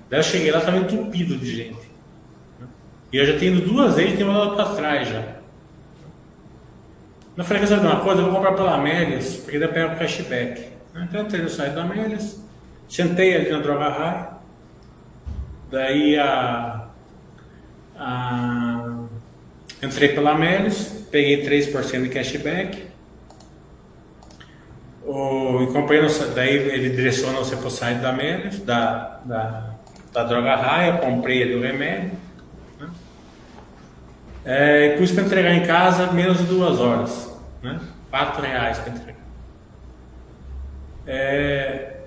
Daí 0.09 0.19
eu 0.19 0.23
cheguei 0.23 0.51
lá, 0.51 0.59
estava 0.59 0.77
entupido 0.77 1.37
de 1.37 1.55
gente. 1.55 1.85
E 3.13 3.17
eu 3.17 3.25
já 3.25 3.37
tenho 3.37 3.55
ido 3.55 3.67
duas 3.67 3.95
vezes 3.95 4.13
e 4.13 4.17
tenho 4.17 4.31
mandado 4.31 4.55
para 4.55 4.75
trás 4.75 5.07
já. 5.07 5.35
Eu 7.37 7.43
falei, 7.43 7.61
quer 7.61 7.67
saber 7.67 7.87
uma 7.87 7.99
coisa? 7.99 8.21
Eu 8.21 8.25
vou 8.25 8.35
comprar 8.35 8.53
pela 8.53 8.75
Amélias, 8.75 9.37
porque 9.37 9.59
daí 9.59 9.67
pega 9.67 9.93
o 9.93 9.97
cashback. 9.97 10.69
Então 10.95 11.19
eu 11.19 11.25
entrei 11.25 11.41
no 11.41 11.49
site 11.49 11.73
da 11.73 11.83
Amélias, 11.83 12.41
sentei 12.87 13.35
ali 13.35 13.51
na 13.51 13.59
droga 13.59 13.89
raia. 13.89 14.29
Daí 15.69 16.17
a, 16.17 16.87
a, 17.97 19.03
entrei 19.83 20.09
pela 20.09 20.31
Amélias, 20.31 21.05
peguei 21.11 21.45
3% 21.45 22.03
de 22.03 22.09
cashback. 22.09 22.84
O, 25.05 25.61
e 25.61 25.67
comprei 25.67 26.01
daí 26.33 26.55
ele 26.55 26.89
direciona 26.89 27.37
você 27.37 27.55
para 27.55 27.67
o 27.67 27.71
site 27.71 27.99
da 27.99 28.09
Amélias, 28.09 28.59
da, 28.59 29.19
da, 29.23 29.75
da 30.11 30.23
droga 30.23 30.55
raia, 30.55 30.97
comprei 30.97 31.43
ali 31.43 31.55
o 31.55 31.61
remédio. 31.61 32.11
Né? 32.79 32.89
É, 34.43 34.85
e 34.87 34.97
pus 34.97 35.11
para 35.11 35.23
entregar 35.23 35.53
em 35.53 35.63
casa 35.63 36.11
menos 36.11 36.39
de 36.39 36.45
duas 36.45 36.79
horas. 36.79 37.31
Né? 37.61 37.79
Quatro 38.09 38.41
reais 38.41 38.79
para 38.79 38.93
entregar. 38.93 39.15
É, 41.05 41.97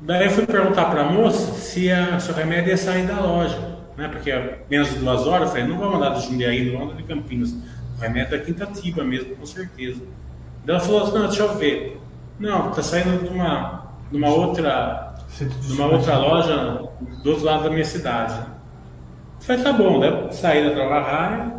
daí 0.00 0.26
eu 0.26 0.30
fui 0.30 0.44
perguntar 0.44 0.86
para 0.86 1.00
a 1.00 1.10
moça 1.10 1.54
se, 1.54 1.90
a, 1.90 2.20
se 2.20 2.30
o 2.30 2.34
remédio 2.34 2.68
ia 2.68 2.76
sair 2.76 3.06
da 3.06 3.18
loja. 3.18 3.58
Né? 3.96 4.08
Porque 4.08 4.30
menos 4.68 4.90
de 4.90 4.98
duas 4.98 5.26
horas, 5.26 5.48
eu 5.48 5.54
falei, 5.54 5.66
não 5.66 5.78
vou 5.78 5.90
mandar 5.90 6.10
do 6.10 6.20
Jundiaí, 6.20 6.66
não 6.66 6.78
vou 6.78 6.86
mandar 6.86 7.00
de 7.00 7.08
Campinas. 7.08 7.52
O 7.96 8.00
remédio 8.00 8.34
é 8.34 8.38
da 8.38 8.44
Quintativa 8.44 9.02
mesmo, 9.04 9.36
com 9.36 9.46
certeza. 9.46 10.02
Daí 10.66 10.76
ela 10.76 10.80
falou 10.80 11.02
assim, 11.02 11.14
não, 11.14 11.26
deixa 11.26 11.42
eu 11.42 11.54
ver. 11.56 11.99
Não, 12.40 12.70
está 12.70 12.82
saindo 12.82 13.22
de 13.22 13.28
uma, 13.28 13.84
de 14.10 14.16
uma 14.16 14.28
outra 14.28 15.14
de 15.38 15.72
uma 15.72 15.86
outra 15.86 16.16
loja 16.18 16.88
do 17.22 17.30
outro 17.30 17.44
lado 17.44 17.64
da 17.64 17.70
minha 17.70 17.84
cidade. 17.84 18.34
Eu 18.34 19.46
falei, 19.46 19.62
tá 19.62 19.72
bom, 19.72 20.00
né? 20.00 20.28
saí 20.32 20.66
da 20.66 20.74
Droga 20.74 21.00
Raia, 21.00 21.52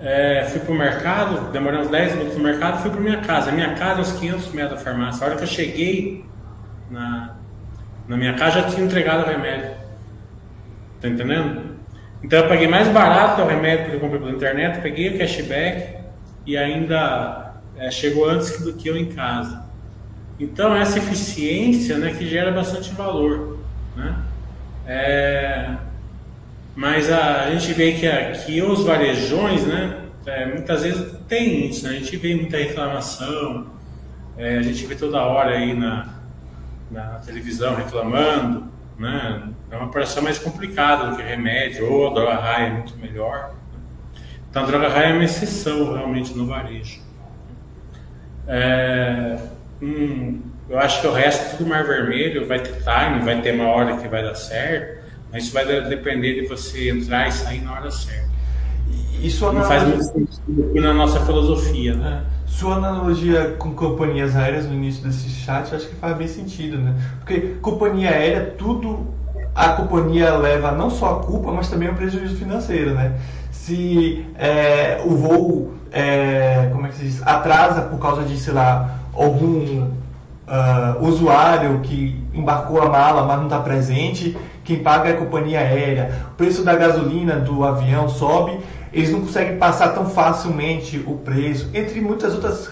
é, 0.00 0.44
fui 0.50 0.60
pro 0.60 0.74
mercado, 0.74 1.50
demorei 1.52 1.80
uns 1.80 1.88
10 1.88 2.14
minutos 2.16 2.36
no 2.36 2.42
mercado, 2.42 2.80
fui 2.80 2.90
para 2.90 3.00
minha 3.00 3.20
casa. 3.20 3.50
A 3.50 3.52
minha 3.52 3.74
casa, 3.74 4.00
uns 4.00 4.12
500 4.12 4.52
metros 4.52 4.78
da 4.78 4.84
farmácia. 4.84 5.24
A 5.24 5.28
hora 5.28 5.36
que 5.36 5.44
eu 5.44 5.48
cheguei 5.48 6.24
na, 6.90 7.36
na 8.08 8.16
minha 8.16 8.34
casa, 8.34 8.62
já 8.62 8.68
tinha 8.68 8.86
entregado 8.86 9.24
o 9.24 9.26
remédio. 9.26 9.70
Tá 11.00 11.08
entendendo? 11.08 11.76
Então 12.22 12.40
eu 12.40 12.48
paguei 12.48 12.68
mais 12.68 12.88
barato 12.88 13.42
o 13.42 13.46
remédio 13.46 13.90
que 13.90 13.94
eu 13.96 14.00
comprei 14.00 14.18
pela 14.18 14.32
internet, 14.32 14.80
peguei 14.80 15.14
o 15.14 15.18
cashback 15.18 15.96
e 16.44 16.56
ainda 16.56 17.45
é, 17.76 17.90
chegou 17.90 18.28
antes 18.28 18.60
do 18.60 18.72
que 18.72 18.88
eu 18.88 18.96
em 18.96 19.06
casa. 19.06 19.64
Então 20.38 20.74
essa 20.76 20.98
eficiência 20.98 21.96
né, 21.98 22.14
que 22.14 22.28
gera 22.28 22.50
bastante 22.52 22.92
valor. 22.92 23.58
Né? 23.94 24.16
É, 24.86 25.76
mas 26.74 27.10
a, 27.10 27.44
a, 27.44 27.50
gente 27.50 27.72
vê 27.72 27.92
que 27.92 28.06
aqui 28.06 28.60
os 28.60 28.84
varejões, 28.84 29.64
né, 29.64 30.04
é, 30.26 30.46
muitas 30.46 30.82
vezes 30.82 31.16
tem 31.26 31.66
isso, 31.68 31.84
né? 31.84 31.90
a 31.90 31.98
gente 31.98 32.16
vê 32.16 32.34
muita 32.34 32.58
reclamação, 32.58 33.66
é, 34.36 34.58
a 34.58 34.62
gente 34.62 34.84
vê 34.86 34.94
toda 34.94 35.22
hora 35.22 35.52
aí 35.56 35.74
na, 35.74 36.14
na 36.90 37.18
televisão 37.20 37.74
reclamando, 37.74 38.64
né? 38.98 39.48
é 39.70 39.76
uma 39.76 39.86
operação 39.86 40.22
mais 40.22 40.38
complicada 40.38 41.10
do 41.10 41.16
que 41.16 41.22
remédio, 41.22 41.90
ou 41.90 42.10
a 42.10 42.14
droga 42.14 42.34
raia 42.34 42.66
é 42.66 42.72
muito 42.72 42.96
melhor. 42.98 43.54
Então 44.50 44.62
a 44.62 44.66
droga 44.66 44.88
raia 44.88 45.08
é 45.08 45.12
uma 45.12 45.24
exceção 45.24 45.94
realmente 45.94 46.34
no 46.34 46.46
varejo. 46.46 47.05
É, 48.46 49.36
hum, 49.82 50.40
eu 50.68 50.78
acho 50.78 51.00
que 51.00 51.06
o 51.06 51.12
resto 51.12 51.56
tudo 51.56 51.68
mar 51.68 51.84
vermelho, 51.84 52.46
vai 52.46 52.58
ter 52.58 52.72
time, 52.72 53.24
vai 53.24 53.40
ter 53.40 53.54
uma 53.54 53.68
hora 53.68 53.96
que 53.96 54.08
vai 54.08 54.22
dar 54.22 54.34
certo, 54.34 55.04
mas 55.32 55.44
isso 55.44 55.52
vai 55.52 55.64
depender 55.88 56.40
de 56.40 56.46
você 56.46 56.90
entrar 56.90 57.28
e 57.28 57.32
sair 57.32 57.62
na 57.62 57.72
hora 57.72 57.90
certa. 57.90 58.26
Isso 59.20 59.50
não 59.52 59.64
faz 59.64 59.82
muito 59.82 60.04
sentido 60.04 60.80
na 60.80 60.92
nossa 60.92 61.20
filosofia, 61.24 61.94
né? 61.94 62.22
É. 62.22 62.36
Sua 62.46 62.76
analogia 62.76 63.54
com 63.58 63.74
companhias 63.74 64.34
aéreas 64.34 64.66
no 64.66 64.74
início 64.74 65.04
desse 65.04 65.28
chat, 65.28 65.74
acho 65.74 65.88
que 65.88 65.94
faz 65.96 66.16
bem 66.16 66.28
sentido, 66.28 66.78
né? 66.78 66.94
Porque 67.18 67.56
companhia 67.60 68.10
aérea, 68.10 68.54
tudo 68.56 69.14
a 69.54 69.70
companhia 69.70 70.36
leva 70.36 70.72
não 70.72 70.90
só 70.90 71.16
a 71.16 71.24
culpa, 71.24 71.50
mas 71.50 71.70
também 71.70 71.88
o 71.88 71.94
prejuízo 71.94 72.36
financeiro, 72.36 72.94
né? 72.94 73.18
Se 73.66 74.24
é, 74.38 75.00
o 75.04 75.16
voo, 75.16 75.74
é, 75.90 76.70
como 76.72 76.86
é 76.86 76.90
que 76.90 76.98
se 76.98 77.04
diz, 77.04 77.26
atrasa 77.26 77.82
por 77.82 77.98
causa 77.98 78.22
de, 78.22 78.38
sei 78.38 78.54
lá, 78.54 79.00
algum 79.12 79.88
uh, 80.46 81.04
usuário 81.04 81.80
que 81.80 82.16
embarcou 82.32 82.80
a 82.80 82.88
mala, 82.88 83.24
mas 83.24 83.38
não 83.38 83.46
está 83.46 83.58
presente, 83.58 84.36
quem 84.62 84.84
paga 84.84 85.08
é 85.08 85.14
a 85.14 85.16
companhia 85.16 85.58
aérea. 85.58 86.26
O 86.30 86.34
preço 86.36 86.62
da 86.62 86.76
gasolina 86.76 87.40
do 87.40 87.64
avião 87.64 88.08
sobe, 88.08 88.56
eles 88.92 89.10
não 89.10 89.22
conseguem 89.22 89.56
passar 89.56 89.88
tão 89.88 90.06
facilmente 90.06 91.02
o 91.04 91.16
preço, 91.16 91.68
entre 91.74 92.00
muitas 92.00 92.34
outras 92.34 92.70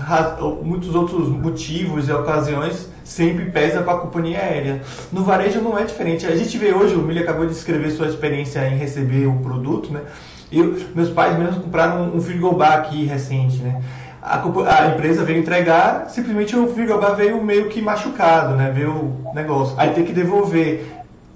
muitos 0.63 0.95
outros 0.95 1.29
motivos 1.29 2.09
e 2.09 2.13
ocasiões, 2.13 2.89
sempre 3.03 3.47
pesa 3.47 3.83
para 3.83 3.95
a 3.95 3.99
companhia 3.99 4.39
aérea. 4.39 4.81
No 5.11 5.25
varejo 5.25 5.61
não 5.61 5.77
é 5.77 5.83
diferente. 5.83 6.25
A 6.25 6.37
gente 6.37 6.57
vê 6.57 6.73
hoje, 6.73 6.95
o 6.95 7.03
Milha 7.03 7.23
acabou 7.23 7.47
de 7.47 7.53
escrever 7.53 7.91
sua 7.91 8.07
experiência 8.07 8.65
em 8.69 8.77
receber 8.77 9.27
o 9.27 9.41
produto, 9.41 9.93
né? 9.93 10.01
Eu, 10.59 10.79
meus 10.95 11.11
pais 11.11 11.39
mesmo 11.39 11.63
compraram 11.63 12.11
um 12.15 12.21
frigobar 12.21 12.73
aqui 12.75 13.05
recente, 13.05 13.59
né? 13.59 13.81
A, 14.23 14.39
a, 14.39 14.87
empresa 14.89 15.23
veio 15.23 15.41
entregar, 15.41 16.07
simplesmente 16.09 16.57
o 16.57 16.73
frigobar 16.73 17.15
veio 17.15 17.43
meio 17.43 17.69
que 17.69 17.83
machucado, 17.83 18.55
né? 18.55 18.71
Veio 18.75 18.91
o 18.91 19.33
negócio. 19.35 19.75
Aí 19.79 19.91
tem 19.91 20.05
que 20.05 20.13
devolver. 20.13 20.87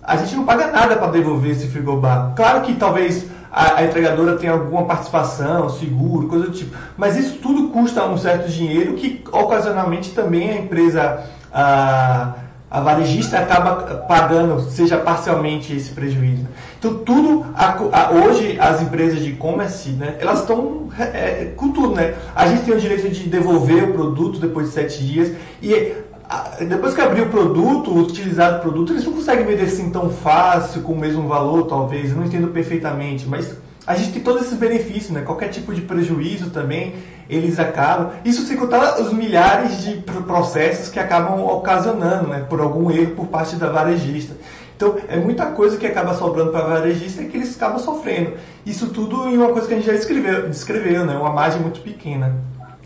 A 0.02 0.16
gente 0.16 0.34
não 0.36 0.44
paga 0.44 0.68
nada 0.68 0.96
para 0.96 1.10
devolver 1.10 1.50
esse 1.50 1.66
frigobar. 1.66 2.32
Claro 2.34 2.62
que 2.62 2.74
talvez 2.76 3.26
a, 3.52 3.80
a, 3.80 3.84
entregadora 3.84 4.36
tenha 4.36 4.52
alguma 4.52 4.86
participação, 4.86 5.68
seguro, 5.68 6.28
coisa 6.28 6.46
do 6.46 6.52
tipo. 6.52 6.74
Mas 6.96 7.16
isso 7.16 7.38
tudo 7.42 7.68
custa 7.68 8.06
um 8.06 8.16
certo 8.16 8.48
dinheiro 8.48 8.94
que 8.94 9.22
ocasionalmente 9.30 10.12
também 10.12 10.50
a 10.50 10.56
empresa. 10.56 11.24
A, 11.52 12.34
a 12.70 12.80
varejista 12.80 13.38
acaba 13.38 14.04
pagando, 14.06 14.60
seja 14.70 14.98
parcialmente, 14.98 15.74
esse 15.74 15.90
prejuízo. 15.90 16.46
Então, 16.78 16.98
tudo, 16.98 17.46
a, 17.54 17.76
a, 17.92 18.10
hoje, 18.12 18.58
as 18.60 18.82
empresas 18.82 19.20
de 19.20 19.30
e-commerce, 19.30 19.90
né, 19.90 20.16
elas 20.18 20.40
estão 20.40 20.88
é, 20.98 21.02
é, 21.02 21.52
com 21.56 21.72
tudo, 21.72 21.94
né? 21.94 22.14
A 22.34 22.46
gente 22.46 22.64
tem 22.64 22.74
o 22.74 22.80
direito 22.80 23.08
de 23.08 23.28
devolver 23.28 23.84
o 23.84 23.92
produto 23.94 24.38
depois 24.38 24.68
de 24.68 24.74
sete 24.74 25.02
dias 25.04 25.32
e 25.62 25.94
a, 26.28 26.56
depois 26.60 26.92
que 26.92 27.00
abrir 27.00 27.22
o 27.22 27.30
produto, 27.30 27.96
utilizar 27.96 28.58
o 28.58 28.60
produto, 28.60 28.92
eles 28.92 29.04
não 29.04 29.14
conseguem 29.14 29.46
vender 29.46 29.62
assim 29.62 29.90
tão 29.90 30.10
fácil, 30.10 30.82
com 30.82 30.92
o 30.92 30.98
mesmo 30.98 31.26
valor, 31.26 31.66
talvez, 31.66 32.10
eu 32.10 32.16
não 32.16 32.24
entendo 32.24 32.48
perfeitamente, 32.48 33.26
mas 33.26 33.56
a 33.88 33.94
gente 33.94 34.12
tem 34.12 34.22
todos 34.22 34.42
esses 34.42 34.58
benefícios, 34.58 35.10
né? 35.12 35.22
Qualquer 35.22 35.48
tipo 35.48 35.74
de 35.74 35.80
prejuízo 35.80 36.50
também, 36.50 36.96
eles 37.26 37.58
acabam. 37.58 38.10
Isso 38.22 38.42
sem 38.42 38.54
contar 38.54 39.00
os 39.00 39.14
milhares 39.14 39.82
de 39.82 39.96
processos 40.26 40.90
que 40.90 41.00
acabam 41.00 41.40
ocasionando, 41.46 42.28
né? 42.28 42.44
Por 42.50 42.60
algum 42.60 42.90
erro 42.90 43.14
por 43.14 43.28
parte 43.28 43.56
da 43.56 43.70
varejista. 43.70 44.36
Então, 44.76 44.96
é 45.08 45.16
muita 45.16 45.46
coisa 45.46 45.78
que 45.78 45.86
acaba 45.86 46.12
sobrando 46.12 46.50
para 46.50 46.66
a 46.66 46.68
varejista 46.68 47.22
e 47.22 47.28
que 47.28 47.38
eles 47.38 47.56
acabam 47.56 47.78
sofrendo. 47.78 48.34
Isso 48.66 48.88
tudo 48.88 49.26
em 49.26 49.38
uma 49.38 49.48
coisa 49.52 49.66
que 49.66 49.72
a 49.72 49.76
gente 49.78 49.86
já 49.86 49.94
descreveu, 49.94 50.50
descreveu 50.50 51.06
né? 51.06 51.16
Uma 51.16 51.32
margem 51.32 51.62
muito 51.62 51.80
pequena. 51.80 52.36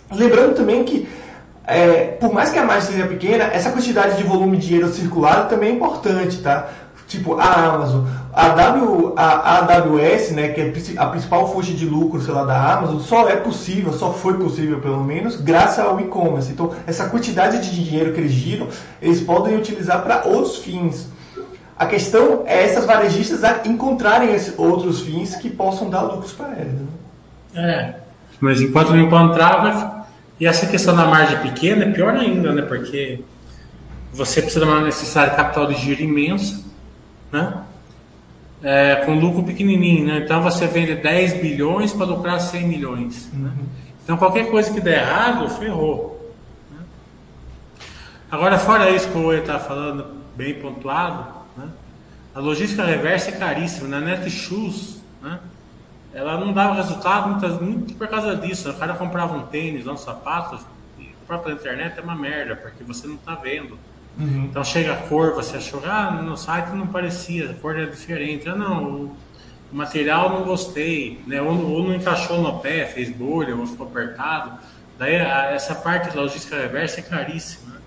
Lembrando 0.08 0.54
também 0.54 0.84
que 0.84 1.08
é, 1.64 2.16
por 2.20 2.32
mais 2.32 2.50
que 2.50 2.58
a 2.58 2.64
margem 2.64 2.92
seja 2.92 3.06
pequena, 3.06 3.44
essa 3.44 3.70
quantidade 3.70 4.16
de 4.16 4.24
volume 4.24 4.56
de 4.56 4.66
dinheiro 4.66 4.88
circulado 4.92 5.48
também 5.48 5.70
é 5.70 5.72
importante, 5.72 6.38
tá? 6.38 6.68
Tipo, 7.12 7.38
a 7.38 7.74
Amazon, 7.74 8.06
a, 8.32 8.48
w, 8.48 9.12
a 9.18 9.58
AWS, 9.58 10.30
né, 10.30 10.48
que 10.48 10.62
é 10.62 10.72
a 10.96 11.06
principal 11.06 11.52
fonte 11.52 11.74
de 11.74 11.84
lucro, 11.84 12.22
sei 12.22 12.32
lá, 12.32 12.42
da 12.44 12.72
Amazon, 12.72 13.00
só 13.00 13.28
é 13.28 13.36
possível, 13.36 13.92
só 13.92 14.14
foi 14.14 14.38
possível 14.38 14.80
pelo 14.80 15.04
menos, 15.04 15.36
graças 15.36 15.78
ao 15.78 16.00
e-commerce. 16.00 16.50
Então, 16.50 16.72
essa 16.86 17.10
quantidade 17.10 17.60
de 17.60 17.84
dinheiro 17.84 18.14
que 18.14 18.20
eles 18.20 18.32
giram, 18.32 18.66
eles 19.02 19.20
podem 19.20 19.58
utilizar 19.58 20.02
para 20.02 20.24
outros 20.24 20.56
fins. 20.56 21.06
A 21.78 21.84
questão 21.84 22.44
é 22.46 22.64
essas 22.64 22.86
varejistas 22.86 23.40
encontrarem 23.66 24.34
esses 24.34 24.58
outros 24.58 25.02
fins 25.02 25.36
que 25.36 25.50
possam 25.50 25.90
dar 25.90 26.00
lucros 26.00 26.32
para 26.32 26.52
eles. 26.52 26.72
Né? 26.72 26.86
É, 27.54 27.94
mas 28.40 28.62
enquanto 28.62 28.88
não 28.88 29.00
encontrava, 29.00 30.06
e 30.40 30.46
essa 30.46 30.66
questão 30.66 30.96
da 30.96 31.04
margem 31.04 31.38
pequena 31.40 31.84
é 31.84 31.90
pior 31.92 32.14
ainda, 32.14 32.54
né? 32.54 32.62
Porque 32.62 33.20
você 34.12 34.40
precisa 34.40 34.64
de 34.64 34.70
uma 34.70 34.80
necessária 34.80 35.34
capital 35.34 35.66
de 35.66 35.74
giro 35.74 36.00
imensa, 36.00 36.71
né? 37.32 37.64
É, 38.62 38.96
com 39.04 39.18
lucro 39.18 39.42
pequenininho, 39.42 40.06
né? 40.06 40.18
Então 40.18 40.40
você 40.40 40.68
vende 40.68 40.94
10 40.94 41.40
bilhões 41.40 41.92
para 41.92 42.06
lucrar 42.06 42.38
100 42.38 42.68
milhões. 42.68 43.28
Né? 43.32 43.50
Uhum. 43.50 43.66
Então 44.04 44.16
qualquer 44.16 44.50
coisa 44.50 44.72
que 44.72 44.80
der 44.80 45.00
errado, 45.00 45.48
ferrou. 45.48 46.32
Né? 46.70 46.78
Agora, 48.30 48.58
fora 48.58 48.90
isso 48.90 49.08
que 49.08 49.18
o 49.18 49.24
Oi 49.24 49.40
está 49.40 49.58
falando, 49.58 50.14
bem 50.36 50.54
pontuado, 50.54 51.26
né? 51.56 51.68
a 52.32 52.38
logística 52.38 52.84
reversa 52.84 53.30
é 53.30 53.32
caríssima. 53.32 53.88
Na 53.88 54.00
né? 54.00 54.16
Netshoes, 54.16 55.02
né? 55.20 55.40
ela 56.14 56.38
não 56.38 56.52
dava 56.52 56.74
resultado 56.74 57.30
muitas, 57.30 57.60
muito 57.60 57.94
por 57.94 58.06
causa 58.06 58.36
disso. 58.36 58.70
O 58.70 58.74
cara 58.74 58.94
comprava 58.94 59.34
um 59.34 59.46
tênis, 59.46 59.88
um 59.88 59.96
sapato, 59.96 60.60
e 61.00 61.06
comprar 61.20 61.38
pela 61.38 61.54
internet 61.54 61.98
é 61.98 62.02
uma 62.02 62.14
merda, 62.14 62.54
porque 62.54 62.84
você 62.84 63.08
não 63.08 63.16
está 63.16 63.34
vendo. 63.34 63.76
Uhum. 64.18 64.44
Então 64.50 64.62
chega 64.62 64.92
a 64.92 64.96
cor, 64.96 65.34
você 65.34 65.56
achou, 65.56 65.82
ah, 65.84 66.10
no 66.10 66.36
site 66.36 66.70
não 66.70 66.86
parecia, 66.86 67.50
a 67.50 67.54
cor 67.54 67.76
era 67.76 67.90
diferente. 67.90 68.48
Ah, 68.48 68.54
não, 68.54 69.16
o 69.72 69.76
material 69.76 70.30
não 70.30 70.44
gostei, 70.44 71.20
né? 71.26 71.40
ou, 71.40 71.50
ou 71.50 71.84
não 71.84 71.94
encaixou 71.94 72.40
no 72.42 72.58
pé, 72.58 72.84
fez 72.86 73.10
bolha, 73.10 73.56
ou 73.56 73.66
ficou 73.66 73.86
apertado. 73.86 74.58
Daí 74.98 75.16
a, 75.16 75.50
essa 75.52 75.74
parte 75.74 76.14
da 76.14 76.20
logística 76.20 76.56
reversa 76.56 77.00
é 77.00 77.02
caríssima. 77.02 77.74
Né? 77.74 77.80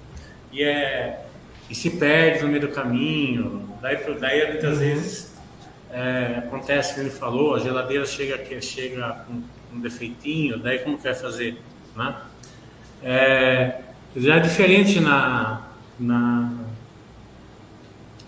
E, 0.51 0.63
é, 0.63 1.25
e 1.69 1.75
se 1.75 1.91
perde 1.91 2.43
no 2.43 2.49
meio 2.49 2.61
do 2.61 2.69
caminho. 2.69 3.69
Daí, 3.81 3.97
daí 4.19 4.51
muitas 4.51 4.73
uhum. 4.73 4.79
vezes 4.79 5.35
é, 5.91 6.39
acontece 6.39 6.91
o 6.91 6.95
que 6.95 6.99
ele 7.01 7.09
falou, 7.09 7.55
a 7.55 7.59
geladeira 7.59 8.05
chega, 8.05 8.61
chega 8.61 9.25
com 9.27 9.43
um 9.75 9.79
defeitinho, 9.79 10.57
daí 10.57 10.79
como 10.79 10.97
que 10.97 11.03
vai 11.03 11.13
fazer? 11.13 11.61
Né? 11.95 12.15
É, 13.03 13.79
já 14.15 14.35
é 14.35 14.39
diferente 14.39 14.99
na, 14.99 15.64
na, 15.99 16.51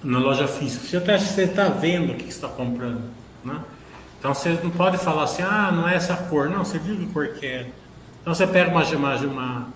na 0.04 0.20
loja 0.20 0.48
física. 0.48 0.86
Você 0.86 0.98
até 0.98 1.18
você 1.18 1.44
está 1.44 1.70
vendo 1.70 2.14
o 2.14 2.16
que 2.16 2.30
está 2.30 2.48
comprando, 2.48 3.04
né? 3.44 3.60
Então 4.20 4.34
você 4.34 4.58
não 4.64 4.72
pode 4.72 4.98
falar 4.98 5.24
assim, 5.24 5.44
ah, 5.44 5.72
não 5.72 5.88
é 5.88 5.96
essa 5.96 6.16
cor. 6.16 6.50
Não, 6.50 6.66
você 6.66 6.80
viu 6.80 6.98
que 6.98 7.06
cor 7.08 7.28
que 7.30 7.46
é. 7.46 7.70
Então 8.22 8.34
você 8.34 8.48
pega 8.48 8.72
uma, 8.72 8.84
uma, 9.16 9.68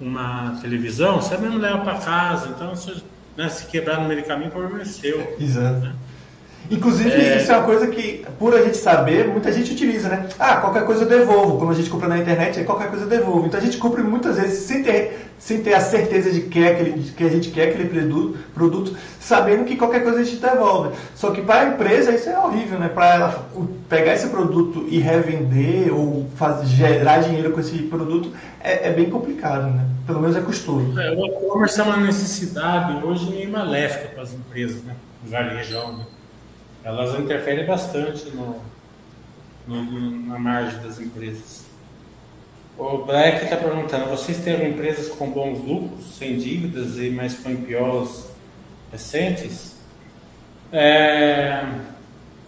uma 0.00 0.58
televisão, 0.60 1.20
você 1.20 1.36
mesmo 1.36 1.58
leva 1.58 1.78
para 1.78 1.98
casa. 1.98 2.48
Então 2.48 2.70
você, 2.70 2.96
né, 3.36 3.48
se 3.48 3.66
quebrar 3.66 4.00
no 4.00 4.08
meio 4.08 4.22
do 4.22 4.26
caminho, 4.26 4.48
o 4.48 4.52
problema 4.52 4.82
é 4.82 4.84
seu. 4.84 5.36
Exato. 5.38 5.80
Né? 5.80 5.94
Inclusive, 6.70 7.10
é... 7.10 7.38
isso 7.38 7.50
é 7.50 7.56
uma 7.56 7.64
coisa 7.64 7.86
que, 7.86 8.24
por 8.38 8.54
a 8.54 8.62
gente 8.62 8.76
saber, 8.76 9.26
muita 9.28 9.50
gente 9.52 9.72
utiliza, 9.72 10.08
né? 10.08 10.28
Ah, 10.38 10.56
qualquer 10.56 10.84
coisa 10.84 11.04
eu 11.04 11.08
devolvo. 11.08 11.58
Quando 11.58 11.70
a 11.70 11.74
gente 11.74 11.88
compra 11.88 12.08
na 12.08 12.18
internet, 12.18 12.62
qualquer 12.64 12.88
coisa 12.88 13.04
eu 13.04 13.08
devolvo. 13.08 13.46
Então 13.46 13.58
a 13.58 13.62
gente 13.62 13.78
compra 13.78 14.02
muitas 14.02 14.36
vezes 14.36 14.58
sem 14.64 14.82
ter, 14.82 15.30
sem 15.38 15.62
ter 15.62 15.74
a 15.74 15.80
certeza 15.80 16.30
de 16.30 16.42
que, 16.42 16.62
é 16.62 16.72
aquele, 16.72 17.02
que 17.10 17.24
a 17.24 17.28
gente 17.30 17.50
quer 17.50 17.68
aquele 17.68 17.88
produto, 17.88 18.38
produto, 18.54 18.96
sabendo 19.18 19.64
que 19.64 19.76
qualquer 19.76 20.02
coisa 20.02 20.20
a 20.20 20.24
gente 20.24 20.36
devolve. 20.36 20.94
Só 21.14 21.30
que 21.30 21.40
para 21.40 21.60
a 21.62 21.72
empresa 21.72 22.12
isso 22.12 22.28
é 22.28 22.38
horrível, 22.38 22.78
né? 22.78 22.88
Para 22.88 23.14
ela 23.14 23.48
pegar 23.88 24.14
esse 24.14 24.28
produto 24.28 24.86
e 24.90 24.98
revender 24.98 25.92
ou 25.94 26.28
fazer, 26.36 26.66
gerar 26.66 27.20
dinheiro 27.20 27.50
com 27.50 27.60
esse 27.60 27.78
produto 27.84 28.30
é, 28.60 28.88
é 28.88 28.92
bem 28.92 29.08
complicado, 29.08 29.70
né? 29.70 29.86
Pelo 30.06 30.20
menos 30.20 30.36
é 30.36 30.40
custoso. 30.40 31.00
É, 31.00 31.12
o 31.12 31.26
e-commerce 31.26 31.80
é 31.80 31.82
uma 31.82 31.96
necessidade 31.96 33.02
hoje 33.04 33.30
meio 33.30 33.50
maléfica 33.50 34.08
para 34.08 34.22
as 34.22 34.34
empresas, 34.34 34.82
né? 34.82 34.94
Varejão, 35.24 35.96
né? 35.96 36.04
Elas 36.88 37.18
interferem 37.20 37.66
bastante 37.66 38.30
no, 38.30 38.62
no, 39.66 40.10
na 40.26 40.38
margem 40.38 40.80
das 40.80 40.98
empresas. 40.98 41.66
O 42.78 42.98
Black 43.04 43.44
está 43.44 43.56
perguntando: 43.56 44.06
vocês 44.06 44.38
têm 44.38 44.70
empresas 44.70 45.10
com 45.10 45.30
bons 45.30 45.58
lucros, 45.62 46.16
sem 46.16 46.38
dívidas 46.38 46.96
e 46.96 47.10
mais 47.10 47.38
com 47.38 47.50
IPOs 47.50 48.30
recentes? 48.90 49.76
É, 50.72 51.62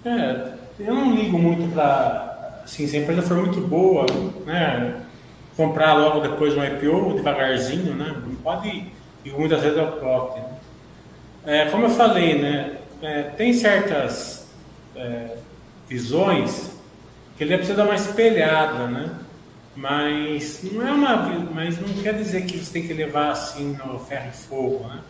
é, 0.07 0.53
eu 0.79 0.95
não 0.95 1.15
ligo 1.15 1.39
muito 1.39 1.71
para. 1.75 2.63
Assim, 2.65 2.87
se 2.87 2.97
a 2.97 3.01
empresa 3.01 3.23
for 3.23 3.37
muito 3.37 3.61
boa, 3.61 4.07
né, 4.47 5.03
comprar 5.55 5.95
logo 5.95 6.21
depois 6.21 6.55
de 6.55 6.61
um 6.61 6.65
IPO, 6.65 7.15
devagarzinho, 7.15 7.95
né, 7.95 8.17
não 8.25 8.35
pode 8.37 8.69
ir 9.25 9.33
muitas 9.37 9.61
vezes 9.61 9.79
ao 9.79 9.93
toque. 9.93 10.41
Né? 10.41 10.47
É, 11.45 11.71
como 11.71 11.87
eu 11.87 11.91
falei, 11.91 12.39
né, 12.39 12.80
é, 13.03 13.23
tem 13.23 13.53
certas 13.53 14.47
é, 14.95 15.37
visões 15.89 16.71
que 17.37 17.45
ele 17.45 17.57
precisa 17.57 17.77
dar 17.77 17.85
uma 17.85 17.95
espelhada, 17.95 18.87
né? 18.87 19.19
Mas 19.75 20.63
não 20.73 20.87
é 20.87 20.93
uma, 20.93 21.17
mas 21.55 21.81
não 21.81 21.89
quer 22.03 22.15
dizer 22.15 22.45
que 22.45 22.59
você 22.59 22.73
tem 22.73 22.87
que 22.87 22.93
levar 22.93 23.31
assim 23.31 23.79
no 23.85 23.99
ferro 23.99 24.29
e 24.29 24.37
fogo, 24.37 24.89
né? 24.89 25.01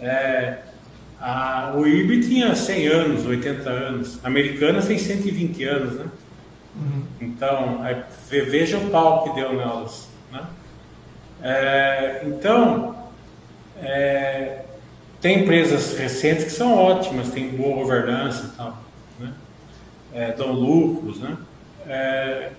É, 0.00 0.58
a, 1.20 1.72
o 1.76 1.86
IB 1.86 2.20
tinha 2.20 2.54
100 2.54 2.86
anos, 2.88 3.26
80 3.26 3.70
anos. 3.70 4.24
A 4.24 4.28
americana 4.28 4.82
tem 4.82 4.98
120 4.98 5.64
anos, 5.64 5.94
né? 5.94 6.06
Uhum. 6.74 7.02
Então, 7.20 7.80
veja 8.28 8.78
o 8.78 8.90
pau 8.90 9.24
que 9.24 9.34
deu 9.34 9.54
nelas, 9.54 10.08
né? 10.30 10.42
É, 11.42 12.22
então, 12.26 12.96
é, 13.80 14.62
tem 15.26 15.40
empresas 15.40 15.98
recentes 15.98 16.44
que 16.44 16.52
são 16.52 16.72
ótimas, 16.72 17.30
tem 17.30 17.48
boa 17.48 17.82
governança 17.82 18.46
e 18.46 18.56
tal, 18.56 18.78
né? 19.18 19.32
É, 20.14 20.30
dão 20.30 20.52
lucros, 20.52 21.18
né? 21.18 21.36
É, 21.88 22.50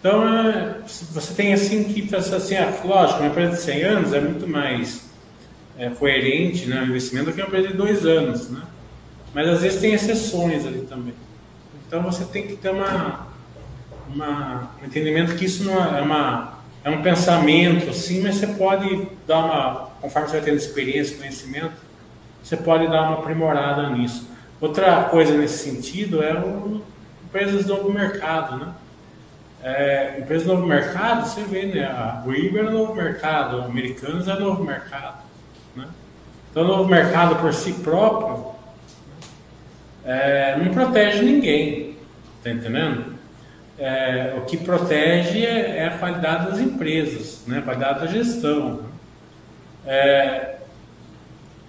então, 0.00 0.28
é, 0.28 0.78
você 0.84 1.32
tem 1.34 1.52
assim 1.52 1.84
que 1.84 2.12
assim, 2.12 2.56
ah, 2.56 2.74
lógico, 2.84 3.20
uma 3.20 3.28
empresa 3.28 3.52
de 3.52 3.60
100 3.60 3.82
anos 3.84 4.12
é 4.12 4.20
muito 4.20 4.48
mais 4.48 5.08
é, 5.78 5.90
coerente 5.90 6.66
né, 6.66 6.80
o 6.80 6.86
investimento 6.86 7.26
do 7.26 7.32
que 7.32 7.40
uma 7.40 7.46
empresa 7.46 7.68
de 7.68 7.74
2 7.74 8.04
anos, 8.04 8.50
né? 8.50 8.62
Mas 9.32 9.48
às 9.48 9.62
vezes 9.62 9.80
tem 9.80 9.92
exceções 9.92 10.66
ali 10.66 10.80
também. 10.88 11.14
Então 11.86 12.02
você 12.02 12.24
tem 12.24 12.48
que 12.48 12.56
ter 12.56 12.70
uma, 12.70 13.28
uma 14.08 14.72
um 14.82 14.86
entendimento 14.86 15.36
que 15.36 15.44
isso 15.44 15.62
não 15.62 15.96
é, 15.96 16.00
uma, 16.00 16.58
é 16.82 16.90
um 16.90 17.00
pensamento, 17.00 17.90
assim, 17.90 18.20
mas 18.22 18.34
você 18.34 18.48
pode 18.48 19.06
dar 19.24 19.38
uma, 19.38 19.90
conforme 20.00 20.26
você 20.26 20.38
vai 20.38 20.44
tendo 20.44 20.56
experiência, 20.56 21.16
conhecimento, 21.16 21.87
você 22.48 22.56
pode 22.56 22.88
dar 22.88 23.02
uma 23.02 23.18
aprimorada 23.18 23.90
nisso. 23.90 24.26
Outra 24.58 25.04
coisa 25.04 25.36
nesse 25.36 25.70
sentido 25.70 26.22
é 26.22 26.32
o 26.32 26.80
empresas 27.26 27.66
do 27.66 27.76
novo 27.76 27.92
mercado, 27.92 28.56
né? 28.56 28.72
É, 29.62 30.18
empresas 30.20 30.46
do 30.46 30.54
novo 30.54 30.66
mercado, 30.66 31.26
você 31.26 31.42
vê, 31.42 31.66
né? 31.66 31.84
A 31.84 32.22
Uber 32.24 32.64
é 32.64 32.70
novo 32.70 32.94
mercado, 32.94 33.60
Americanos 33.60 34.26
é 34.28 34.38
novo 34.38 34.64
mercado, 34.64 35.18
né? 35.76 35.88
Então, 36.50 36.62
o 36.62 36.66
novo 36.66 36.88
mercado 36.88 37.36
por 37.36 37.52
si 37.52 37.74
próprio 37.74 38.46
é, 40.02 40.56
não 40.56 40.72
protege 40.72 41.22
ninguém, 41.22 41.98
tá 42.42 42.48
entendendo? 42.48 43.12
É, 43.78 44.32
o 44.38 44.46
que 44.46 44.56
protege 44.56 45.44
é, 45.44 45.80
é, 45.80 45.86
a 45.88 45.98
qualidade 45.98 46.50
das 46.50 46.60
empresas, 46.60 47.44
né? 47.46 47.58
a 47.58 47.62
qualidade 47.62 48.00
da 48.00 48.06
gestão. 48.06 48.80
É, 49.86 50.54
pra 50.56 50.57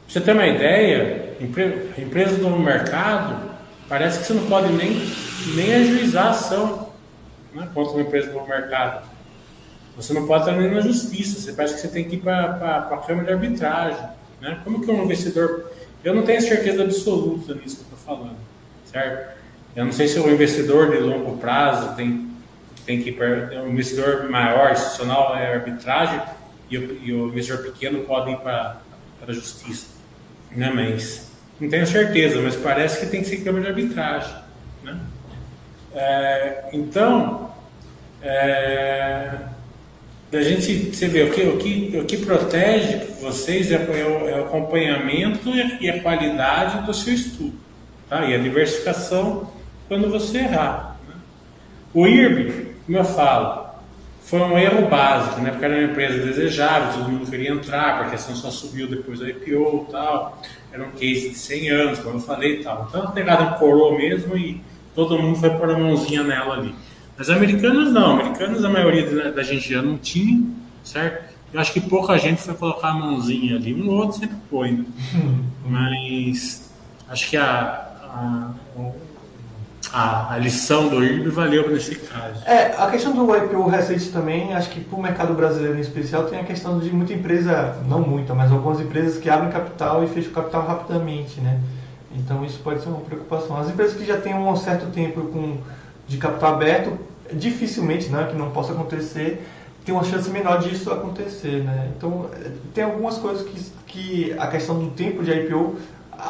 você 0.09 0.19
ter 0.19 0.31
uma 0.31 0.47
ideia, 0.47 1.35
empre, 1.39 1.91
empresas 1.95 2.39
do 2.39 2.49
mercado, 2.49 3.51
parece 3.87 4.19
que 4.19 4.25
você 4.25 4.33
não 4.33 4.47
pode 4.47 4.73
nem, 4.73 4.99
nem 5.55 5.75
ajuizar 5.75 6.25
a 6.25 6.29
ação 6.31 6.89
né, 7.53 7.69
contra 7.75 7.93
uma 7.93 8.01
empresa 8.01 8.31
do 8.31 8.41
mercado. 8.47 9.07
Você 9.95 10.11
não 10.13 10.25
pode 10.25 10.49
estar 10.49 10.59
nem 10.59 10.71
na 10.71 10.81
justiça, 10.81 11.39
você 11.39 11.53
parece 11.53 11.75
que 11.75 11.81
você 11.81 11.89
tem 11.89 12.05
que 12.05 12.15
ir 12.15 12.21
para 12.21 12.87
a 12.91 12.97
Câmara 13.05 13.27
de 13.27 13.33
Arbitragem. 13.33 14.03
Né? 14.41 14.59
Como 14.63 14.81
que 14.81 14.89
um 14.89 15.03
investidor. 15.03 15.71
Eu 16.03 16.15
não 16.15 16.23
tenho 16.23 16.41
certeza 16.41 16.81
absoluta 16.83 17.53
nisso 17.53 17.75
que 17.75 17.93
eu 17.93 17.97
estou 17.97 18.15
falando, 18.15 18.37
certo? 18.85 19.37
Eu 19.75 19.85
não 19.85 19.91
sei 19.91 20.07
se 20.07 20.19
o 20.19 20.27
investidor 20.31 20.89
de 20.89 20.97
longo 20.97 21.37
prazo 21.37 21.95
tem, 21.95 22.31
tem 22.83 23.03
que 23.03 23.09
ir 23.09 23.13
para. 23.13 23.61
Um 23.61 23.69
investidor 23.69 24.27
maior, 24.27 24.71
institucional, 24.71 25.35
é 25.35 25.53
arbitragem, 25.53 26.19
e 26.67 26.77
o, 26.79 26.99
e 27.03 27.13
o 27.13 27.27
investidor 27.27 27.63
pequeno 27.65 27.99
pode 28.05 28.31
ir 28.31 28.37
para 28.37 28.81
a 29.27 29.31
justiça. 29.31 29.98
Né? 30.51 30.71
Mas 30.73 31.31
não 31.59 31.69
tenho 31.69 31.85
certeza, 31.85 32.41
mas 32.41 32.55
parece 32.55 32.99
que 32.99 33.07
tem 33.07 33.21
que 33.21 33.27
ser 33.27 33.37
Câmara 33.37 33.65
de 33.65 33.69
Arbitragem. 33.69 34.35
Né? 34.83 34.99
É, 35.93 36.69
então, 36.73 37.51
é, 38.21 39.31
a 40.31 40.41
gente, 40.41 40.93
você 40.93 41.07
vê, 41.07 41.23
o 41.23 41.31
que, 41.31 41.41
o 41.41 41.57
que, 41.57 41.97
o 41.97 42.05
que 42.05 42.17
protege 42.17 42.97
vocês 43.19 43.71
é, 43.71 43.75
é, 43.75 44.05
o, 44.05 44.29
é 44.29 44.39
o 44.39 44.45
acompanhamento 44.45 45.49
e 45.81 45.89
a 45.89 46.01
qualidade 46.01 46.85
do 46.85 46.93
seu 46.93 47.13
estudo, 47.13 47.53
tá? 48.07 48.25
E 48.25 48.35
a 48.35 48.37
diversificação 48.37 49.51
quando 49.87 50.09
você 50.09 50.37
errar. 50.37 50.97
Né? 51.07 51.15
O 51.93 52.07
IRB, 52.07 52.75
como 52.85 52.97
eu 52.97 53.03
falo, 53.03 53.68
foi 54.21 54.39
um 54.39 54.57
erro 54.57 54.87
básico, 54.87 55.41
né? 55.41 55.51
Porque 55.51 55.65
era 55.65 55.75
uma 55.75 55.91
empresa 55.91 56.23
desejável, 56.23 56.93
todo 56.93 57.11
mundo 57.11 57.29
queria 57.29 57.51
entrar, 57.51 57.99
porque 57.99 58.11
a 58.11 58.15
ação 58.15 58.35
só 58.35 58.51
subiu 58.51 58.87
depois 58.87 59.19
da 59.19 59.29
IPO 59.29 59.87
e 59.87 59.91
tal. 59.91 60.41
Era 60.71 60.83
um 60.83 60.91
case 60.91 61.29
de 61.29 61.35
100 61.35 61.69
anos, 61.69 61.99
como 61.99 62.17
eu 62.17 62.21
falei 62.21 62.59
e 62.59 62.63
tal. 62.63 62.85
Então 62.87 63.03
a 63.03 63.11
pegada 63.11 63.57
coroa 63.57 63.97
mesmo 63.97 64.37
e 64.37 64.61
todo 64.93 65.17
mundo 65.17 65.39
foi 65.39 65.49
pôr 65.49 65.71
a 65.71 65.77
mãozinha 65.77 66.23
nela 66.23 66.55
ali. 66.55 66.75
Mas 67.17 67.29
americanos 67.29 67.91
não, 67.91 68.19
americanos 68.19 68.63
a 68.63 68.69
maioria 68.69 69.31
da 69.31 69.43
gente 69.43 69.73
já 69.73 69.81
não 69.81 69.97
tinha, 69.97 70.41
certo? 70.83 71.33
Eu 71.51 71.59
acho 71.59 71.73
que 71.73 71.81
pouca 71.81 72.17
gente 72.17 72.41
foi 72.41 72.53
colocar 72.53 72.89
a 72.89 72.93
mãozinha 72.93 73.55
ali, 73.55 73.73
um 73.73 73.89
outro 73.89 74.19
sempre 74.19 74.37
põe, 74.49 74.71
né? 74.71 74.85
Mas 75.65 76.71
acho 77.09 77.29
que 77.29 77.35
a, 77.35 77.43
a, 77.45 78.51
a, 79.91 80.33
a, 80.33 80.37
lição 80.37 80.87
do 80.87 81.03
IRB 81.03 81.29
valeu 81.29 81.69
nesse 81.69 81.95
caso. 81.95 82.43
É, 82.45 82.75
a 82.77 82.89
questão 82.89 83.13
do 83.13 83.35
IPO 83.35 83.67
recente 83.67 84.09
também, 84.09 84.53
acho 84.53 84.69
que 84.69 84.79
para 84.81 84.97
o 84.97 85.01
mercado 85.01 85.33
brasileiro 85.33 85.77
em 85.77 85.81
especial, 85.81 86.25
tem 86.25 86.39
a 86.39 86.43
questão 86.43 86.79
de 86.79 86.91
muita 86.91 87.13
empresa, 87.13 87.77
não 87.87 87.99
muita, 88.01 88.33
mas 88.33 88.51
algumas 88.51 88.79
empresas 88.79 89.17
que 89.19 89.29
abrem 89.29 89.51
capital 89.51 90.03
e 90.03 90.07
fecham 90.07 90.31
capital 90.31 90.65
rapidamente, 90.65 91.41
né? 91.41 91.59
Então 92.15 92.43
isso 92.43 92.59
pode 92.59 92.81
ser 92.81 92.89
uma 92.89 93.01
preocupação. 93.01 93.57
As 93.57 93.69
empresas 93.69 93.95
que 93.95 94.05
já 94.05 94.19
têm 94.19 94.33
um 94.33 94.55
certo 94.55 94.91
tempo 94.91 95.21
com, 95.21 95.57
de 96.07 96.17
capital 96.17 96.55
aberto 96.55 96.97
dificilmente, 97.33 98.09
não 98.09 98.21
é 98.21 98.25
que 98.25 98.35
não 98.35 98.49
possa 98.51 98.73
acontecer, 98.73 99.45
tem 99.85 99.93
uma 99.93 100.03
chance 100.03 100.29
menor 100.29 100.59
disso 100.59 100.91
acontecer, 100.91 101.63
né? 101.63 101.91
Então, 101.95 102.29
tem 102.73 102.83
algumas 102.83 103.17
coisas 103.17 103.47
que, 103.47 103.71
que 103.87 104.33
a 104.37 104.47
questão 104.47 104.77
do 104.77 104.91
tempo 104.91 105.23
de 105.23 105.31
IPO 105.31 105.77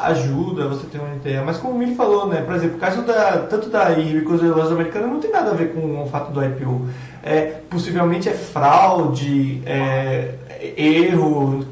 ajuda 0.04 0.68
você 0.68 0.86
ter 0.88 1.00
uma 1.00 1.16
ideia. 1.16 1.44
Mas 1.44 1.58
como 1.58 1.74
o 1.74 1.78
Mili 1.78 1.96
falou, 1.96 2.28
né? 2.28 2.42
Por 2.42 2.56
exemplo, 2.56 2.78
o 2.78 2.80
caso 2.80 3.02
da, 3.02 3.40
tanto 3.50 3.70
da 3.70 3.88
quanto 4.26 4.44
da 4.44 4.56
lojas 4.56 4.72
americanas 4.72 5.10
não 5.10 5.20
tem 5.20 5.32
nada 5.32 5.52
a 5.52 5.54
ver 5.54 5.74
com 5.74 6.04
o 6.04 6.08
fato 6.08 6.32
do 6.32 6.44
IPO. 6.44 6.88
É, 7.24 7.62
possivelmente 7.70 8.30
é 8.30 8.34
fraude, 8.34 9.62
é, 9.66 10.36
erro 10.78 11.66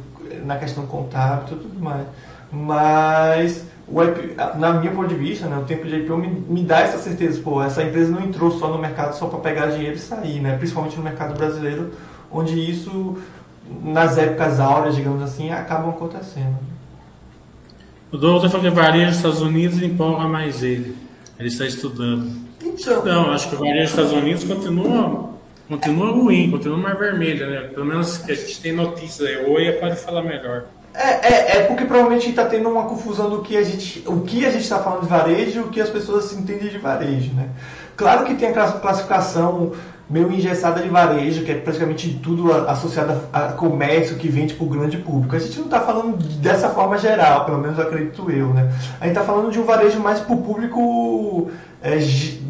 na 0.45 0.57
questão 0.57 0.85
contábil 0.85 1.57
e 1.57 1.59
tudo 1.61 1.79
mais. 1.79 2.07
Mas 2.51 3.65
o 3.87 4.03
IPO, 4.03 4.57
na 4.57 4.73
minha 4.73 4.91
ponto 4.91 5.07
de 5.07 5.15
vista, 5.15 5.47
né, 5.47 5.57
o 5.57 5.63
tempo 5.63 5.85
de 5.85 5.97
IPO 5.97 6.17
me, 6.17 6.27
me 6.27 6.63
dá 6.63 6.79
essa 6.79 6.97
certeza, 6.97 7.39
pô, 7.41 7.61
essa 7.61 7.83
empresa 7.83 8.11
não 8.11 8.21
entrou 8.21 8.51
só 8.51 8.69
no 8.69 8.79
mercado 8.79 9.13
só 9.13 9.27
para 9.27 9.39
pegar 9.39 9.67
dinheiro 9.67 9.95
e 9.95 9.99
sair, 9.99 10.41
né? 10.41 10.57
Principalmente 10.57 10.97
no 10.97 11.03
mercado 11.03 11.37
brasileiro, 11.37 11.91
onde 12.31 12.59
isso, 12.59 13.17
nas 13.83 14.17
épocas 14.17 14.59
áureas, 14.59 14.95
digamos 14.95 15.21
assim, 15.21 15.51
acabam 15.51 15.91
acontecendo. 15.91 16.76
O 18.11 18.17
doutor 18.17 18.49
falou 18.49 18.69
que 18.69 18.75
varejo 18.75 19.07
dos 19.07 19.17
Estados 19.17 19.41
Unidos 19.41 19.81
empolga 19.81 20.27
mais 20.27 20.63
ele. 20.63 20.95
Ele 21.37 21.49
está 21.49 21.65
estudando. 21.65 22.31
Então, 22.63 23.03
não, 23.03 23.31
acho 23.31 23.49
que 23.49 23.55
o 23.55 23.59
varejo 23.59 23.81
dos 23.81 23.89
Estados 23.89 24.11
Unidos 24.13 24.43
continua, 24.45 25.29
continua 25.67 26.11
ruim, 26.11 26.49
continua 26.49 26.77
mais 26.77 26.97
vermelha, 26.97 27.47
né? 27.47 27.61
Pelo 27.67 27.85
menos 27.85 28.17
que 28.17 28.31
a 28.31 28.35
gente 28.35 28.61
tem 28.61 28.71
notícias 28.73 29.27
aí. 29.27 29.45
O 29.45 29.51
Oia 29.51 29.73
pode 29.73 29.97
falar 29.97 30.23
melhor. 30.23 30.65
É, 30.93 31.27
é, 31.27 31.57
é 31.57 31.63
porque 31.65 31.85
provavelmente 31.85 32.29
está 32.29 32.45
tendo 32.45 32.69
uma 32.69 32.85
confusão 32.85 33.29
do 33.29 33.41
que 33.41 33.55
a 33.55 33.61
gente, 33.61 34.03
o 34.07 34.21
que 34.21 34.45
a 34.45 34.51
gente 34.51 34.63
está 34.63 34.79
falando 34.79 35.01
de 35.01 35.09
varejo 35.09 35.59
e 35.59 35.63
o 35.63 35.67
que 35.67 35.79
as 35.79 35.89
pessoas 35.89 36.33
entendem 36.33 36.69
de 36.69 36.77
varejo, 36.77 37.33
né? 37.33 37.49
Claro 37.97 38.25
que 38.25 38.35
tem 38.35 38.49
a 38.49 38.53
classificação 38.53 39.73
meio 40.09 40.31
engessada 40.31 40.81
de 40.81 40.87
varejo, 40.87 41.43
que 41.43 41.51
é 41.51 41.55
praticamente 41.55 42.19
tudo 42.23 42.53
associado 42.69 43.19
a 43.33 43.51
comércio 43.53 44.15
que 44.15 44.29
vende 44.29 44.53
para 44.53 44.65
o 44.65 44.69
grande 44.69 44.97
público. 44.97 45.35
A 45.35 45.39
gente 45.39 45.57
não 45.57 45.65
está 45.65 45.81
falando 45.81 46.15
dessa 46.39 46.69
forma 46.69 46.97
geral, 46.97 47.43
pelo 47.45 47.57
menos 47.57 47.77
acredito 47.79 48.31
eu, 48.31 48.53
né? 48.53 48.71
A 49.01 49.05
gente 49.05 49.17
está 49.17 49.23
falando 49.23 49.51
de 49.51 49.59
um 49.59 49.65
varejo 49.65 49.99
mais 49.99 50.19
para 50.19 50.33
o 50.33 50.41
público 50.41 51.49
é, 51.81 51.97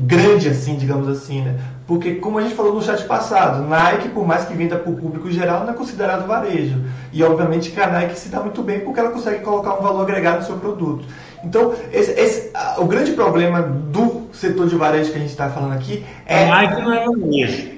grande, 0.05 0.49
assim, 0.49 0.75
digamos 0.75 1.07
assim, 1.07 1.41
né? 1.41 1.55
Porque, 1.87 2.15
como 2.15 2.37
a 2.37 2.41
gente 2.41 2.53
falou 2.53 2.75
no 2.75 2.81
chat 2.81 3.05
passado, 3.05 3.63
Nike, 3.63 4.09
por 4.09 4.27
mais 4.27 4.43
que 4.43 4.53
venda 4.53 4.75
para 4.75 4.91
o 4.91 4.95
público 4.95 5.31
geral, 5.31 5.63
não 5.63 5.71
é 5.71 5.73
considerado 5.73 6.27
varejo. 6.27 6.83
E, 7.13 7.23
obviamente, 7.23 7.71
que 7.71 7.79
a 7.79 7.87
Nike 7.87 8.19
se 8.19 8.27
dá 8.27 8.41
muito 8.41 8.61
bem 8.61 8.81
porque 8.81 8.99
ela 8.99 9.09
consegue 9.09 9.39
colocar 9.43 9.79
um 9.79 9.81
valor 9.81 10.01
agregado 10.01 10.39
no 10.39 10.45
seu 10.45 10.57
produto. 10.57 11.05
Então, 11.43 11.73
esse, 11.93 12.11
esse, 12.11 12.51
o 12.77 12.85
grande 12.85 13.13
problema 13.13 13.61
do 13.61 14.16
setor 14.33 14.67
de 14.67 14.75
varejo 14.75 15.11
que 15.11 15.17
a 15.17 15.21
gente 15.21 15.29
está 15.29 15.49
falando 15.49 15.73
aqui 15.73 16.03
é. 16.25 16.47
Nike 16.47 16.81
não 16.81 16.93
é 16.93 17.05
varejo. 17.05 17.77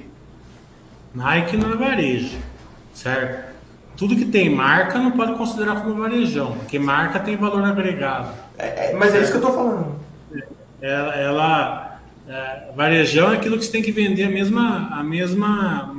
Nike 1.14 1.56
não 1.56 1.72
é 1.72 1.76
varejo, 1.76 2.38
certo? 2.94 3.50
Tudo 3.96 4.16
que 4.16 4.24
tem 4.24 4.48
marca 4.48 4.98
não 4.98 5.10
pode 5.10 5.34
considerar 5.34 5.82
como 5.82 6.00
varejão, 6.00 6.52
porque 6.52 6.78
marca 6.78 7.18
tem 7.18 7.36
valor 7.36 7.62
agregado. 7.64 8.32
É, 8.56 8.90
é, 8.90 8.94
mas 8.94 9.14
é 9.14 9.20
isso 9.20 9.32
que 9.32 9.38
eu 9.38 9.42
estou 9.42 9.54
falando. 9.54 10.00
Ela, 10.80 11.14
ela 11.16 12.00
é, 12.28 12.72
varejão 12.76 13.32
é 13.32 13.36
aquilo 13.36 13.58
que 13.58 13.64
você 13.64 13.72
tem 13.72 13.82
que 13.82 13.90
vender 13.92 14.24
a 14.24 14.30
mesma, 14.30 14.88
a 14.92 15.02
mesma, 15.02 15.92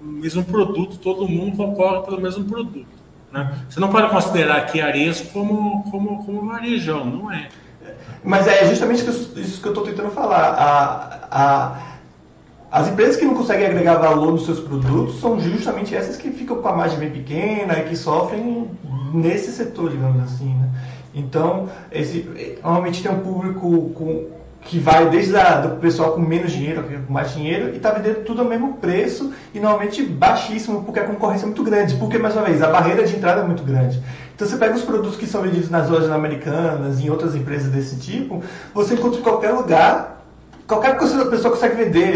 o 0.00 0.04
mesmo 0.04 0.44
produto, 0.44 0.98
todo 0.98 1.26
mundo 1.26 1.56
concorre 1.56 2.04
pelo 2.04 2.20
mesmo 2.20 2.44
produto. 2.44 2.86
Né? 3.32 3.64
Você 3.68 3.80
não 3.80 3.88
pode 3.88 4.10
considerar 4.10 4.66
que 4.66 4.80
Ares 4.80 5.22
como, 5.32 5.84
como, 5.90 6.24
como 6.24 6.46
varejão, 6.46 7.04
não 7.04 7.32
é. 7.32 7.48
Mas 8.22 8.46
é 8.46 8.66
justamente 8.66 9.08
isso 9.08 9.60
que 9.60 9.66
eu 9.66 9.72
estou 9.72 9.84
tentando 9.84 10.10
falar. 10.10 10.44
A, 10.50 11.28
a, 11.30 11.76
as 12.70 12.88
empresas 12.88 13.16
que 13.16 13.24
não 13.24 13.34
conseguem 13.34 13.66
agregar 13.66 13.96
valor 13.96 14.32
nos 14.32 14.44
seus 14.44 14.60
produtos 14.60 15.20
são 15.20 15.40
justamente 15.40 15.94
essas 15.94 16.16
que 16.16 16.30
ficam 16.30 16.62
com 16.62 16.68
a 16.68 16.76
margem 16.76 16.98
bem 16.98 17.10
pequena 17.10 17.78
e 17.78 17.84
que 17.84 17.96
sofrem 17.96 18.70
nesse 19.12 19.50
setor, 19.52 19.90
digamos 19.90 20.22
assim. 20.22 20.54
Né? 20.54 20.68
Então, 21.14 21.68
esse, 21.90 22.58
normalmente 22.62 23.02
tem 23.02 23.10
um 23.10 23.20
público 23.20 23.90
com, 23.90 24.28
que 24.62 24.78
vai 24.78 25.08
desde 25.08 25.36
a, 25.36 25.60
do 25.60 25.76
pessoal 25.76 26.12
com 26.12 26.20
menos 26.20 26.52
dinheiro, 26.52 26.84
com 27.06 27.12
mais 27.12 27.32
dinheiro, 27.32 27.70
e 27.70 27.76
está 27.76 27.90
vendendo 27.92 28.24
tudo 28.24 28.42
ao 28.42 28.48
mesmo 28.48 28.74
preço 28.74 29.32
e 29.54 29.58
normalmente 29.58 30.02
baixíssimo, 30.02 30.84
porque 30.84 31.00
a 31.00 31.04
concorrência 31.04 31.44
é 31.44 31.46
muito 31.46 31.62
grande. 31.62 31.94
Porque, 31.96 32.18
mais 32.18 32.36
uma 32.36 32.44
vez, 32.44 32.62
a 32.62 32.68
barreira 32.68 33.04
de 33.04 33.16
entrada 33.16 33.40
é 33.40 33.44
muito 33.44 33.62
grande. 33.62 34.02
Então, 34.34 34.46
você 34.46 34.56
pega 34.56 34.74
os 34.74 34.82
produtos 34.82 35.16
que 35.16 35.26
são 35.26 35.42
vendidos 35.42 35.70
nas 35.70 35.88
lojas 35.88 36.10
americanas 36.10 37.00
em 37.00 37.10
outras 37.10 37.34
empresas 37.34 37.70
desse 37.70 37.96
tipo, 37.96 38.42
você 38.74 38.94
encontra 38.94 39.18
em 39.18 39.22
qualquer 39.22 39.50
lugar 39.50 40.20
qualquer 40.70 40.96
pessoa 40.96 41.52
consegue 41.52 41.74
vender. 41.74 42.14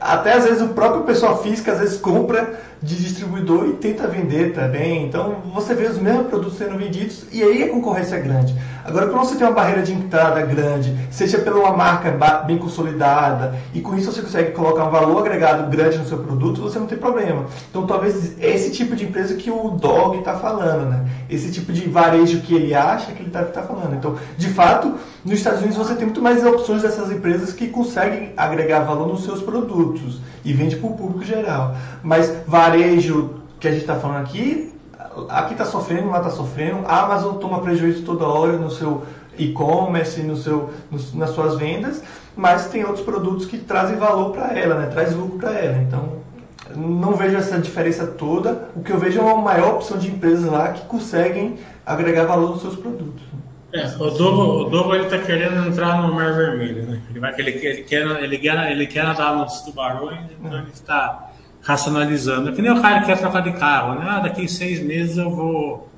Até 0.00 0.32
às 0.32 0.44
vezes 0.44 0.60
o 0.60 0.68
próprio 0.68 1.04
pessoal 1.04 1.40
física 1.40 1.70
às 1.70 1.78
vezes 1.78 2.00
compra 2.00 2.60
de 2.82 2.96
distribuidor 2.96 3.68
e 3.68 3.74
tenta 3.74 4.08
vender 4.08 4.52
também. 4.52 5.06
Então 5.06 5.36
você 5.54 5.74
vê 5.74 5.86
os 5.86 5.98
mesmos 5.98 6.26
produtos 6.26 6.58
sendo 6.58 6.76
vendidos 6.76 7.24
e 7.30 7.42
aí 7.42 7.62
a 7.62 7.68
concorrência 7.68 8.16
é 8.16 8.20
grande. 8.20 8.54
Agora, 8.84 9.06
quando 9.06 9.24
você 9.24 9.36
tem 9.36 9.46
uma 9.46 9.52
barreira 9.52 9.82
de 9.82 9.92
entrada 9.92 10.42
grande, 10.42 10.96
seja 11.10 11.38
pela 11.38 11.60
uma 11.60 11.76
marca 11.76 12.10
bem 12.44 12.58
consolidada 12.58 13.54
e 13.72 13.80
com 13.80 13.96
isso 13.96 14.10
você 14.10 14.22
consegue 14.22 14.50
colocar 14.50 14.84
um 14.84 14.90
valor 14.90 15.20
agregado 15.20 15.70
grande 15.70 15.98
no 15.98 16.06
seu 16.06 16.18
produto, 16.18 16.60
você 16.60 16.78
não 16.80 16.86
tem 16.86 16.98
problema. 16.98 17.46
Então 17.70 17.86
talvez 17.86 18.36
esse 18.40 18.72
tipo 18.72 18.96
de 18.96 19.04
empresa 19.04 19.36
que 19.36 19.50
o 19.50 19.70
Dog 19.70 20.18
está 20.18 20.34
falando, 20.34 20.90
né? 20.90 21.04
Esse 21.30 21.52
tipo 21.52 21.72
de 21.72 21.88
varejo 21.88 22.40
que 22.40 22.54
ele 22.54 22.74
acha 22.74 23.12
que 23.12 23.20
ele 23.20 23.28
está 23.28 23.44
tá 23.44 23.62
falando. 23.62 23.94
Então, 23.94 24.16
de 24.36 24.48
fato, 24.48 24.94
nos 25.24 25.38
Estados 25.38 25.60
Unidos 25.60 25.76
você 25.76 25.94
tem 25.94 26.04
muito 26.04 26.20
mais 26.20 26.44
opções 26.44 26.82
dessas 26.82 27.10
empresas 27.10 27.52
que 27.52 27.68
conseguem 27.68 28.32
agregar 28.36 28.80
valor 28.80 29.06
nos 29.06 29.22
seus 29.24 29.40
produtos 29.40 30.20
e 30.44 30.52
vende 30.52 30.74
para 30.76 30.90
o 30.90 30.96
público 30.96 31.24
geral. 31.24 31.76
Mas 32.02 32.34
varejo 32.46 33.34
que 33.60 33.68
a 33.68 33.70
gente 33.70 33.82
está 33.82 33.94
falando 33.94 34.22
aqui, 34.22 34.74
aqui 35.28 35.52
está 35.52 35.64
sofrendo, 35.64 36.10
lá 36.10 36.18
está 36.18 36.30
sofrendo. 36.30 36.84
A 36.86 37.04
Amazon 37.04 37.36
toma 37.36 37.60
prejuízo 37.60 38.02
toda 38.02 38.24
hora 38.26 38.56
no 38.56 38.68
seu 38.68 39.04
e-commerce, 39.38 40.20
no 40.22 40.36
seu, 40.36 40.70
no, 40.90 40.98
nas 41.14 41.30
suas 41.30 41.56
vendas, 41.56 42.02
mas 42.36 42.66
tem 42.66 42.84
outros 42.84 43.04
produtos 43.04 43.46
que 43.46 43.58
trazem 43.58 43.96
valor 43.96 44.32
para 44.32 44.58
ela, 44.58 44.74
né? 44.74 44.86
traz 44.86 45.14
lucro 45.14 45.38
para 45.38 45.52
ela. 45.52 45.78
Então, 45.82 46.20
não 46.76 47.14
vejo 47.14 47.36
essa 47.36 47.60
diferença 47.60 48.06
toda. 48.06 48.68
O 48.74 48.82
que 48.82 48.90
eu 48.90 48.98
vejo 48.98 49.20
é 49.20 49.22
uma 49.22 49.40
maior 49.40 49.74
opção 49.74 49.98
de 49.98 50.08
empresas 50.08 50.50
lá 50.50 50.72
que 50.72 50.84
conseguem 50.86 51.58
agregar 51.86 52.24
valor 52.24 52.50
nos 52.50 52.60
seus 52.60 52.74
produtos. 52.74 53.22
É, 53.72 53.86
o 53.98 54.10
Dogo, 54.10 54.66
o 54.66 54.70
Dogo 54.70 54.94
ele 54.94 55.06
tá 55.06 55.18
querendo 55.18 55.66
entrar 55.66 56.02
no 56.02 56.14
Mar 56.14 56.34
Vermelho, 56.34 56.86
né? 56.86 57.02
Ele, 57.08 57.18
vai, 57.18 57.32
ele, 57.38 57.50
ele, 57.50 57.58
quer, 57.58 57.66
ele, 58.22 58.38
quer, 58.38 58.70
ele 58.70 58.86
quer 58.86 59.04
nadar 59.04 59.34
nos 59.34 59.62
tubarões, 59.62 60.26
então 60.38 60.58
ele 60.58 60.70
está 60.70 61.32
racionalizando. 61.62 62.50
É 62.50 62.52
que 62.52 62.60
nem 62.60 62.70
o 62.70 62.82
cara 62.82 63.00
que 63.00 63.06
quer 63.06 63.18
trocar 63.18 63.40
de 63.40 63.52
carro, 63.52 63.98
né? 63.98 64.06
Ah, 64.06 64.20
daqui 64.20 64.46
seis 64.46 64.82
meses 64.82 65.16
eu 65.16 65.30
vou 65.30 65.90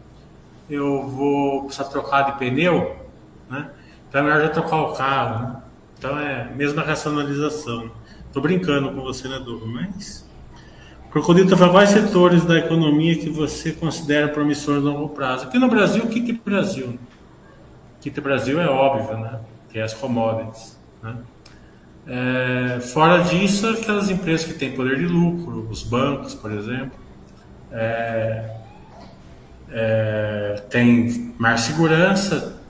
eu 0.71 1.07
vou 1.09 1.65
precisar 1.65 1.89
trocar 1.89 2.23
de 2.23 2.39
pneu, 2.39 2.97
né? 3.51 3.71
Então 4.09 4.21
é 4.21 4.25
melhor 4.25 4.41
já 4.41 4.49
trocar 4.51 4.83
o 4.83 4.93
carro, 4.93 5.43
né? 5.43 5.57
Então 5.99 6.19
é 6.19 6.53
mesma 6.55 6.83
racionalização. 6.83 7.91
Tô 8.33 8.41
brincando 8.41 8.93
com 8.93 9.01
você, 9.01 9.27
né, 9.27 9.39
Dogo? 9.39 9.67
Mas. 9.67 10.25
Crocodilo 11.11 11.49
falando 11.57 11.73
quais 11.73 11.91
setores 11.91 12.45
da 12.45 12.59
economia 12.59 13.17
que 13.17 13.31
você 13.31 13.71
considera 13.71 14.29
promissores 14.29 14.83
no 14.83 14.91
longo 14.91 15.09
prazo. 15.11 15.47
Aqui 15.47 15.59
no 15.61 15.69
Brasil, 15.69 16.03
o 16.03 16.09
que, 16.09 16.21
que 16.21 16.33
é 16.33 16.35
Brasil? 16.35 16.99
Quinta 18.05 18.21
Brasil 18.21 18.61
é 18.61 18.69
óbvio, 18.69 19.17
né? 19.17 19.41
Que 19.73 19.79
é 19.79 19.83
as 19.83 19.95
commodities, 19.95 20.79
né? 21.03 21.17
É, 22.07 22.81
fora 22.81 23.23
disso, 23.23 23.67
aquelas 23.67 24.11
empresas 24.11 24.45
que 24.45 24.53
têm 24.59 24.73
poder 24.73 24.99
de 24.99 25.07
lucro, 25.07 25.67
os 25.71 25.83
bancos, 25.83 26.35
por 26.35 26.53
exemplo, 26.53 26.99
é, 27.73 28.57
é, 29.71 30.63
tem 30.69 31.35
mais 31.39 31.63
segurança, 31.63 32.61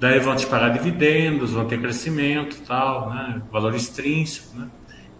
daí 0.00 0.18
vão 0.18 0.34
te 0.34 0.44
pagar 0.48 0.70
dividendos, 0.70 1.52
vão 1.52 1.66
ter 1.66 1.80
crescimento, 1.80 2.60
tal, 2.66 3.10
né, 3.10 3.40
valor 3.52 3.76
extrínseco, 3.76 4.58
né? 4.58 4.66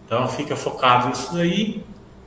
Então 0.05 0.27
fica 0.27 0.53
focado 0.53 1.07
nisso 1.07 1.33
daí 1.33 1.81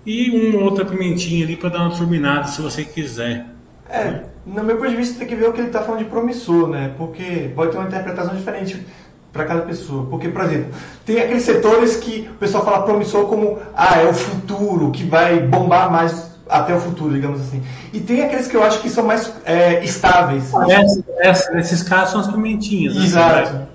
e 0.07 0.31
uma 0.31 0.65
outra 0.65 0.87
pimentinha 0.87 1.45
ali 1.45 1.59
para 1.59 1.69
dar 1.69 1.81
uma 1.81 1.95
turbinada 1.95 2.49
se 2.49 2.63
você 2.63 2.87
quiser. 2.87 3.45
É, 3.87 4.33
no 4.47 4.63
meu 4.63 4.77
ponto 4.77 4.91
de 4.91 4.97
vista 4.97 5.19
tem 5.19 5.27
que 5.27 5.35
ver 5.35 5.49
o 5.49 5.53
que 5.53 5.61
ele 5.61 5.69
está 5.69 5.83
falando 5.83 6.01
de 6.01 6.11
promissor, 6.11 6.69
né? 6.69 6.93
Porque 6.97 7.51
pode 7.55 7.73
ter 7.73 7.79
uma 7.79 7.87
interpretação 7.87 8.35
diferente 8.35 8.85
para 9.33 9.45
cada 9.45 9.63
pessoa. 9.63 10.07
Porque, 10.07 10.29
por 10.29 10.45
exemplo, 10.45 10.73
tem 11.05 11.21
aqueles 11.21 11.43
setores 11.43 11.97
que 11.97 12.29
o 12.31 12.35
pessoal 12.35 12.65
fala 12.65 12.83
promissor 12.83 13.27
como 13.27 13.59
ah, 13.75 14.01
é 14.01 14.09
o 14.09 14.15
futuro, 14.15 14.91
que 14.91 15.05
vai 15.05 15.41
bombar 15.41 15.91
mais 15.91 16.35
até 16.49 16.75
o 16.75 16.81
futuro, 16.81 17.13
digamos 17.13 17.41
assim. 17.41 17.63
E 17.93 18.01
tem 18.01 18.23
aqueles 18.23 18.47
que 18.47 18.57
eu 18.57 18.63
acho 18.63 18.81
que 18.81 18.91
são 18.91 19.05
mais 19.05 19.33
é, 19.45 19.83
estáveis. 19.83 20.53
Essa, 20.69 21.05
essa, 21.19 21.59
esses 21.59 21.83
casos 21.83 22.11
são 22.13 22.21
as 22.21 22.29
pimentinhas. 22.29 22.95
Né? 22.95 23.05
Exato. 23.05 23.75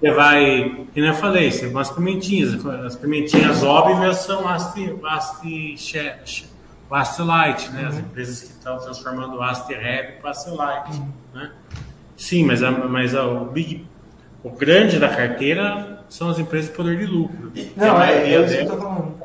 Você 0.00 0.10
vai, 0.10 0.86
como 0.92 1.06
eu 1.06 1.14
falei, 1.14 1.50
você 1.50 1.68
vai 1.68 1.82
as 1.82 1.90
pimentinhas. 1.90 2.66
As 2.66 2.96
pimentinhas 2.96 3.62
óbvias 3.62 4.18
são 4.18 4.46
as 4.48 4.72
o 6.88 6.94
Astelite, 6.94 7.70
né? 7.70 7.82
Uhum. 7.82 7.88
As 7.88 7.98
empresas 7.98 8.40
que 8.42 8.52
estão 8.52 8.78
transformando 8.78 9.36
o 9.36 9.42
Asterrap 9.42 10.20
para 10.20 10.30
Astelite, 10.30 10.98
uhum. 10.98 11.12
né? 11.34 11.52
Sim, 12.16 12.44
mas, 12.44 12.62
a, 12.62 12.70
mas 12.70 13.14
a, 13.14 13.26
o 13.26 13.46
Big, 13.46 13.86
o 14.42 14.50
grande 14.50 14.98
da 14.98 15.08
carteira 15.08 16.04
são 16.08 16.30
as 16.30 16.38
empresas 16.38 16.70
de 16.70 16.76
poder 16.76 16.96
de 16.98 17.06
lucro. 17.06 17.52
Não, 17.76 18.00
é, 18.00 18.16
é, 18.16 18.22
que 18.22 18.32
eu 18.32 18.44
estou 18.44 18.78
falando. 18.78 19.16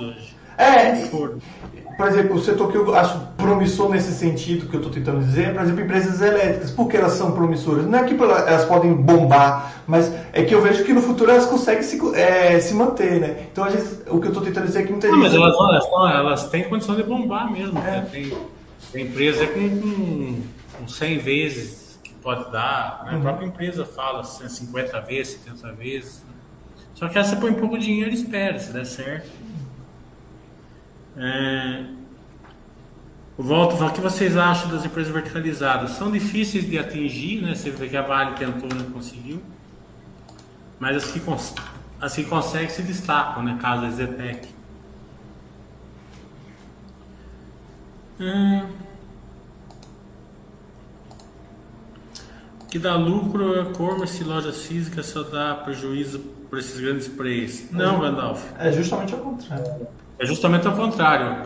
hoje. 0.00 0.36
É, 0.58 0.92
por 1.96 2.06
exemplo, 2.08 2.36
o 2.36 2.40
setor 2.40 2.70
que 2.70 2.76
eu 2.76 2.94
acho 2.94 3.18
promissor 3.36 3.88
nesse 3.88 4.12
sentido 4.12 4.68
que 4.68 4.74
eu 4.74 4.80
estou 4.80 4.92
tentando 4.92 5.20
dizer, 5.20 5.54
por 5.54 5.62
exemplo, 5.62 5.82
empresas 5.82 6.20
elétricas. 6.20 6.70
Por 6.70 6.88
que 6.88 6.96
elas 6.96 7.12
são 7.12 7.32
promissoras? 7.32 7.86
Não 7.86 7.98
é 7.98 8.04
que 8.04 8.14
elas 8.14 8.64
podem 8.66 8.92
bombar, 8.92 9.82
mas 9.86 10.12
é 10.32 10.42
que 10.42 10.54
eu 10.54 10.60
vejo 10.60 10.84
que 10.84 10.92
no 10.92 11.00
futuro 11.00 11.30
elas 11.30 11.46
conseguem 11.46 11.82
se, 11.82 11.98
é, 12.14 12.60
se 12.60 12.74
manter, 12.74 13.20
né? 13.20 13.46
Então, 13.50 13.64
às 13.64 13.72
vezes, 13.72 14.02
o 14.08 14.20
que 14.20 14.26
eu 14.26 14.32
estou 14.32 14.42
tentando 14.42 14.66
dizer 14.66 14.80
é 14.80 14.82
que 14.82 14.92
muita 14.92 15.08
gente... 15.08 15.18
Mas 15.18 15.34
elas, 15.34 15.54
elas, 15.54 16.14
elas 16.14 16.50
têm 16.50 16.64
condição 16.64 16.94
de 16.96 17.02
bombar 17.02 17.50
mesmo. 17.50 17.78
É. 17.78 17.82
Né? 17.82 18.08
Tem, 18.12 18.36
tem 18.92 19.06
empresa 19.06 19.46
com, 19.46 19.80
com, 19.80 20.42
com 20.78 20.88
100 20.88 21.18
vezes 21.18 21.98
que 22.02 22.12
pode 22.14 22.50
dar. 22.52 23.04
Né? 23.06 23.12
Uhum. 23.12 23.18
A 23.18 23.20
própria 23.22 23.46
empresa 23.46 23.86
fala 23.86 24.22
50 24.22 25.00
vezes, 25.00 25.40
70 25.44 25.72
vezes. 25.72 26.22
Né? 26.28 26.34
Só 26.94 27.08
que 27.08 27.18
essa 27.18 27.36
põe 27.36 27.54
pouco 27.54 27.78
dinheiro 27.78 28.10
e 28.10 28.14
espera, 28.14 28.58
se 28.58 28.72
der 28.72 28.84
certo. 28.84 29.28
É, 31.16 31.84
volto 33.36 33.82
o 33.82 33.92
que 33.92 34.00
vocês 34.00 34.36
acham 34.36 34.70
das 34.70 34.84
empresas 34.84 35.12
verticalizadas? 35.12 35.92
São 35.92 36.10
difíceis 36.10 36.68
de 36.68 36.78
atingir, 36.78 37.42
né? 37.42 37.54
Você 37.54 37.70
vê 37.70 37.88
que 37.88 37.96
a 37.96 38.02
Vale 38.02 38.36
tentou 38.36 38.68
e 38.70 38.74
não 38.74 38.90
conseguiu. 38.90 39.42
Mas 40.78 40.96
as 40.96 41.10
que, 41.10 41.20
cons 41.20 41.54
as 42.00 42.14
que 42.14 42.24
conseguem 42.24 42.68
se 42.68 42.82
destacam, 42.82 43.42
né? 43.42 43.58
Caso 43.60 43.86
a 43.86 43.90
Zetec. 43.90 44.48
Hum. 48.18 48.66
que 52.76 52.78
dá 52.78 52.94
lucro 52.94 53.54
é 53.54 53.62
e-commerce, 53.62 54.22
lojas 54.22 54.62
físicas 54.66 55.06
só 55.06 55.22
dá 55.22 55.54
prejuízo 55.54 56.18
por 56.50 56.58
esses 56.58 56.78
grandes 56.78 57.08
preços. 57.08 57.70
Não, 57.70 58.00
Gandalf. 58.00 58.44
É 58.58 58.70
justamente 58.70 59.14
o 59.14 59.18
contrário. 59.18 59.86
É 60.18 60.24
justamente 60.24 60.66
ao 60.66 60.74
contrário. 60.74 61.42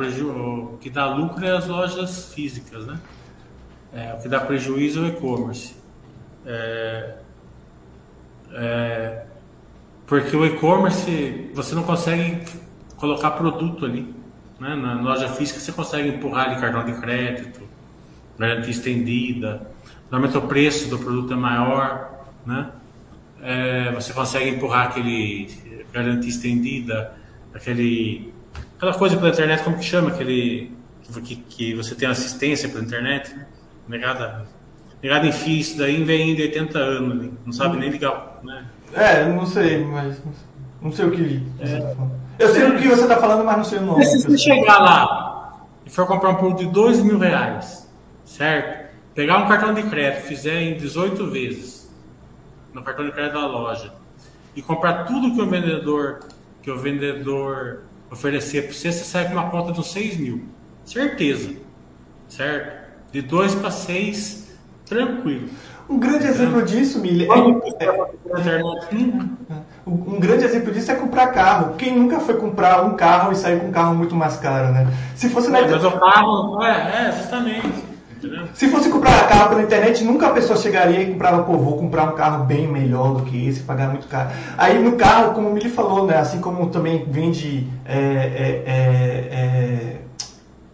O 0.73 0.79
que 0.79 0.91
dá 0.91 1.13
lucro 1.13 1.45
é 1.45 1.57
as 1.57 1.67
lojas 1.67 2.33
físicas, 2.33 2.87
né? 2.87 2.99
É, 3.93 4.15
o 4.15 4.23
que 4.23 4.29
dá 4.29 4.41
prejuízo 4.41 5.01
é 5.01 5.03
o 5.03 5.07
e-commerce. 5.09 5.75
É, 6.47 7.15
é, 8.53 9.25
porque 10.07 10.37
o 10.37 10.47
e-commerce 10.47 11.51
você 11.55 11.75
não 11.75 11.83
consegue 11.83 12.45
colocar 12.97 13.33
produto 13.33 13.85
ali. 13.85 14.15
Né? 14.61 14.75
Na 14.77 15.01
loja 15.01 15.29
física 15.29 15.59
você 15.59 15.73
consegue 15.73 16.09
empurrar 16.09 16.51
ali 16.51 16.61
cartão 16.61 16.85
de 16.85 17.01
crédito, 17.01 17.63
garantia 18.39 18.71
estendida. 18.71 19.67
Normalmente 20.11 20.39
o 20.39 20.43
preço 20.47 20.89
do 20.89 20.99
produto 20.99 21.33
é 21.33 21.37
maior, 21.37 22.27
né? 22.47 22.71
É, 23.43 23.91
você 23.93 24.13
consegue 24.13 24.51
empurrar 24.51 24.89
aquele 24.89 25.49
garantia 25.93 26.29
estendida, 26.29 27.15
aquele 27.55 28.33
aquela 28.81 28.95
coisa 28.95 29.15
pela 29.15 29.29
internet, 29.29 29.63
como 29.63 29.77
que 29.77 29.85
chama? 29.85 30.09
Aquele 30.09 30.73
que, 31.23 31.37
que 31.37 31.75
você 31.75 31.95
tem 31.95 32.09
assistência 32.09 32.67
pela 32.67 32.83
internet, 32.83 33.35
né? 33.35 33.47
Negada, 33.87 34.47
negada 35.03 35.27
em 35.27 35.33
fio, 35.33 35.59
isso 35.59 35.77
daí 35.77 36.03
vem 36.03 36.35
de 36.35 36.43
80 36.43 36.79
anos, 36.79 37.31
não 37.45 37.53
sabe 37.53 37.77
nem 37.77 37.91
ligar, 37.91 38.41
né? 38.43 38.65
É, 38.95 39.29
não 39.29 39.45
sei, 39.45 39.85
mas 39.85 40.23
não 40.81 40.91
sei 40.91 41.05
o 41.05 41.11
que 41.11 41.47
é. 41.61 41.97
Eu 42.39 42.49
sei 42.49 42.69
o 42.69 42.79
que 42.79 42.89
você 42.89 43.03
está 43.03 43.19
falando, 43.19 43.45
mas 43.45 43.57
não 43.59 43.65
sei 43.65 43.79
o 43.81 43.83
nome. 43.83 44.05
Se 44.07 44.23
você 44.23 44.39
chegar 44.39 44.79
lá 44.79 45.67
e 45.85 45.91
for 45.91 46.07
comprar 46.07 46.31
um 46.31 46.37
produto 46.37 46.61
de 46.61 46.67
2 46.69 47.03
mil 47.03 47.19
reais, 47.19 47.87
certo? 48.25 48.89
Pegar 49.15 49.45
um 49.45 49.49
cartão 49.49 49.75
de 49.75 49.83
crédito, 49.83 50.23
fizer 50.23 50.59
em 50.63 50.79
18 50.79 51.31
vezes 51.31 51.93
no 52.73 52.83
cartão 52.83 53.05
de 53.05 53.13
crédito 53.13 53.35
da 53.35 53.47
loja 53.47 53.93
e 54.57 54.63
comprar 54.63 55.05
tudo 55.05 55.35
que 55.35 55.43
o 55.43 55.47
vendedor 55.47 56.21
que 56.63 56.71
o 56.71 56.79
vendedor 56.79 57.83
oferecer 58.11 58.65
para 58.65 58.73
você, 58.73 58.93
você 58.93 59.05
sai 59.05 59.27
com 59.27 59.33
uma 59.33 59.51
conta 59.51 59.73
de 59.73 59.87
6 59.87 60.17
mil. 60.19 60.45
Certeza. 60.85 61.51
Certo? 62.29 62.81
De 63.13 63.23
2 63.23 63.55
para 63.57 63.71
6, 63.71 64.49
tranquilo. 64.87 65.49
Um 65.89 65.99
grande 65.99 66.27
exemplo 66.27 66.63
disso, 66.63 67.01
Milha, 67.01 67.27
é... 67.81 67.91
Um 69.85 70.21
grande 70.21 70.45
exemplo 70.45 70.73
disso 70.73 70.93
é 70.93 70.95
comprar 70.95 71.29
carro. 71.29 71.75
Quem 71.77 71.99
nunca 71.99 72.21
foi 72.21 72.37
comprar 72.37 72.85
um 72.85 72.95
carro 72.95 73.33
e 73.33 73.37
sair 73.37 73.59
com 73.59 73.67
um 73.67 73.73
carro 73.73 73.97
muito 73.97 74.15
mais 74.15 74.37
caro, 74.37 74.73
né? 74.73 74.87
Se 75.17 75.29
fosse 75.29 75.51
na... 75.51 75.63
Mas 75.63 75.85
o 75.85 75.91
carro, 75.99 76.63
é, 76.63 77.09
é 77.09 77.13
justamente. 77.13 77.90
Se 78.55 78.69
fosse 78.69 78.91
comprar 78.91 79.29
carro 79.29 79.49
pela 79.51 79.63
internet, 79.63 80.05
nunca 80.05 80.27
a 80.27 80.33
pessoa 80.33 80.59
chegaria 80.59 81.01
e 81.03 81.13
comprava, 81.13 81.43
pô, 81.43 81.57
vou 81.57 81.77
comprar 81.77 82.05
um 82.05 82.15
carro 82.15 82.45
bem 82.45 82.67
melhor 82.67 83.15
do 83.15 83.23
que 83.23 83.49
esse, 83.49 83.61
pagar 83.61 83.89
muito 83.89 84.07
caro. 84.07 84.31
Aí 84.59 84.83
no 84.83 84.93
carro, 84.97 85.33
como 85.35 85.49
o 85.49 85.55
Mili 85.55 85.71
falou, 85.71 86.07
né, 86.07 86.19
assim 86.19 86.41
como 86.41 86.69
também 86.69 87.05
vende 87.09 87.67
é, 87.85 87.97
é, 87.97 88.63
é, 88.67 88.77
é 89.33 90.01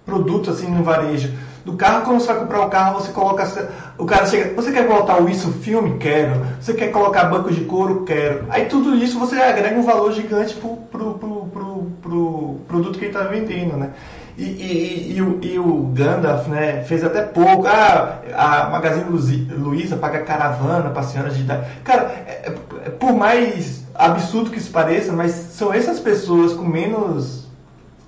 produto 0.04 0.50
assim 0.50 0.68
no 0.68 0.82
varejo, 0.82 1.32
do 1.66 1.72
carro, 1.72 2.04
quando 2.04 2.20
você 2.20 2.28
vai 2.28 2.38
comprar 2.38 2.60
o 2.64 2.70
carro, 2.70 3.00
você 3.00 3.10
coloca. 3.10 3.68
O 3.98 4.06
cara 4.06 4.24
chega, 4.26 4.54
você 4.54 4.70
quer 4.70 4.86
o 5.20 5.28
isso 5.28 5.50
filme? 5.50 5.98
Quero. 5.98 6.46
Você 6.60 6.74
quer 6.74 6.92
colocar 6.92 7.24
banco 7.24 7.50
de 7.50 7.62
couro? 7.62 8.04
Quero. 8.04 8.44
Aí 8.48 8.66
tudo 8.66 8.94
isso 8.94 9.18
você 9.18 9.34
agrega 9.34 9.76
um 9.76 9.82
valor 9.82 10.12
gigante 10.12 10.54
pro, 10.54 10.76
pro, 10.76 11.14
pro, 11.14 11.46
pro, 11.46 11.90
pro 12.00 12.56
produto 12.68 12.98
que 13.00 13.06
ele 13.06 13.12
está 13.12 13.24
vendendo, 13.24 13.76
né? 13.76 13.90
E, 14.38 14.42
e, 14.44 15.16
e, 15.16 15.22
o, 15.22 15.38
e 15.42 15.58
o 15.58 15.90
Gandalf 15.94 16.46
né, 16.48 16.82
fez 16.82 17.02
até 17.02 17.22
pouco. 17.22 17.66
Ah, 17.66 18.20
a 18.34 18.68
Magazine 18.70 19.06
Luiza 19.50 19.96
paga 19.96 20.20
caravana 20.20 20.90
para 20.90 21.02
senhoras 21.02 21.34
de 21.34 21.42
idade. 21.42 21.66
Cara, 21.82 22.02
é, 22.26 22.52
é, 22.84 22.90
por 22.90 23.14
mais 23.14 23.84
absurdo 23.94 24.50
que 24.50 24.58
isso 24.58 24.70
pareça, 24.70 25.12
mas 25.12 25.32
são 25.32 25.72
essas 25.72 25.98
pessoas 25.98 26.52
com 26.52 26.64
menos 26.64 27.46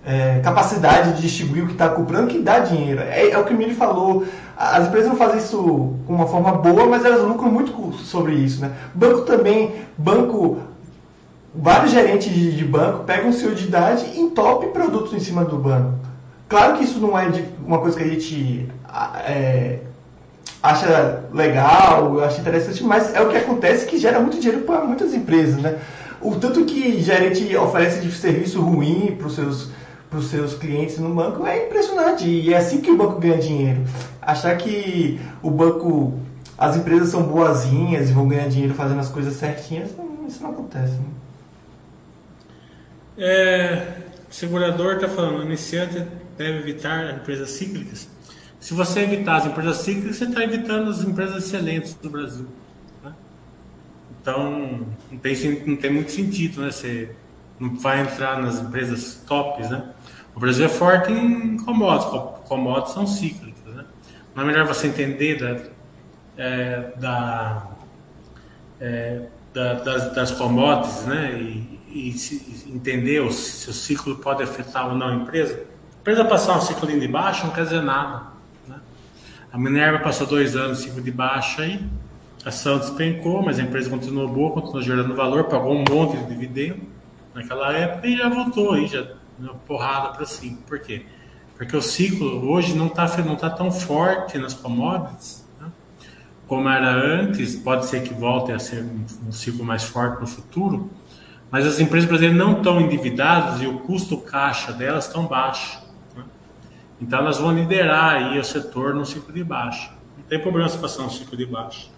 é, 0.04 0.40
capacidade 0.40 1.14
de 1.14 1.22
distribuir 1.22 1.64
o 1.64 1.66
que 1.66 1.72
está 1.72 1.88
comprando 1.88 2.28
que 2.28 2.38
dá 2.38 2.58
dinheiro. 2.58 3.00
É, 3.00 3.30
é 3.30 3.38
o 3.38 3.44
que 3.44 3.54
o 3.54 3.56
Mili 3.56 3.74
falou. 3.74 4.26
As 4.56 4.86
empresas 4.86 5.08
não 5.08 5.16
fazem 5.16 5.38
isso 5.38 5.96
com 6.06 6.14
uma 6.14 6.26
forma 6.26 6.52
boa, 6.52 6.86
mas 6.86 7.04
elas 7.06 7.22
lucram 7.22 7.50
muito 7.50 7.92
sobre 7.94 8.34
isso. 8.34 8.60
Né? 8.60 8.70
Banco 8.94 9.22
também, 9.22 9.76
banco 9.96 10.58
vários 11.54 11.90
gerentes 11.90 12.32
de, 12.32 12.64
banco 12.64 13.04
pegam 13.04 13.32
seu 13.32 13.54
de 13.54 13.64
idade 13.64 14.04
e 14.14 14.20
entopem 14.20 14.70
produtos 14.70 15.12
em 15.12 15.20
cima 15.20 15.44
do 15.44 15.56
banco. 15.56 15.94
Claro 16.48 16.78
que 16.78 16.84
isso 16.84 16.98
não 16.98 17.18
é 17.18 17.30
uma 17.64 17.78
coisa 17.78 17.98
que 17.98 18.04
a 18.04 18.08
gente 18.08 18.68
é, 19.26 19.80
acha 20.62 21.24
legal, 21.32 22.20
acha 22.20 22.40
interessante, 22.40 22.82
mas 22.82 23.14
é 23.14 23.20
o 23.20 23.28
que 23.28 23.36
acontece 23.36 23.86
que 23.86 23.98
gera 23.98 24.18
muito 24.18 24.40
dinheiro 24.40 24.64
para 24.64 24.82
muitas 24.82 25.12
empresas, 25.12 25.60
né? 25.60 25.78
O 26.20 26.36
tanto 26.36 26.64
que 26.64 27.00
gerente 27.02 27.54
oferece 27.54 28.00
de 28.00 28.10
serviço 28.10 28.60
ruim 28.60 29.14
para 29.16 29.26
os 29.26 29.34
seus 29.34 29.70
para 30.08 30.18
os 30.18 30.30
seus 30.30 30.54
clientes 30.54 30.98
no 30.98 31.14
banco 31.14 31.46
é 31.46 31.66
impressionante 31.66 32.26
e 32.26 32.54
é 32.54 32.56
assim 32.56 32.80
que 32.80 32.90
o 32.90 32.96
banco 32.96 33.20
ganha 33.20 33.36
dinheiro. 33.36 33.82
Achar 34.22 34.56
que 34.56 35.20
o 35.42 35.50
banco, 35.50 36.14
as 36.56 36.76
empresas 36.76 37.10
são 37.10 37.24
boazinhas 37.24 38.08
e 38.08 38.12
vão 38.14 38.26
ganhar 38.26 38.48
dinheiro 38.48 38.72
fazendo 38.72 39.00
as 39.00 39.10
coisas 39.10 39.34
certinhas, 39.34 39.90
isso 40.26 40.42
não 40.42 40.52
acontece. 40.52 40.92
Né? 40.92 41.04
É, 43.18 43.82
o 44.30 44.34
segurador 44.34 44.94
está 44.94 45.08
falando, 45.08 45.42
iniciante 45.42 46.06
deve 46.38 46.58
evitar 46.58 47.16
empresas 47.16 47.50
cíclicas. 47.50 48.08
Se 48.60 48.74
você 48.74 49.00
evitar 49.00 49.36
as 49.36 49.46
empresas 49.46 49.78
cíclicas, 49.78 50.16
você 50.16 50.24
está 50.24 50.42
evitando 50.42 50.90
as 50.90 51.02
empresas 51.02 51.44
excelentes 51.44 51.94
do 51.94 52.08
Brasil. 52.08 52.46
Né? 53.04 53.12
Então, 54.20 54.86
não 55.10 55.18
tem, 55.18 55.62
não 55.66 55.76
tem 55.76 55.92
muito 55.92 56.10
sentido, 56.10 56.62
né? 56.62 56.70
Você 56.70 57.14
não 57.58 57.76
vai 57.76 58.00
entrar 58.00 58.40
nas 58.40 58.60
empresas 58.60 59.22
tops, 59.26 59.70
né? 59.70 59.90
O 60.34 60.40
Brasil 60.40 60.66
é 60.66 60.68
forte 60.68 61.12
em 61.12 61.56
commodities, 61.56 62.46
commodities 62.48 62.94
são 62.94 63.06
cíclicas, 63.06 63.74
né? 63.74 63.84
Não 64.34 64.44
é 64.44 64.46
melhor 64.46 64.66
você 64.66 64.86
entender 64.86 65.38
da, 65.38 65.60
é, 66.36 66.92
da, 66.96 67.68
é, 68.80 69.22
da 69.52 69.74
das, 69.74 70.14
das, 70.14 70.30
commodities, 70.32 71.04
né? 71.06 71.40
E, 71.40 71.80
e 71.92 72.12
se, 72.12 72.68
entender 72.68 73.32
se 73.32 73.70
o 73.70 73.72
ciclo 73.72 74.16
pode 74.16 74.42
afetar 74.42 74.88
ou 74.88 74.94
não 74.94 75.08
a 75.08 75.14
empresa. 75.14 75.64
Empresa 76.08 76.24
passar 76.24 76.56
um 76.56 76.60
ciclo 76.62 76.88
de 76.88 77.06
baixo 77.06 77.44
não 77.44 77.52
quer 77.52 77.64
dizer 77.64 77.82
nada. 77.82 78.28
Né? 78.66 78.76
A 79.52 79.58
Minerva 79.58 79.98
passou 79.98 80.26
dois 80.26 80.56
anos 80.56 80.78
ciclo 80.78 81.02
de 81.02 81.10
baixa 81.10 81.60
aí, 81.60 81.84
a 82.46 82.48
ação 82.48 82.78
despencou, 82.78 83.42
mas 83.42 83.58
a 83.58 83.62
empresa 83.62 83.90
continuou 83.90 84.26
boa, 84.26 84.52
continuou 84.52 84.80
gerando 84.80 85.14
valor, 85.14 85.44
pagou 85.44 85.74
um 85.74 85.84
monte 85.86 86.16
de 86.16 86.24
dividendo 86.24 86.80
naquela 87.34 87.74
época 87.74 88.06
e 88.06 88.16
já 88.16 88.26
voltou 88.26 88.72
aí, 88.72 88.86
já 88.86 89.06
deu 89.38 89.54
porrada 89.66 90.14
para 90.14 90.24
cima. 90.24 90.56
Por 90.66 90.78
quê? 90.78 91.04
Porque 91.58 91.76
o 91.76 91.82
ciclo 91.82 92.50
hoje 92.50 92.74
não 92.74 92.86
está 92.86 93.06
não 93.18 93.36
tá 93.36 93.50
tão 93.50 93.70
forte 93.70 94.38
nas 94.38 94.54
commodities 94.54 95.46
né? 95.60 95.70
como 96.46 96.70
era 96.70 96.90
antes, 96.90 97.54
pode 97.54 97.84
ser 97.84 98.02
que 98.02 98.14
volte 98.14 98.50
a 98.50 98.58
ser 98.58 98.82
um, 98.82 99.28
um 99.28 99.30
ciclo 99.30 99.62
mais 99.62 99.84
forte 99.84 100.22
no 100.22 100.26
futuro, 100.26 100.90
mas 101.50 101.66
as 101.66 101.78
empresas 101.78 102.08
brasileiras 102.08 102.38
não 102.38 102.56
estão 102.56 102.80
endividadas 102.80 103.60
e 103.60 103.66
o 103.66 103.80
custo 103.80 104.16
caixa 104.16 104.72
delas 104.72 105.06
estão 105.06 105.26
baixo. 105.26 105.86
Então 107.00 107.20
elas 107.20 107.38
vão 107.38 107.54
liderar 107.54 108.14
aí 108.14 108.38
o 108.38 108.44
setor 108.44 108.94
no 108.94 109.06
ciclo 109.06 109.32
de 109.32 109.44
baixa. 109.44 109.90
Não 110.16 110.24
tem 110.24 110.40
problema 110.40 110.68
se 110.68 110.78
passar 110.78 111.04
um 111.04 111.10
ciclo 111.10 111.36
de 111.36 111.46
baixa. 111.46 111.88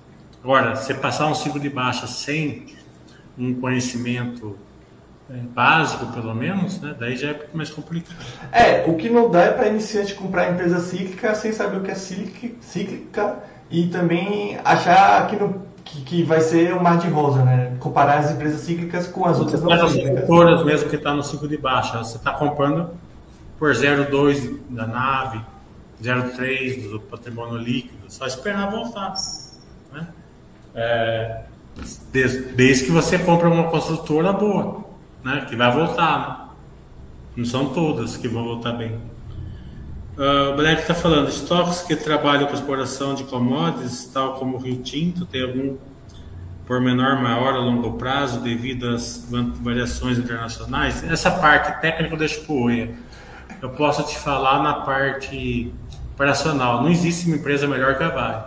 Agora, 0.42 0.76
se 0.76 0.92
passar 0.94 1.26
um 1.26 1.34
ciclo 1.34 1.60
de 1.60 1.68
baixa 1.68 2.06
sem 2.06 2.66
um 3.38 3.54
conhecimento 3.54 4.56
é, 5.30 5.34
básico, 5.54 6.06
pelo 6.06 6.34
menos, 6.34 6.80
né? 6.80 6.94
daí 6.98 7.16
já 7.16 7.30
é 7.30 7.46
mais 7.54 7.70
complicado. 7.70 8.16
É, 8.52 8.84
o 8.86 8.96
que 8.96 9.08
não 9.08 9.30
dá 9.30 9.42
é 9.42 9.50
para 9.52 9.68
iniciante 9.68 10.14
comprar 10.14 10.50
empresa 10.50 10.80
cíclica 10.80 11.34
sem 11.34 11.52
saber 11.52 11.78
o 11.78 11.82
que 11.82 11.90
é 11.90 11.94
cíclica 11.94 13.38
e 13.70 13.86
também 13.86 14.58
achar 14.64 15.26
que, 15.28 15.36
que, 15.84 16.00
que 16.02 16.22
vai 16.22 16.40
ser 16.40 16.74
um 16.74 16.82
mar 16.82 16.98
de 16.98 17.08
rosa, 17.08 17.44
né? 17.44 17.76
Comparar 17.78 18.18
as 18.18 18.32
empresas 18.32 18.60
cíclicas 18.62 19.06
com 19.06 19.24
as 19.24 19.38
outras 19.38 19.62
não 19.62 19.88
cíclicas. 19.88 20.28
As 20.28 20.64
mesmo 20.64 20.88
que 20.90 20.96
está 20.96 21.14
no 21.14 21.22
ciclo 21.22 21.48
de 21.48 21.56
baixa, 21.56 21.98
você 21.98 22.16
está 22.16 22.32
comprando 22.32 22.90
por 23.60 23.72
0,2 23.72 24.58
da 24.70 24.86
nave, 24.86 25.44
0,3 26.02 26.90
do 26.90 26.98
patrimônio 26.98 27.58
líquido, 27.58 27.98
só 28.08 28.26
esperar 28.26 28.70
voltar. 28.70 29.14
Né? 29.92 30.08
É, 30.74 31.42
desde, 32.10 32.40
desde, 32.54 32.86
que 32.86 32.90
você 32.90 33.18
compre 33.18 33.46
uma 33.46 33.70
construtora 33.70 34.32
boa, 34.32 34.86
né? 35.22 35.44
Que 35.46 35.54
vai 35.54 35.70
voltar, 35.70 36.18
né? 36.18 36.36
Não 37.36 37.44
são 37.44 37.66
todas 37.66 38.16
que 38.16 38.26
vão 38.26 38.44
voltar 38.44 38.72
bem. 38.72 38.98
Uh, 40.16 40.52
o 40.52 40.56
Black 40.56 40.80
está 40.80 40.94
falando, 40.94 41.28
estoques 41.28 41.82
que 41.82 41.94
trabalham 41.94 42.46
com 42.46 42.54
exploração 42.54 43.14
de 43.14 43.24
commodities, 43.24 44.06
tal 44.06 44.34
como 44.34 44.56
o 44.56 44.60
Rio 44.60 44.76
Tinto, 44.82 45.26
tem 45.26 45.42
algum 45.42 45.76
pormenor 46.66 47.20
maior 47.20 47.54
a 47.54 47.58
longo 47.58 47.92
prazo 47.94 48.40
devido 48.40 48.88
às 48.88 49.26
variações 49.60 50.18
internacionais? 50.18 51.04
Essa 51.04 51.30
parte 51.30 51.80
técnica 51.80 52.14
eu 52.14 52.18
deixo 52.18 52.40
para 52.42 52.54
o. 52.54 53.09
Eu 53.62 53.70
posso 53.70 54.02
te 54.04 54.18
falar 54.18 54.62
na 54.62 54.74
parte 54.74 55.72
operacional. 56.14 56.82
Não 56.82 56.90
existe 56.90 57.26
uma 57.26 57.36
empresa 57.36 57.66
melhor 57.66 57.96
que 57.96 58.04
a 58.04 58.08
Vale. 58.08 58.44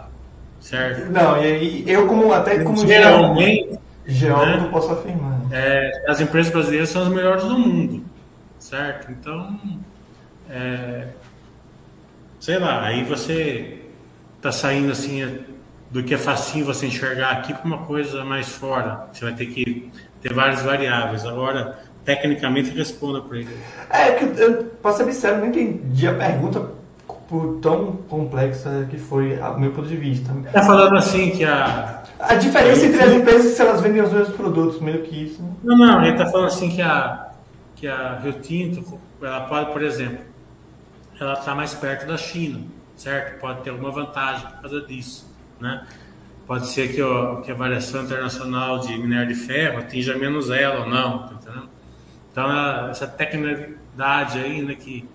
Certo? 0.59 1.11
Não, 1.11 1.43
e 1.43 1.84
eu 1.89 2.07
como 2.07 2.32
até 2.32 2.64
como 2.64 2.78
geralmente 2.88 3.78
geólogo 4.05 4.64
né, 4.64 4.70
posso 4.72 4.91
afirmar. 4.91 5.41
É, 5.51 6.05
as 6.07 6.22
empresas 6.22 6.51
brasileiras 6.51 6.89
são 6.89 7.03
as 7.03 7.09
melhores 7.09 7.43
do 7.43 7.57
mundo, 7.57 8.03
certo? 8.59 9.11
Então, 9.11 9.59
é, 10.49 11.07
sei 12.39 12.59
lá, 12.59 12.84
aí 12.84 13.03
você 13.03 13.82
tá 14.41 14.51
saindo 14.51 14.91
assim 14.91 15.43
do 15.91 16.03
que 16.03 16.14
é 16.14 16.18
facinho 16.18 16.66
você 16.66 16.88
enxergar 16.88 17.32
aqui 17.32 17.53
para 17.53 17.66
uma 17.66 17.80
coisa 17.80 18.26
mais 18.26 18.49
fora. 18.49 19.07
Você 19.11 19.26
vai 19.26 19.34
ter 19.34 19.45
que 19.47 19.91
ter 20.22 20.34
várias 20.34 20.61
variáveis. 20.61 21.26
Agora, 21.26 21.80
tecnicamente, 22.06 22.70
responda 22.72 23.22
para 23.22 23.38
ele. 23.38 23.58
É 23.89 24.12
que 24.12 24.41
eu, 24.41 24.66
posso 24.82 24.97
ser 24.97 25.12
sincero, 25.12 25.39
não 25.39 25.47
entendi 25.47 26.08
a 26.08 26.14
pergunta 26.14 26.72
por 27.28 27.60
tão 27.62 27.93
complexa 28.10 28.88
que 28.89 28.97
foi 28.97 29.38
o 29.39 29.60
meu 29.60 29.72
ponto 29.72 29.88
de 29.88 29.95
vista. 29.95 30.32
Está 30.45 30.64
falando 30.64 30.95
assim 30.95 31.32
que 31.32 31.43
a. 31.43 32.04
A 32.20 32.36
diferença 32.36 32.86
entre 32.86 33.01
as 33.01 33.12
empresas 33.12 33.54
se 33.54 33.62
elas 33.62 33.82
vendem 33.82 34.01
os 34.01 34.14
mesmos 34.14 34.36
produtos, 34.36 34.80
meio 34.80 35.01
que 35.01 35.24
isso. 35.24 35.41
Né? 35.41 35.49
Não, 35.64 35.78
não, 35.78 36.01
ele 36.01 36.12
está 36.12 36.26
falando 36.28 36.47
assim 36.47 36.70
que 36.70 36.82
a, 36.82 37.32
que 37.76 37.86
a 37.86 38.20
Rio 38.20 38.34
Tinto, 38.34 38.99
ela 39.22 39.41
pode, 39.41 39.72
por 39.74 39.82
exemplo, 39.82 40.20
ela 41.20 41.34
está 41.34 41.54
mais 41.54 41.74
perto 41.74 42.08
da 42.08 42.16
China, 42.16 42.62
certo? 42.95 43.41
Pode 43.41 43.62
ter 43.62 43.72
alguma 43.72 43.91
vantagem 43.91 44.47
por 44.47 44.62
causa 44.62 44.82
disso, 44.82 45.30
né? 45.60 45.86
Pode 46.47 46.68
ser 46.68 46.93
que, 46.93 47.01
ó, 47.01 47.38
que 47.41 47.51
a 47.51 47.56
variação 47.56 48.04
internacional 48.04 48.80
de 48.80 48.97
minério 48.97 49.28
de 49.28 49.36
ferro 49.36 49.80
atinja 49.80 50.16
menos 50.18 50.49
ela 50.49 50.82
ou 50.82 50.89
não, 50.89 51.28
tá 51.28 51.34
entendendo? 51.34 51.70
Então, 52.34 52.50
ela, 52.50 52.90
essa 52.90 53.06
tecnicidade 53.06 54.40
aí, 54.40 54.64
né, 54.64 54.74
que 54.74 55.08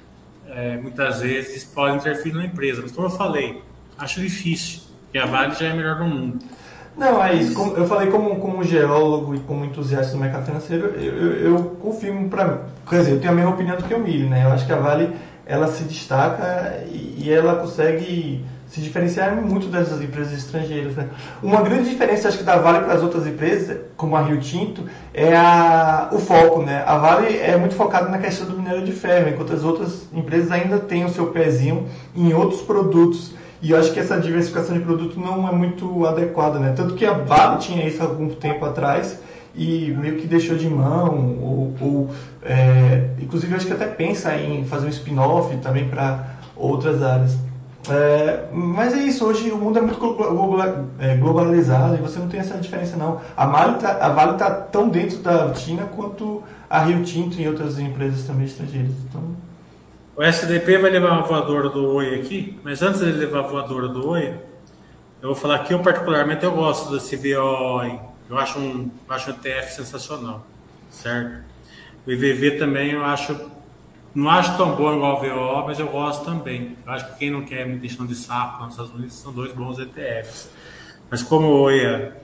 é, 0.48 0.76
muitas 0.76 1.20
vezes 1.20 1.64
podem 1.64 1.96
interferir 1.96 2.36
na 2.36 2.44
empresa. 2.44 2.80
Mas 2.80 2.92
como 2.92 3.08
eu 3.08 3.10
falei, 3.10 3.60
acho 3.98 4.20
difícil, 4.20 4.82
porque 5.02 5.18
a 5.18 5.26
Vale 5.26 5.52
já 5.56 5.66
é 5.66 5.72
a 5.72 5.74
melhor 5.74 5.98
do 5.98 6.04
mundo. 6.04 6.38
Não, 6.96 7.22
é 7.22 7.34
isso. 7.34 7.54
Como, 7.54 7.76
eu 7.76 7.88
falei 7.88 8.08
como, 8.08 8.36
como 8.36 8.62
geólogo 8.62 9.34
e 9.34 9.40
como 9.40 9.64
entusiasta 9.64 10.12
do 10.12 10.18
mercado 10.18 10.46
financeiro, 10.46 10.86
eu, 10.96 11.16
eu, 11.16 11.32
eu 11.56 11.64
confirmo 11.82 12.28
para... 12.28 12.66
Quer 12.88 13.00
dizer, 13.00 13.12
eu 13.12 13.20
tenho 13.20 13.32
a 13.32 13.36
mesma 13.36 13.50
opinião 13.50 13.76
do 13.76 13.82
que 13.82 13.94
o 13.94 13.98
Milho, 13.98 14.30
né? 14.30 14.44
Eu 14.44 14.52
acho 14.52 14.64
que 14.64 14.72
a 14.72 14.76
Vale, 14.76 15.10
ela 15.44 15.66
se 15.66 15.82
destaca 15.84 16.84
e, 16.86 17.24
e 17.24 17.32
ela 17.32 17.56
consegue 17.56 18.44
se 18.68 18.80
diferenciaram 18.80 19.40
muito 19.42 19.66
dessas 19.68 20.00
empresas 20.02 20.32
estrangeiras. 20.32 20.94
Né? 20.94 21.08
Uma 21.42 21.62
grande 21.62 21.88
diferença, 21.88 22.28
acho 22.28 22.38
que 22.38 22.44
da 22.44 22.56
Vale 22.56 22.84
para 22.84 22.94
as 22.94 23.02
outras 23.02 23.26
empresas, 23.26 23.78
como 23.96 24.14
a 24.14 24.22
Rio 24.22 24.38
Tinto, 24.40 24.84
é 25.14 25.34
a, 25.34 26.10
o 26.12 26.18
foco. 26.18 26.62
Né? 26.62 26.84
A 26.86 26.98
Vale 26.98 27.38
é 27.38 27.56
muito 27.56 27.74
focada 27.74 28.08
na 28.08 28.18
questão 28.18 28.46
do 28.46 28.56
minério 28.56 28.84
de 28.84 28.92
ferro, 28.92 29.30
enquanto 29.30 29.52
as 29.52 29.64
outras 29.64 30.06
empresas 30.12 30.52
ainda 30.52 30.78
têm 30.78 31.04
o 31.04 31.08
seu 31.08 31.28
pezinho 31.28 31.86
em 32.14 32.32
outros 32.34 32.60
produtos. 32.60 33.32
E 33.60 33.72
eu 33.72 33.78
acho 33.78 33.92
que 33.92 33.98
essa 33.98 34.20
diversificação 34.20 34.76
de 34.76 34.84
produto 34.84 35.18
não 35.18 35.48
é 35.48 35.52
muito 35.52 36.06
adequada. 36.06 36.58
Né? 36.58 36.74
Tanto 36.76 36.94
que 36.94 37.06
a 37.06 37.12
Vale 37.12 37.58
tinha 37.58 37.86
isso 37.86 38.02
há 38.02 38.06
algum 38.06 38.28
tempo 38.28 38.64
atrás 38.64 39.18
e 39.54 39.92
meio 39.98 40.16
que 40.16 40.26
deixou 40.26 40.56
de 40.56 40.68
mão, 40.68 41.38
ou, 41.40 41.74
ou 41.80 42.10
é, 42.44 43.08
inclusive 43.20 43.54
acho 43.56 43.66
que 43.66 43.72
até 43.72 43.86
pensa 43.86 44.36
em 44.36 44.64
fazer 44.64 44.86
um 44.86 44.90
spin-off 44.90 45.56
também 45.56 45.88
para 45.88 46.36
outras 46.54 47.02
áreas. 47.02 47.47
É, 47.90 48.48
mas 48.52 48.92
é 48.94 48.98
isso, 48.98 49.24
hoje 49.24 49.50
o 49.50 49.56
mundo 49.56 49.78
é 49.78 49.82
muito 49.82 49.98
é, 50.98 51.16
globalizado 51.16 51.94
e 51.94 51.98
você 51.98 52.18
não 52.18 52.28
tem 52.28 52.40
essa 52.40 52.56
diferença 52.58 52.96
não. 52.96 53.20
A 53.36 53.46
Vale 53.46 53.78
tá, 53.78 53.98
a 54.00 54.08
Vale 54.10 54.32
está 54.32 54.50
tão 54.50 54.88
dentro 54.88 55.18
da 55.18 55.54
China 55.54 55.84
quanto 55.94 56.42
a 56.68 56.80
Rio 56.80 57.02
Tinto 57.04 57.40
e 57.40 57.48
outras 57.48 57.78
empresas 57.78 58.26
também 58.26 58.46
estrangeiras. 58.46 58.92
Então... 59.08 59.22
O 60.16 60.22
SDP 60.22 60.78
vai 60.78 60.90
levar 60.90 61.18
a 61.18 61.20
voadora 61.22 61.68
do 61.68 61.86
Oi 61.94 62.16
aqui, 62.16 62.58
mas 62.62 62.82
antes 62.82 63.00
de 63.00 63.12
levar 63.12 63.40
a 63.40 63.42
voadora 63.42 63.88
do 63.88 64.08
Oi, 64.08 64.34
eu 65.22 65.28
vou 65.28 65.34
falar 65.34 65.60
que 65.60 65.72
eu 65.72 65.80
particularmente 65.80 66.44
eu 66.44 66.52
gosto 66.52 66.92
da 66.92 66.98
CBO, 66.98 67.82
eu 68.28 68.36
acho 68.38 68.58
um, 68.58 68.90
acho 69.08 69.30
um 69.30 69.34
ETF 69.34 69.72
sensacional, 69.72 70.46
certo? 70.90 71.42
O 72.06 72.10
IVV 72.10 72.52
também 72.52 72.92
eu 72.92 73.04
acho 73.04 73.38
não 74.14 74.30
acho 74.30 74.56
tão 74.56 74.74
bom 74.74 74.94
igual 74.94 75.16
o 75.16 75.20
VO, 75.20 75.66
mas 75.66 75.78
eu 75.78 75.88
gosto 75.88 76.24
também. 76.24 76.76
Eu 76.86 76.92
acho 76.92 77.12
que 77.12 77.18
quem 77.18 77.30
não 77.30 77.42
quer 77.42 77.66
muita 77.66 77.86
enchão 77.86 78.06
de 78.06 78.14
saco 78.14 78.62
nos 78.64 78.72
Estados 78.72 78.92
Unidos 78.92 79.14
são 79.14 79.32
dois 79.32 79.52
bons 79.52 79.78
ETFs. 79.78 80.50
Mas 81.10 81.22
como 81.22 81.46
o 81.46 81.60
OIA 81.62 82.16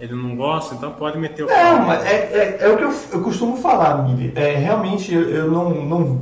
ele 0.00 0.14
não 0.14 0.34
gosta, 0.34 0.74
então 0.74 0.90
pode 0.92 1.16
meter 1.16 1.44
o 1.44 1.46
Não, 1.46 1.82
mas 1.86 2.04
é, 2.04 2.10
é, 2.10 2.56
é, 2.60 2.68
o 2.68 2.76
que 2.76 2.82
eu, 2.82 2.92
eu 3.12 3.22
costumo 3.22 3.56
falar, 3.58 4.02
Miri. 4.02 4.32
É, 4.34 4.56
realmente 4.56 5.14
eu, 5.14 5.30
eu 5.30 5.50
não, 5.50 5.70
não 5.70 6.20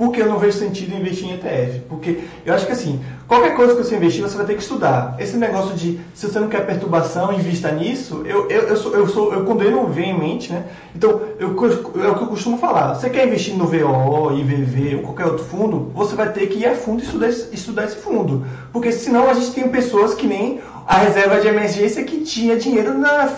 porque 0.00 0.22
eu 0.22 0.26
não 0.26 0.38
vejo 0.38 0.56
sentido 0.56 0.96
investir 0.96 1.28
em 1.28 1.34
ETF. 1.34 1.80
Porque 1.86 2.20
eu 2.46 2.54
acho 2.54 2.64
que 2.64 2.72
assim, 2.72 3.04
qualquer 3.28 3.54
coisa 3.54 3.76
que 3.76 3.84
você 3.84 3.96
investir, 3.96 4.22
você 4.22 4.34
vai 4.34 4.46
ter 4.46 4.54
que 4.54 4.62
estudar. 4.62 5.14
Esse 5.18 5.36
negócio 5.36 5.76
de 5.76 6.00
se 6.14 6.26
você 6.26 6.40
não 6.40 6.48
quer 6.48 6.64
perturbação, 6.64 7.30
invista 7.34 7.70
nisso, 7.70 8.22
eu, 8.24 8.48
eu, 8.48 8.62
eu, 8.62 8.76
sou, 8.78 8.94
eu, 8.94 9.06
sou, 9.06 9.34
eu 9.34 9.44
condeno 9.44 9.86
veemente, 9.88 10.50
né? 10.50 10.64
Então, 10.96 11.20
eu, 11.38 11.48
é 11.48 12.08
o 12.08 12.14
que 12.14 12.22
eu 12.22 12.28
costumo 12.28 12.56
falar. 12.56 12.94
Você 12.94 13.10
quer 13.10 13.26
investir 13.26 13.54
no 13.54 13.66
VO, 13.66 14.38
IVV 14.38 14.96
ou 14.96 15.02
qualquer 15.02 15.26
outro 15.26 15.44
fundo, 15.44 15.92
você 15.94 16.16
vai 16.16 16.32
ter 16.32 16.46
que 16.46 16.60
ir 16.60 16.66
a 16.66 16.74
fundo 16.74 17.02
e 17.02 17.04
estudar, 17.04 17.28
estudar 17.28 17.84
esse 17.84 17.96
fundo. 17.96 18.46
Porque 18.72 18.90
senão 18.92 19.28
a 19.28 19.34
gente 19.34 19.52
tem 19.52 19.68
pessoas 19.68 20.14
que 20.14 20.26
nem 20.26 20.62
a 20.86 20.96
reserva 20.96 21.42
de 21.42 21.46
emergência 21.46 22.02
que 22.04 22.22
tinha 22.22 22.56
dinheiro 22.56 22.96
na, 22.96 23.28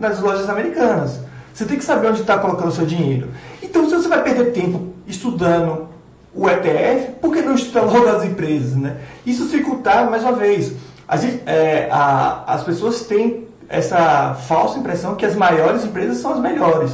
nas 0.00 0.18
lojas 0.18 0.48
americanas. 0.48 1.20
Você 1.52 1.66
tem 1.66 1.76
que 1.76 1.84
saber 1.84 2.06
onde 2.06 2.22
está 2.22 2.38
colocando 2.38 2.68
o 2.68 2.72
seu 2.72 2.86
dinheiro. 2.86 3.28
Então, 3.62 3.86
se 3.86 3.94
você 3.94 4.08
vai 4.08 4.22
perder 4.22 4.52
tempo 4.52 4.94
estudando, 5.06 5.94
o 6.36 6.48
ETF, 6.48 7.12
por 7.20 7.32
que 7.32 7.40
não 7.42 7.54
estudar 7.54 8.16
as 8.16 8.24
empresas? 8.24 8.76
Né? 8.76 8.96
Isso 9.24 9.44
dificultar, 9.44 10.08
mais 10.10 10.22
uma 10.22 10.32
vez, 10.32 10.74
a 11.08 11.16
gente, 11.16 11.42
é, 11.46 11.88
a, 11.90 12.44
as 12.46 12.62
pessoas 12.62 13.02
têm 13.06 13.46
essa 13.68 14.34
falsa 14.34 14.78
impressão 14.78 15.14
que 15.14 15.24
as 15.24 15.34
maiores 15.34 15.84
empresas 15.84 16.18
são 16.18 16.34
as 16.34 16.40
melhores. 16.40 16.92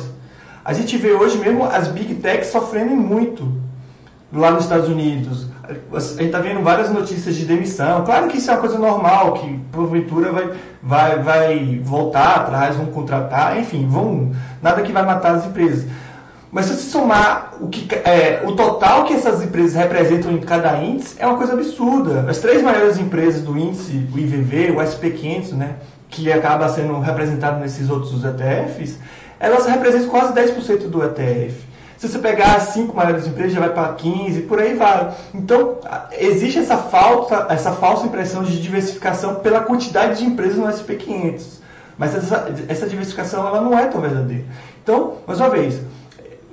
A 0.64 0.72
gente 0.72 0.96
vê 0.96 1.12
hoje 1.12 1.38
mesmo 1.38 1.64
as 1.64 1.88
big 1.88 2.14
techs 2.16 2.48
sofrendo 2.48 2.94
muito 2.94 3.52
lá 4.32 4.52
nos 4.52 4.64
Estados 4.64 4.88
Unidos. 4.88 5.48
A 5.92 5.98
gente 5.98 6.24
está 6.24 6.38
vendo 6.38 6.62
várias 6.62 6.90
notícias 6.90 7.34
de 7.34 7.44
demissão. 7.44 8.04
Claro 8.04 8.28
que 8.28 8.38
isso 8.38 8.50
é 8.50 8.54
uma 8.54 8.60
coisa 8.60 8.78
normal, 8.78 9.34
que 9.34 9.58
porventura 9.72 10.32
vai, 10.32 10.50
vai, 10.82 11.18
vai 11.18 11.80
voltar 11.82 12.36
atrás, 12.36 12.76
vão 12.76 12.86
contratar, 12.86 13.58
enfim, 13.58 13.86
vão, 13.88 14.32
nada 14.62 14.82
que 14.82 14.92
vai 14.92 15.04
matar 15.04 15.34
as 15.34 15.46
empresas. 15.46 15.86
Mas 16.52 16.66
se 16.66 16.74
você 16.74 16.90
somar 16.90 17.54
o, 17.62 17.68
que, 17.68 17.94
é, 17.94 18.42
o 18.44 18.52
total 18.52 19.04
que 19.04 19.14
essas 19.14 19.42
empresas 19.42 19.74
representam 19.74 20.30
em 20.32 20.38
cada 20.38 20.76
índice, 20.76 21.16
é 21.18 21.26
uma 21.26 21.38
coisa 21.38 21.54
absurda. 21.54 22.26
As 22.28 22.40
três 22.40 22.62
maiores 22.62 22.98
empresas 22.98 23.40
do 23.40 23.56
índice, 23.56 24.06
o 24.14 24.18
IVV, 24.18 24.72
o 24.72 24.74
SP500, 24.74 25.52
né, 25.52 25.76
que 26.10 26.30
acaba 26.30 26.68
sendo 26.68 27.00
representado 27.00 27.58
nesses 27.58 27.88
outros 27.88 28.22
ETFs, 28.22 28.98
elas 29.40 29.64
representam 29.66 30.10
quase 30.10 30.34
10% 30.34 30.90
do 30.90 31.02
ETF. 31.02 31.72
Se 31.96 32.08
você 32.08 32.18
pegar 32.18 32.56
as 32.56 32.64
cinco 32.64 32.94
maiores 32.94 33.26
empresas, 33.26 33.54
já 33.54 33.60
vai 33.60 33.70
para 33.70 33.94
15, 33.94 34.42
por 34.42 34.58
aí 34.60 34.74
vai. 34.74 35.10
Então, 35.32 35.78
existe 36.10 36.58
essa 36.58 36.76
falta, 36.76 37.46
essa 37.48 37.72
falsa 37.72 38.04
impressão 38.04 38.42
de 38.42 38.60
diversificação 38.60 39.36
pela 39.36 39.60
quantidade 39.60 40.18
de 40.18 40.26
empresas 40.26 40.58
no 40.58 40.66
SP500. 40.66 41.62
Mas 41.96 42.14
essa, 42.14 42.52
essa 42.68 42.86
diversificação 42.86 43.46
ela 43.46 43.62
não 43.62 43.78
é 43.78 43.86
tão 43.86 44.02
verdadeira. 44.02 44.44
Então, 44.82 45.14
mais 45.26 45.38
uma 45.38 45.48
vez, 45.48 45.80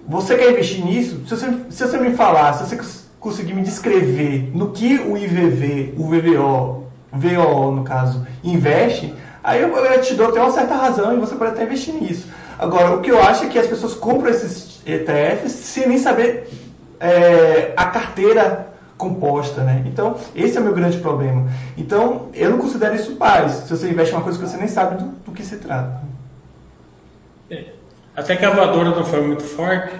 você 0.09 0.35
quer 0.35 0.51
investir 0.51 0.83
nisso? 0.83 1.21
Se 1.27 1.35
você, 1.35 1.53
se 1.69 1.87
você 1.87 1.97
me 1.99 2.15
falar, 2.15 2.53
se 2.53 2.65
você 2.65 3.05
conseguir 3.19 3.53
me 3.53 3.61
descrever 3.61 4.49
no 4.55 4.71
que 4.71 4.97
o 4.97 5.15
IVV, 5.15 5.93
o 5.95 6.05
VVO, 6.07 6.87
VO 7.13 7.71
no 7.71 7.83
caso, 7.83 8.25
investe, 8.43 9.13
aí 9.43 9.61
eu, 9.61 9.69
eu 9.69 10.01
te 10.01 10.15
dou 10.15 10.29
até 10.29 10.41
uma 10.41 10.51
certa 10.51 10.75
razão 10.75 11.15
e 11.15 11.19
você 11.19 11.35
pode 11.35 11.51
até 11.51 11.63
investir 11.63 11.93
nisso. 11.93 12.27
Agora, 12.57 12.95
o 12.95 13.01
que 13.01 13.11
eu 13.11 13.21
acho 13.21 13.45
é 13.45 13.49
que 13.49 13.59
as 13.59 13.67
pessoas 13.67 13.93
compram 13.93 14.31
esses 14.31 14.81
ETFs 14.83 15.51
sem 15.51 15.87
nem 15.87 15.99
saber 15.99 16.49
é, 16.99 17.73
a 17.77 17.85
carteira 17.85 18.67
composta, 18.97 19.61
né? 19.61 19.83
Então, 19.85 20.17
esse 20.35 20.57
é 20.57 20.59
o 20.59 20.63
meu 20.63 20.73
grande 20.73 20.97
problema. 20.97 21.47
Então, 21.77 22.29
eu 22.33 22.49
não 22.49 22.57
considero 22.57 22.95
isso 22.95 23.15
paz, 23.15 23.51
se 23.51 23.69
você 23.69 23.87
investe 23.89 24.11
em 24.11 24.17
uma 24.17 24.23
coisa 24.23 24.39
que 24.39 24.45
você 24.45 24.57
nem 24.57 24.67
sabe 24.67 25.03
do, 25.03 25.09
do 25.25 25.31
que 25.31 25.43
se 25.43 25.57
trata. 25.57 26.01
É. 27.49 27.78
Até 28.19 28.35
que 28.35 28.45
a 28.45 28.49
voadora 28.49 28.89
não 28.89 29.05
foi 29.05 29.21
muito 29.21 29.43
forte. 29.43 29.95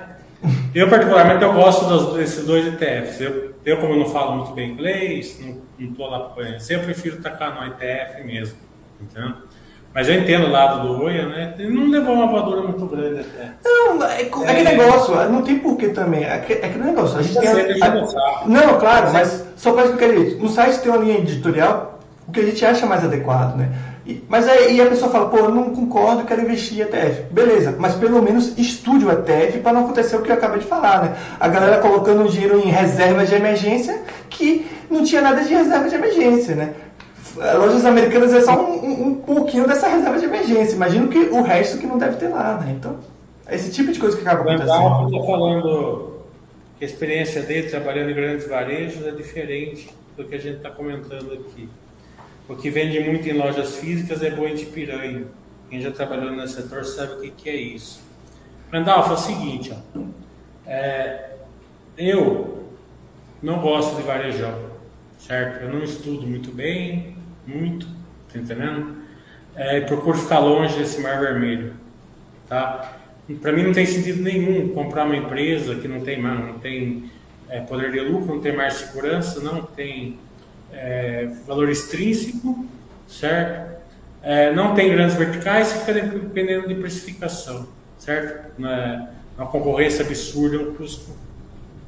Eu, 0.76 0.90
particularmente, 0.90 1.42
eu 1.42 1.54
gosto 1.54 1.86
dos, 1.86 2.14
desses 2.16 2.46
dois 2.46 2.68
ETFs. 2.68 3.22
Eu, 3.22 3.54
eu, 3.66 3.78
como 3.78 3.96
não 3.96 4.06
falo 4.08 4.38
muito 4.38 4.52
bem 4.52 4.72
inglês, 4.72 5.40
não 5.80 5.90
estou 5.90 6.10
lá 6.10 6.20
para 6.20 6.44
conhecer, 6.44 6.76
eu 6.76 6.82
prefiro 6.82 7.22
tacar 7.22 7.56
no 7.56 7.68
ETF 7.68 8.24
mesmo. 8.26 8.58
Entendeu? 9.02 9.34
Mas 9.94 10.08
eu 10.08 10.16
entendo 10.16 10.48
o 10.48 10.52
lado 10.52 10.86
do 10.86 11.04
Oia, 11.04 11.28
né? 11.28 11.56
Ele 11.58 11.74
não 11.74 11.90
levou 11.90 12.14
uma 12.14 12.28
voadora 12.28 12.62
muito 12.62 12.86
grande 12.86 13.22
até. 13.22 13.54
Não, 13.64 14.04
é, 14.04 14.22
é, 14.22 14.24
é 14.24 14.52
aquele 14.52 14.64
negócio, 14.64 15.16
não 15.30 15.42
tem 15.42 15.60
porquê 15.60 15.90
também. 15.90 16.26
É, 16.26 16.46
é 16.48 16.66
aquele 16.66 16.84
negócio. 16.84 17.18
A 17.18 17.22
gente 17.22 17.40
tem. 17.40 17.50
A, 17.82 17.88
a, 17.88 18.48
não, 18.48 18.80
claro, 18.80 19.12
mas 19.14 19.48
só 19.56 19.72
para 19.72 19.86
explicar 19.86 20.14
isso. 20.14 20.38
No 20.38 20.50
site 20.50 20.80
tem 20.80 20.92
uma 20.92 21.04
linha 21.04 21.18
editorial, 21.18 22.00
o 22.28 22.32
que 22.32 22.42
a 22.42 22.46
gente 22.46 22.64
acha 22.64 22.86
mais 22.86 23.04
adequado, 23.04 23.56
né? 23.56 23.70
Mas 24.28 24.48
aí 24.48 24.82
a 24.82 24.88
pessoa 24.88 25.12
fala, 25.12 25.30
pô, 25.30 25.38
eu 25.38 25.52
não 25.52 25.72
concordo, 25.72 26.24
quero 26.24 26.42
investir 26.42 26.80
em 26.80 26.82
ETF. 26.82 27.24
Beleza, 27.32 27.76
mas 27.78 27.96
pelo 27.96 28.22
menos 28.22 28.58
estude 28.58 29.06
o 29.06 29.12
ETF 29.12 29.60
para 29.60 29.74
não 29.74 29.86
acontecer 29.86 30.16
o 30.16 30.22
que 30.22 30.32
eu 30.32 30.36
acabei 30.36 30.60
de 30.60 30.66
falar, 30.66 31.04
né? 31.04 31.16
A 31.40 31.48
galera 31.48 31.80
colocando 31.80 32.30
dinheiro 32.30 32.60
em 32.60 32.70
reserva 32.70 33.26
de 33.26 33.36
emergência 33.36 34.02
que 34.30 34.66
não 34.90 35.04
tinha 35.04 35.22
nada 35.22 35.44
de 35.44 35.54
reserva 35.54 35.88
de 35.88 35.96
emergência, 35.96 36.56
né? 36.56 36.74
lojas 37.36 37.86
americanas 37.86 38.34
é 38.34 38.42
só 38.42 38.60
um, 38.60 39.08
um, 39.08 39.16
pouquinho 39.16 39.68
dessa 39.68 39.88
reserva 39.88 40.18
de 40.18 40.26
emergência. 40.26 40.76
Imagino 40.76 41.08
que 41.08 41.18
o 41.18 41.42
resto 41.42 41.78
que 41.78 41.88
não 41.88 41.98
deve 41.98 42.18
ter 42.18 42.28
lá, 42.28 42.58
né? 42.58 42.76
Então, 42.78 42.98
é 43.48 43.56
esse 43.56 43.72
tipo 43.72 43.92
de 43.92 44.00
coisa 44.00 44.18
que 44.18 44.24
acaba 44.24 44.42
acontecendo. 44.42 45.06
Está 45.06 45.26
falando 45.26 46.20
que 46.78 46.86
a 46.86 46.88
experiência 46.88 47.42
dele 47.42 47.70
trabalhando 47.70 48.12
em 48.12 48.16
grandes 48.16 48.48
varejos 48.48 49.06
é 49.06 49.12
diferente 49.12 49.90
do 50.18 50.26
que 50.26 50.36
a 50.36 50.40
gente 50.40 50.58
está 50.58 50.70
comentando 50.70 51.34
aqui. 51.34 51.70
O 52.50 52.56
que 52.56 52.72
vende 52.72 53.00
muito 53.02 53.30
em 53.30 53.34
lojas 53.34 53.78
físicas 53.78 54.24
é 54.24 54.32
boi 54.32 54.56
de 54.56 54.66
piranha. 54.66 55.28
Quem 55.70 55.80
já 55.80 55.92
trabalhou 55.92 56.32
nesse 56.32 56.56
setor 56.56 56.84
sabe 56.84 57.14
o 57.14 57.22
que, 57.22 57.30
que 57.30 57.48
é 57.48 57.56
isso. 57.56 58.02
Randolph, 58.74 59.12
é 59.12 59.14
o 59.14 59.18
seguinte, 59.18 59.72
ó. 59.72 60.02
É, 60.66 61.36
eu 61.96 62.68
não 63.42 63.60
gosto 63.62 63.96
de 63.98 64.02
varejão, 64.02 64.68
certo? 65.20 65.64
Eu 65.64 65.72
não 65.72 65.84
estudo 65.84 66.26
muito 66.26 66.52
bem, 66.52 67.16
muito, 67.46 67.86
tá 68.34 68.40
entendendo? 68.40 68.98
É, 69.56 69.82
procuro 69.82 70.18
ficar 70.18 70.40
longe 70.40 70.76
desse 70.76 71.00
mar 71.02 71.20
vermelho, 71.20 71.76
tá? 72.48 73.00
Para 73.42 73.52
mim 73.52 73.62
não 73.62 73.74
tem 73.74 73.86
sentido 73.86 74.24
nenhum 74.24 74.70
comprar 74.70 75.06
uma 75.06 75.16
empresa 75.16 75.76
que 75.76 75.88
não 75.88 76.02
tem, 76.02 76.20
não 76.20 76.58
tem 76.58 77.12
é, 77.48 77.60
poder 77.60 77.92
de 77.92 78.00
lucro, 78.00 78.34
não 78.34 78.42
tem 78.42 78.56
mais 78.56 78.74
segurança, 78.74 79.40
não 79.40 79.62
tem 79.62 80.18
é, 80.72 81.28
valor 81.46 81.70
extrínseco, 81.70 82.66
certo? 83.08 83.70
É, 84.22 84.54
não 84.54 84.74
tem 84.74 84.90
grandes 84.92 85.16
verticais, 85.16 85.72
fica 85.74 85.94
dependendo 85.94 86.68
de 86.68 86.76
precificação, 86.76 87.68
certo? 87.98 88.52
Uma, 88.58 89.10
uma 89.38 89.48
concorrência 89.48 90.04
absurda, 90.04 90.58
um 90.58 90.76
custo 90.76 91.12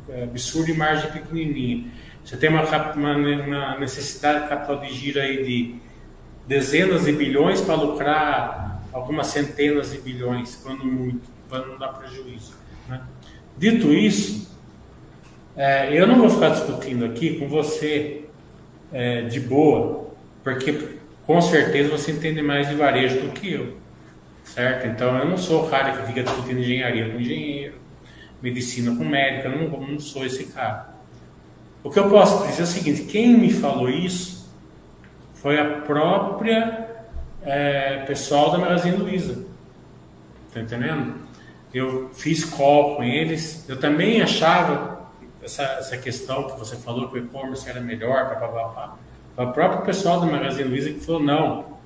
é, 0.10 0.24
absurdo 0.24 0.72
e 0.72 0.74
margem 0.74 1.12
pequenininha. 1.12 1.92
Você 2.24 2.38
tem 2.38 2.50
uma, 2.50 2.64
uma, 2.94 3.16
uma 3.16 3.80
necessidade 3.80 4.44
de 4.44 4.50
capital 4.50 4.80
de 4.80 4.94
giro 4.94 5.20
aí 5.20 5.44
de 5.44 5.76
dezenas 6.48 7.06
de 7.06 7.12
bilhões 7.12 7.62
para 7.62 7.76
lucrar 7.76 8.84
algumas 8.94 9.28
centenas 9.28 9.92
de 9.92 10.00
bilhões, 10.00 10.60
quando 10.64 10.86
muito, 10.86 11.30
para 11.50 11.66
não 11.66 11.78
dar 11.78 11.90
prejuízo. 11.90 12.54
Né? 12.88 13.02
Dito 13.58 13.92
isso, 13.92 14.50
é, 15.56 15.98
eu 15.98 16.08
não 16.08 16.18
vou 16.18 16.30
ficar 16.30 16.50
discutindo 16.50 17.06
aqui 17.06 17.40
com 17.40 17.48
você 17.48 18.26
é, 18.92 19.22
de 19.24 19.40
boa, 19.40 20.12
porque 20.44 20.98
com 21.26 21.42
certeza 21.42 21.90
você 21.90 22.12
entende 22.12 22.42
mais 22.42 22.68
de 22.68 22.76
varejo 22.76 23.22
do 23.22 23.30
que 23.30 23.54
eu, 23.54 23.78
certo? 24.44 24.88
Então 24.88 25.18
eu 25.18 25.28
não 25.28 25.38
sou 25.38 25.66
o 25.66 25.70
cara 25.70 25.92
que 25.92 26.08
fica 26.08 26.24
discutindo 26.24 26.60
engenharia 26.60 27.10
com 27.10 27.20
engenheiro, 27.20 27.76
medicina 28.42 28.96
com 28.96 29.04
médico, 29.04 29.48
eu 29.48 29.70
não, 29.70 29.88
não 29.88 30.00
sou 30.00 30.26
esse 30.26 30.46
cara. 30.46 30.92
O 31.84 31.90
que 31.90 32.00
eu 32.00 32.10
posso 32.10 32.46
dizer 32.48 32.62
é 32.62 32.64
o 32.64 32.68
seguinte: 32.68 33.04
quem 33.04 33.38
me 33.38 33.52
falou 33.52 33.90
isso 33.90 34.52
foi 35.34 35.60
a 35.60 35.66
própria 35.82 36.88
é, 37.42 37.98
pessoal 38.06 38.52
da 38.52 38.58
Magazine 38.58 38.98
Luiza. 38.98 39.46
Tá 40.54 40.60
entendendo? 40.60 41.16
Eu 41.74 42.10
fiz 42.14 42.44
call 42.44 42.98
com 42.98 43.04
eles. 43.04 43.68
Eu 43.68 43.80
também 43.80 44.22
achava 44.22 44.91
essa, 45.44 45.64
essa 45.64 45.98
questão 45.98 46.44
que 46.48 46.60
você 46.60 46.76
falou 46.76 47.10
que 47.10 47.20
o 47.20 47.24
e-commerce 47.24 47.68
era 47.68 47.80
melhor, 47.80 48.30
papapá. 48.30 48.98
O 49.38 49.48
próprio 49.48 49.82
pessoal 49.84 50.20
da 50.20 50.28
Magazine 50.28 50.70
Luiza 50.70 50.92
que 50.92 51.00
falou: 51.00 51.22
não, 51.22 51.78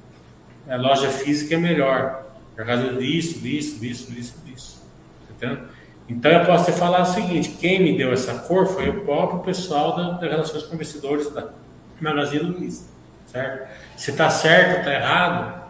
a 0.67 0.75
loja 0.75 1.09
física 1.09 1.55
é 1.55 1.57
melhor. 1.57 2.25
Por 2.55 2.65
causa 2.65 2.93
disso, 2.93 3.39
disso, 3.39 3.79
disso, 3.79 4.11
disso, 4.11 4.35
disso. 4.45 4.81
Tá 5.27 5.33
entendendo? 5.33 5.67
Então 6.07 6.31
eu 6.31 6.45
posso 6.45 6.71
te 6.71 6.77
falar 6.77 7.01
o 7.01 7.05
seguinte: 7.05 7.49
quem 7.59 7.81
me 7.81 7.97
deu 7.97 8.11
essa 8.11 8.33
cor 8.39 8.67
foi 8.67 8.89
o 8.89 9.05
próprio 9.05 9.39
pessoal 9.39 9.95
da, 9.95 10.11
das 10.11 10.29
relações 10.29 10.63
com 10.63 10.75
investidores 10.75 11.29
da 11.31 11.49
Magazine 11.99 12.43
Luiza, 12.43 12.85
certo? 13.27 13.69
Se 13.97 14.11
está 14.11 14.29
certo 14.29 14.73
ou 14.73 14.79
está 14.79 14.93
errado, 14.93 15.61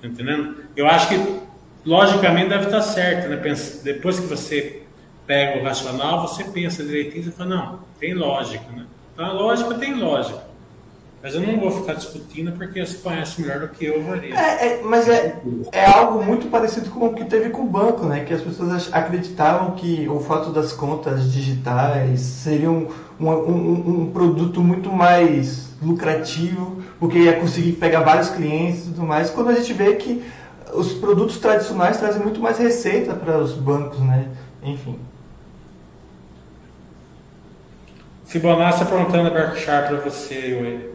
tá 0.00 0.08
entendendo? 0.08 0.64
Eu 0.76 0.86
acho 0.86 1.08
que 1.08 1.40
logicamente 1.84 2.48
deve 2.48 2.64
estar 2.64 2.78
tá 2.78 2.82
certo, 2.82 3.28
né? 3.28 3.40
Depois 3.82 4.20
que 4.20 4.26
você 4.26 4.83
pega 5.26 5.60
o 5.60 5.64
racional, 5.64 6.26
você 6.26 6.44
pensa 6.44 6.84
direitinho 6.84 7.28
e 7.28 7.32
fala, 7.32 7.50
não, 7.50 7.78
tem 7.98 8.14
lógica, 8.14 8.64
né? 8.70 8.86
Então 9.12 9.26
a 9.26 9.32
lógica 9.32 9.74
tem 9.74 9.94
lógica. 9.94 10.42
Mas 11.24 11.34
eu 11.34 11.40
não 11.40 11.58
vou 11.58 11.70
ficar 11.70 11.94
discutindo 11.94 12.52
porque 12.52 12.84
você 12.84 12.98
conhece 12.98 13.40
melhor 13.40 13.60
do 13.60 13.68
que 13.68 13.86
eu, 13.86 14.02
Varia. 14.02 14.38
É, 14.38 14.66
é, 14.66 14.82
mas 14.82 15.08
é, 15.08 15.40
é 15.72 15.86
algo 15.86 16.22
muito 16.22 16.48
parecido 16.48 16.90
com 16.90 17.06
o 17.06 17.14
que 17.14 17.24
teve 17.24 17.48
com 17.48 17.62
o 17.62 17.66
banco, 17.66 18.04
né? 18.04 18.24
Que 18.26 18.34
as 18.34 18.42
pessoas 18.42 18.92
acreditavam 18.92 19.70
que 19.70 20.06
o 20.06 20.20
fato 20.20 20.50
das 20.50 20.74
contas 20.74 21.32
digitais 21.32 22.20
seriam 22.20 22.88
um, 23.18 23.26
um, 23.26 24.02
um 24.02 24.12
produto 24.12 24.60
muito 24.60 24.92
mais 24.92 25.70
lucrativo, 25.80 26.82
porque 27.00 27.16
ia 27.16 27.40
conseguir 27.40 27.72
pegar 27.72 28.00
vários 28.00 28.28
clientes 28.28 28.82
e 28.82 28.90
tudo 28.90 29.04
mais, 29.04 29.30
quando 29.30 29.48
a 29.48 29.54
gente 29.54 29.72
vê 29.72 29.94
que 29.94 30.22
os 30.74 30.92
produtos 30.92 31.38
tradicionais 31.38 31.96
trazem 31.96 32.20
muito 32.20 32.38
mais 32.38 32.58
receita 32.58 33.14
para 33.14 33.38
os 33.38 33.54
bancos, 33.54 33.98
né? 34.00 34.28
Enfim. 34.62 34.98
Fibonacci 38.34 38.82
aprontando 38.82 39.28
a 39.28 39.30
Berkshire 39.30 39.86
para 39.86 39.96
você, 39.98 40.34
Yui. 40.34 40.90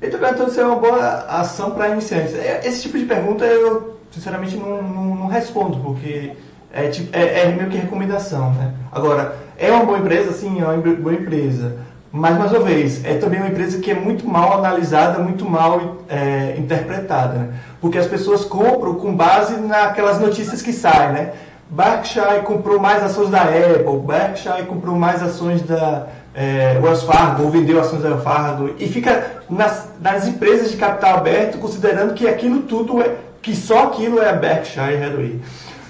Então, 0.00 0.20
perguntando 0.20 0.52
se 0.52 0.60
é 0.60 0.64
uma 0.64 0.76
boa 0.76 1.24
ação 1.28 1.72
para 1.72 1.88
iniciantes. 1.88 2.36
É, 2.36 2.60
esse 2.64 2.82
tipo 2.82 2.96
de 2.96 3.04
pergunta 3.04 3.44
eu, 3.44 3.98
sinceramente, 4.12 4.56
não, 4.56 4.80
não, 4.80 5.04
não 5.16 5.26
respondo, 5.26 5.76
porque 5.78 6.30
é, 6.72 6.86
tipo, 6.90 7.08
é, 7.16 7.40
é, 7.40 7.48
meio 7.48 7.68
que 7.68 7.78
recomendação. 7.78 8.52
Né? 8.52 8.72
Agora, 8.92 9.34
é 9.58 9.72
uma 9.72 9.84
boa 9.84 9.98
empresa? 9.98 10.32
Sim, 10.34 10.60
é 10.60 10.64
uma 10.64 10.76
boa 10.76 11.14
empresa. 11.14 11.78
Mas, 12.12 12.38
mais 12.38 12.52
uma 12.52 12.60
vez, 12.60 13.04
é 13.04 13.14
também 13.14 13.40
uma 13.40 13.48
empresa 13.48 13.80
que 13.80 13.90
é 13.90 13.94
muito 13.94 14.24
mal 14.28 14.52
analisada, 14.52 15.18
muito 15.18 15.44
mal 15.44 15.96
é, 16.08 16.54
interpretada. 16.56 17.34
Né? 17.34 17.54
Porque 17.80 17.98
as 17.98 18.06
pessoas 18.06 18.44
compram 18.44 18.94
com 18.94 19.16
base 19.16 19.56
naquelas 19.56 20.20
notícias 20.20 20.62
que 20.62 20.72
saem, 20.72 21.12
né? 21.12 21.32
Berkshire 21.70 22.42
comprou 22.44 22.78
mais 22.78 23.02
ações 23.02 23.30
da 23.30 23.42
Apple, 23.42 23.98
Berkshire 24.06 24.64
comprou 24.66 24.94
mais 24.94 25.22
ações 25.22 25.62
da 25.62 26.06
é, 26.34 26.78
Wells 26.82 27.04
Fargo, 27.04 27.44
ou 27.44 27.50
vendeu 27.50 27.80
ações 27.80 28.02
da 28.02 28.08
Wells 28.08 28.24
Fargo, 28.24 28.70
e 28.78 28.88
fica 28.88 29.42
nas, 29.48 29.88
nas 30.00 30.26
empresas 30.26 30.70
de 30.70 30.76
capital 30.76 31.18
aberto 31.18 31.58
considerando 31.58 32.14
que 32.14 32.26
aquilo 32.26 32.62
tudo 32.62 33.00
é, 33.00 33.14
que 33.40 33.54
só 33.54 33.84
aquilo 33.84 34.20
é 34.20 34.30
a 34.30 34.32
Berkshire 34.32 35.02
Hathaway. 35.02 35.40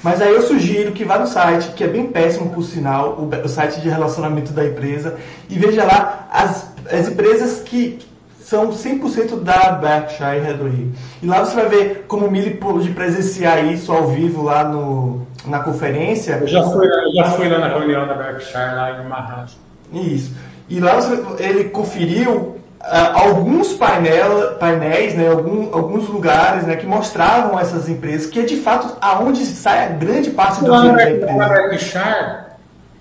Mas 0.02 0.20
aí 0.20 0.34
eu 0.34 0.42
sugiro 0.42 0.92
que 0.92 1.02
vá 1.02 1.18
no 1.18 1.26
site, 1.26 1.70
que 1.70 1.82
é 1.82 1.88
bem 1.88 2.06
péssimo 2.08 2.50
por 2.50 2.62
sinal, 2.62 3.12
o, 3.18 3.30
o 3.42 3.48
site 3.48 3.80
de 3.80 3.88
relacionamento 3.88 4.52
da 4.52 4.64
empresa, 4.64 5.16
e 5.48 5.58
veja 5.58 5.84
lá 5.84 6.28
as, 6.30 6.70
as 6.90 7.08
empresas 7.08 7.60
que 7.60 7.98
são 8.38 8.68
100% 8.68 9.40
da 9.40 9.72
Berkshire 9.72 10.46
Hathaway. 10.46 10.92
E 11.22 11.26
lá 11.26 11.42
você 11.42 11.54
vai 11.54 11.68
ver 11.68 12.04
como 12.06 12.26
o 12.26 12.30
Mili 12.30 12.50
pôde 12.56 12.90
presenciar 12.90 13.64
isso 13.64 13.90
ao 13.90 14.08
vivo 14.08 14.42
lá 14.42 14.64
no, 14.64 15.26
na 15.46 15.60
conferência. 15.60 16.34
Eu 16.34 16.48
já 16.48 16.62
fui, 16.62 16.86
eu 16.86 17.14
já 17.14 17.24
fui 17.30 17.48
lá 17.48 17.58
na 17.58 17.68
reunião 17.68 18.06
da 18.06 18.12
Berkshire, 18.12 18.74
lá 18.74 19.02
em 19.02 19.08
Maharashtra. 19.08 19.63
Isso. 19.92 20.34
E 20.68 20.80
lá 20.80 20.98
ele 21.38 21.64
conferiu 21.64 22.54
Uh, 22.84 23.16
alguns 23.16 23.72
painel, 23.72 24.56
painéis, 24.58 25.14
né, 25.14 25.26
algum, 25.26 25.74
alguns 25.74 26.06
lugares 26.06 26.66
né, 26.66 26.76
que 26.76 26.84
mostravam 26.84 27.58
essas 27.58 27.88
empresas, 27.88 28.30
que 28.30 28.38
é 28.38 28.42
de 28.42 28.58
fato 28.58 28.98
aonde 29.00 29.46
sai 29.46 29.86
a 29.86 29.88
grande 29.88 30.30
parte 30.32 30.62
do 30.62 30.70
dinheiro 30.70 30.94
da 30.94 31.10
empresa. 31.10 31.48
Berkshire 31.48 32.44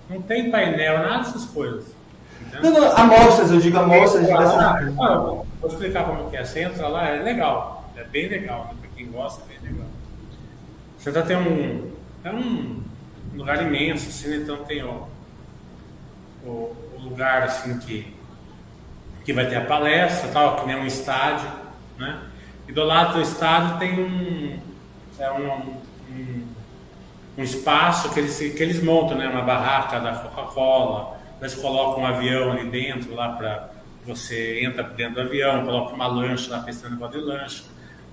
não 0.10 0.22
tem 0.22 0.50
painel, 0.50 1.00
nada 1.00 1.18
dessas 1.18 1.44
coisas. 1.44 1.84
Não, 2.62 2.72
não, 2.72 2.96
amostras, 2.96 3.52
eu 3.52 3.60
digo 3.60 3.78
amostras 3.78 4.26
dessas 4.26 4.54
empresas. 4.54 4.96
Ah, 5.02 5.18
vou 5.18 5.46
explicar 5.66 6.06
como 6.06 6.30
que 6.30 6.38
é. 6.38 6.46
Você 6.46 6.62
entra 6.62 6.88
lá, 6.88 7.10
é 7.10 7.22
legal, 7.22 7.90
é 7.98 8.06
bem 8.06 8.30
legal, 8.30 8.70
né, 8.70 8.76
para 8.80 8.90
quem 8.96 9.12
gosta, 9.12 9.42
é 9.44 9.54
bem 9.54 9.70
legal. 9.70 9.88
Você 10.98 11.12
já 11.12 11.24
tem 11.24 11.36
um, 11.36 11.92
é 12.24 12.32
um 12.32 12.82
lugar 13.36 13.62
imenso, 13.62 14.08
assim, 14.08 14.34
então 14.34 14.64
tem 14.64 14.82
o, 14.82 15.08
o, 16.46 16.76
o 16.96 17.02
lugar 17.02 17.44
assim 17.44 17.78
que 17.80 18.14
que 19.24 19.32
vai 19.32 19.48
ter 19.48 19.56
a 19.56 19.66
palestra, 19.66 20.30
tal, 20.32 20.58
que 20.58 20.68
nem 20.68 20.76
um 20.76 20.86
estádio, 20.86 21.50
né? 21.98 22.20
E 22.68 22.72
do 22.72 22.84
lado 22.84 23.14
do 23.14 23.22
estádio 23.22 23.78
tem 23.80 24.00
um, 24.00 24.60
é 25.18 25.32
um, 25.32 25.78
um, 26.12 26.48
um 27.38 27.44
espaço 27.44 28.10
que 28.14 28.20
eles, 28.20 28.38
que 28.38 28.62
eles 28.62 28.84
montam, 28.84 29.18
né? 29.18 29.28
Uma 29.28 29.42
barraca 29.42 30.00
da 30.00 30.14
Coca-Cola, 30.16 31.18
eles 31.40 31.56
colocam 31.56 32.04
um 32.04 32.06
avião 32.06 32.52
ali 32.52 32.70
dentro, 32.70 33.16
lá 33.16 33.30
para 33.30 33.70
você 34.06 34.64
entra 34.64 34.84
dentro 34.84 35.16
do 35.16 35.22
avião, 35.22 35.66
coloca 35.66 35.94
uma 35.94 36.08
lancha 36.08 36.52
lá, 36.52 36.60
pensando 36.60 36.92
no 36.92 36.96
negócio 36.98 37.20
de 37.20 37.26
lancha, 37.26 37.64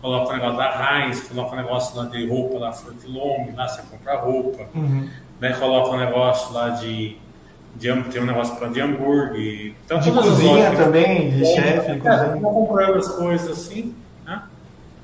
coloca 0.00 0.32
o 0.32 0.36
negócio 0.36 0.56
da 0.56 1.00
Heinz, 1.00 1.28
coloca 1.28 1.52
o 1.52 1.56
negócio 1.56 1.96
lá 1.96 2.06
de 2.06 2.26
roupa 2.28 2.58
lá, 2.58 2.72
Frutilong, 2.72 3.52
lá 3.56 3.68
você 3.68 3.82
compra 3.82 4.16
roupa, 4.16 4.68
uhum. 4.74 5.08
daí 5.40 5.54
coloca 5.54 5.90
um 5.90 5.98
negócio 5.98 6.52
lá 6.52 6.68
de 6.70 7.16
de, 7.76 8.02
tem 8.04 8.22
um 8.22 8.26
negócio 8.26 8.56
para 8.56 8.68
de 8.68 8.80
hambúrguer. 8.80 9.74
Então, 9.84 9.98
de 10.00 10.10
cozinha 10.10 10.72
também, 10.76 11.30
de 11.30 11.44
chefe. 11.46 11.90
É, 11.90 12.40
comprando 12.40 12.98
as 12.98 13.08
coisas 13.08 13.50
assim. 13.50 13.94
Né? 14.24 14.42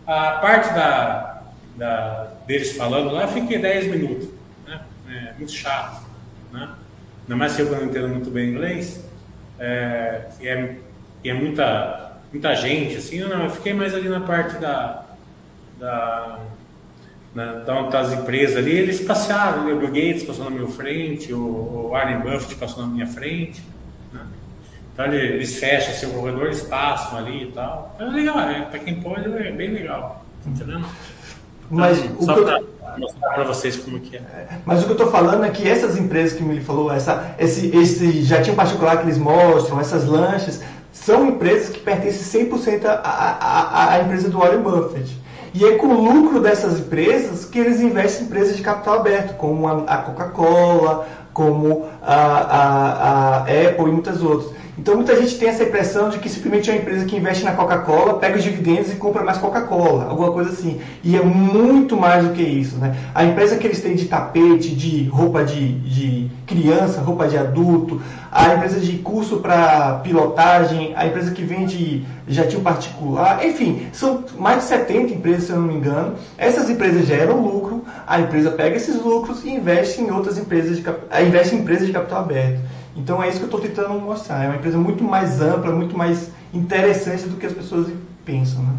A 0.07 0.33
parte 0.33 0.73
da, 0.75 1.43
da, 1.77 2.29
deles 2.47 2.77
falando 2.77 3.13
lá, 3.13 3.23
eu 3.23 3.29
fiquei 3.29 3.59
10 3.59 3.91
minutos. 3.91 4.29
Né? 4.67 4.81
É 5.11 5.33
muito 5.39 5.53
chato. 5.53 6.03
Né? 6.53 6.69
Ainda 7.23 7.37
mais 7.37 7.57
que 7.57 7.63
eu 7.63 7.71
não 7.71 7.85
entendo 7.85 8.09
muito 8.09 8.31
bem 8.31 8.51
inglês. 8.51 9.05
É, 9.59 10.27
e 10.41 10.49
é, 10.49 10.77
e 11.25 11.31
é 11.31 11.35
muita, 11.35 12.13
muita 12.33 12.55
gente, 12.55 12.97
assim. 12.97 13.21
Não, 13.21 13.45
eu 13.45 13.51
fiquei 13.51 13.73
mais 13.73 13.95
ali 13.95 14.09
na 14.09 14.21
parte 14.21 14.59
da, 14.59 15.05
da 15.79 16.41
né? 17.37 17.61
Então, 17.63 17.91
tá 17.91 18.01
as 18.01 18.15
empresas 18.15 18.57
ali, 18.57 18.73
eles 18.73 19.03
passearam, 19.03 19.67
né? 19.67 19.75
o 19.75 19.79
Bill 19.79 19.89
Gates 19.89 20.23
passou 20.23 20.47
na 20.47 20.51
minha 20.51 20.67
frente, 20.69 21.35
o, 21.35 21.39
o 21.39 21.89
Warren 21.91 22.21
Buffett 22.21 22.55
passou 22.55 22.87
na 22.87 22.91
minha 22.91 23.07
frente. 23.07 23.63
Né? 24.11 24.23
Então, 24.95 25.05
eles 25.13 25.57
fecham 25.57 25.91
assim, 25.91 26.07
o 26.07 26.15
corredor, 26.15 26.47
eles 26.47 26.63
passam 26.63 27.19
ali 27.19 27.43
e 27.43 27.53
tal. 27.53 27.93
Então, 27.95 28.09
é 28.09 28.11
legal, 28.11 28.41
é, 28.41 28.63
para 28.63 28.79
quem 28.79 29.03
pode, 29.03 29.27
é 29.27 29.53
bem 29.53 29.71
legal. 29.71 30.25
Tá 30.43 30.51
entendendo? 30.51 30.87
Mas 31.69 31.99
então, 31.99 32.23
só 32.23 32.43
para 32.43 32.63
mostrar 32.97 33.35
para 33.35 33.45
vocês 33.45 33.77
como 33.77 34.01
que 34.01 34.17
é. 34.17 34.49
Mas 34.65 34.81
o 34.81 34.85
que 34.85 34.93
eu 34.93 34.97
estou 34.97 35.11
falando 35.11 35.45
é 35.45 35.51
que 35.51 35.69
essas 35.69 35.99
empresas 35.99 36.39
que 36.39 36.43
ele 36.43 36.63
falou, 36.63 36.91
essa, 36.91 37.35
esse, 37.39 37.77
esse 37.77 38.23
jatinho 38.23 38.57
particular 38.57 38.97
que 38.97 39.03
eles 39.03 39.19
mostram, 39.19 39.79
essas 39.79 40.07
lanchas, 40.07 40.63
são 40.91 41.29
empresas 41.29 41.69
que 41.69 41.81
pertencem 41.81 42.49
100% 42.49 42.81
à 42.87 44.01
empresa 44.03 44.31
do 44.31 44.39
Warren 44.39 44.63
Buffett. 44.63 45.26
E 45.59 45.65
é 45.65 45.73
com 45.79 45.87
o 45.87 46.13
lucro 46.13 46.39
dessas 46.39 46.81
empresas 46.81 47.47
que 47.47 47.59
eles 47.59 47.81
investem 47.81 48.25
em 48.25 48.27
empresas 48.27 48.59
de 48.59 48.63
capital 48.63 48.97
aberto, 48.97 49.39
como 49.39 49.67
a 49.67 49.97
Coca-Cola, 49.97 51.09
como 51.33 51.87
a, 52.03 52.15
a, 52.15 53.37
a 53.37 53.41
Apple 53.41 53.87
e 53.87 53.93
muitas 53.93 54.21
outras. 54.21 54.55
Então 54.79 54.95
muita 54.95 55.17
gente 55.17 55.39
tem 55.39 55.49
essa 55.49 55.63
impressão 55.63 56.11
de 56.11 56.19
que 56.19 56.29
simplesmente 56.29 56.69
é 56.69 56.75
uma 56.75 56.81
empresa 56.81 57.07
que 57.07 57.17
investe 57.17 57.45
na 57.45 57.53
Coca-Cola, 57.53 58.19
pega 58.19 58.37
os 58.37 58.43
dividendos 58.43 58.93
e 58.93 58.97
compra 58.97 59.25
mais 59.25 59.39
Coca-Cola, 59.39 60.05
alguma 60.05 60.31
coisa 60.33 60.51
assim. 60.51 60.79
E 61.03 61.17
é 61.17 61.23
muito 61.23 61.97
mais 61.97 62.27
do 62.27 62.35
que 62.35 62.43
isso. 62.43 62.77
Né? 62.77 62.95
A 63.15 63.25
empresa 63.25 63.57
que 63.57 63.67
eles 63.67 63.81
têm 63.81 63.95
de 63.95 64.05
tapete, 64.05 64.75
de 64.75 65.09
roupa 65.09 65.45
de, 65.45 65.73
de 65.81 66.31
criança, 66.47 67.01
roupa 67.01 67.27
de 67.27 67.39
adulto, 67.39 68.03
a 68.31 68.55
empresa 68.55 68.79
de 68.79 68.99
curso 68.99 69.39
para 69.39 70.01
pilotagem, 70.05 70.93
a 70.95 71.07
empresa 71.07 71.31
que 71.31 71.43
vende 71.43 72.05
jatinho 72.29 72.61
particular, 72.61 73.45
enfim, 73.47 73.87
são 73.93 74.25
mais 74.39 74.59
de 74.59 74.65
70 74.65 75.15
empresas, 75.15 75.45
se 75.45 75.53
eu 75.53 75.57
não 75.59 75.69
me 75.69 75.75
engano. 75.75 76.17
Essas 76.37 76.69
empresas 76.69 77.07
geram 77.07 77.41
lucro, 77.41 77.83
a 78.07 78.21
empresa 78.21 78.51
pega 78.51 78.77
esses 78.77 79.03
lucros 79.03 79.43
e 79.43 79.51
investe 79.51 80.03
em 80.03 80.11
outras 80.11 80.37
empresas, 80.37 80.77
de, 80.77 80.85
investe 81.27 81.55
em 81.55 81.61
empresas 81.61 81.87
de 81.87 81.95
capital 81.95 82.21
aberto. 82.21 82.61
Então 82.97 83.23
é 83.23 83.29
isso 83.29 83.39
que 83.39 83.45
eu 83.45 83.49
estou 83.49 83.61
tentando 83.61 84.01
mostrar. 84.01 84.45
É 84.45 84.49
uma 84.49 84.57
empresa 84.57 84.79
muito 84.79 85.05
mais 85.05 85.41
ampla, 85.41 85.73
muito 85.73 85.97
mais 85.97 86.31
interessante 86.53 87.29
do 87.29 87.37
que 87.37 87.47
as 87.47 87.53
pessoas 87.53 87.89
pensam. 88.25 88.63
Né? 88.63 88.73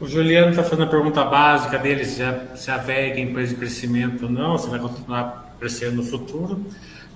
O 0.00 0.06
Juliano 0.06 0.50
está 0.50 0.62
fazendo 0.62 0.84
a 0.84 0.88
pergunta 0.88 1.24
básica 1.24 1.78
dele, 1.78 2.04
se 2.04 2.22
a, 2.22 2.38
se 2.54 2.70
a 2.70 2.76
VEG 2.76 3.18
é 3.18 3.20
empresa 3.20 3.50
de 3.50 3.56
crescimento 3.56 4.24
ou 4.24 4.30
não, 4.30 4.58
se 4.58 4.68
vai 4.68 4.78
continuar 4.78 5.54
crescendo 5.58 5.96
no 5.96 6.02
futuro. 6.02 6.60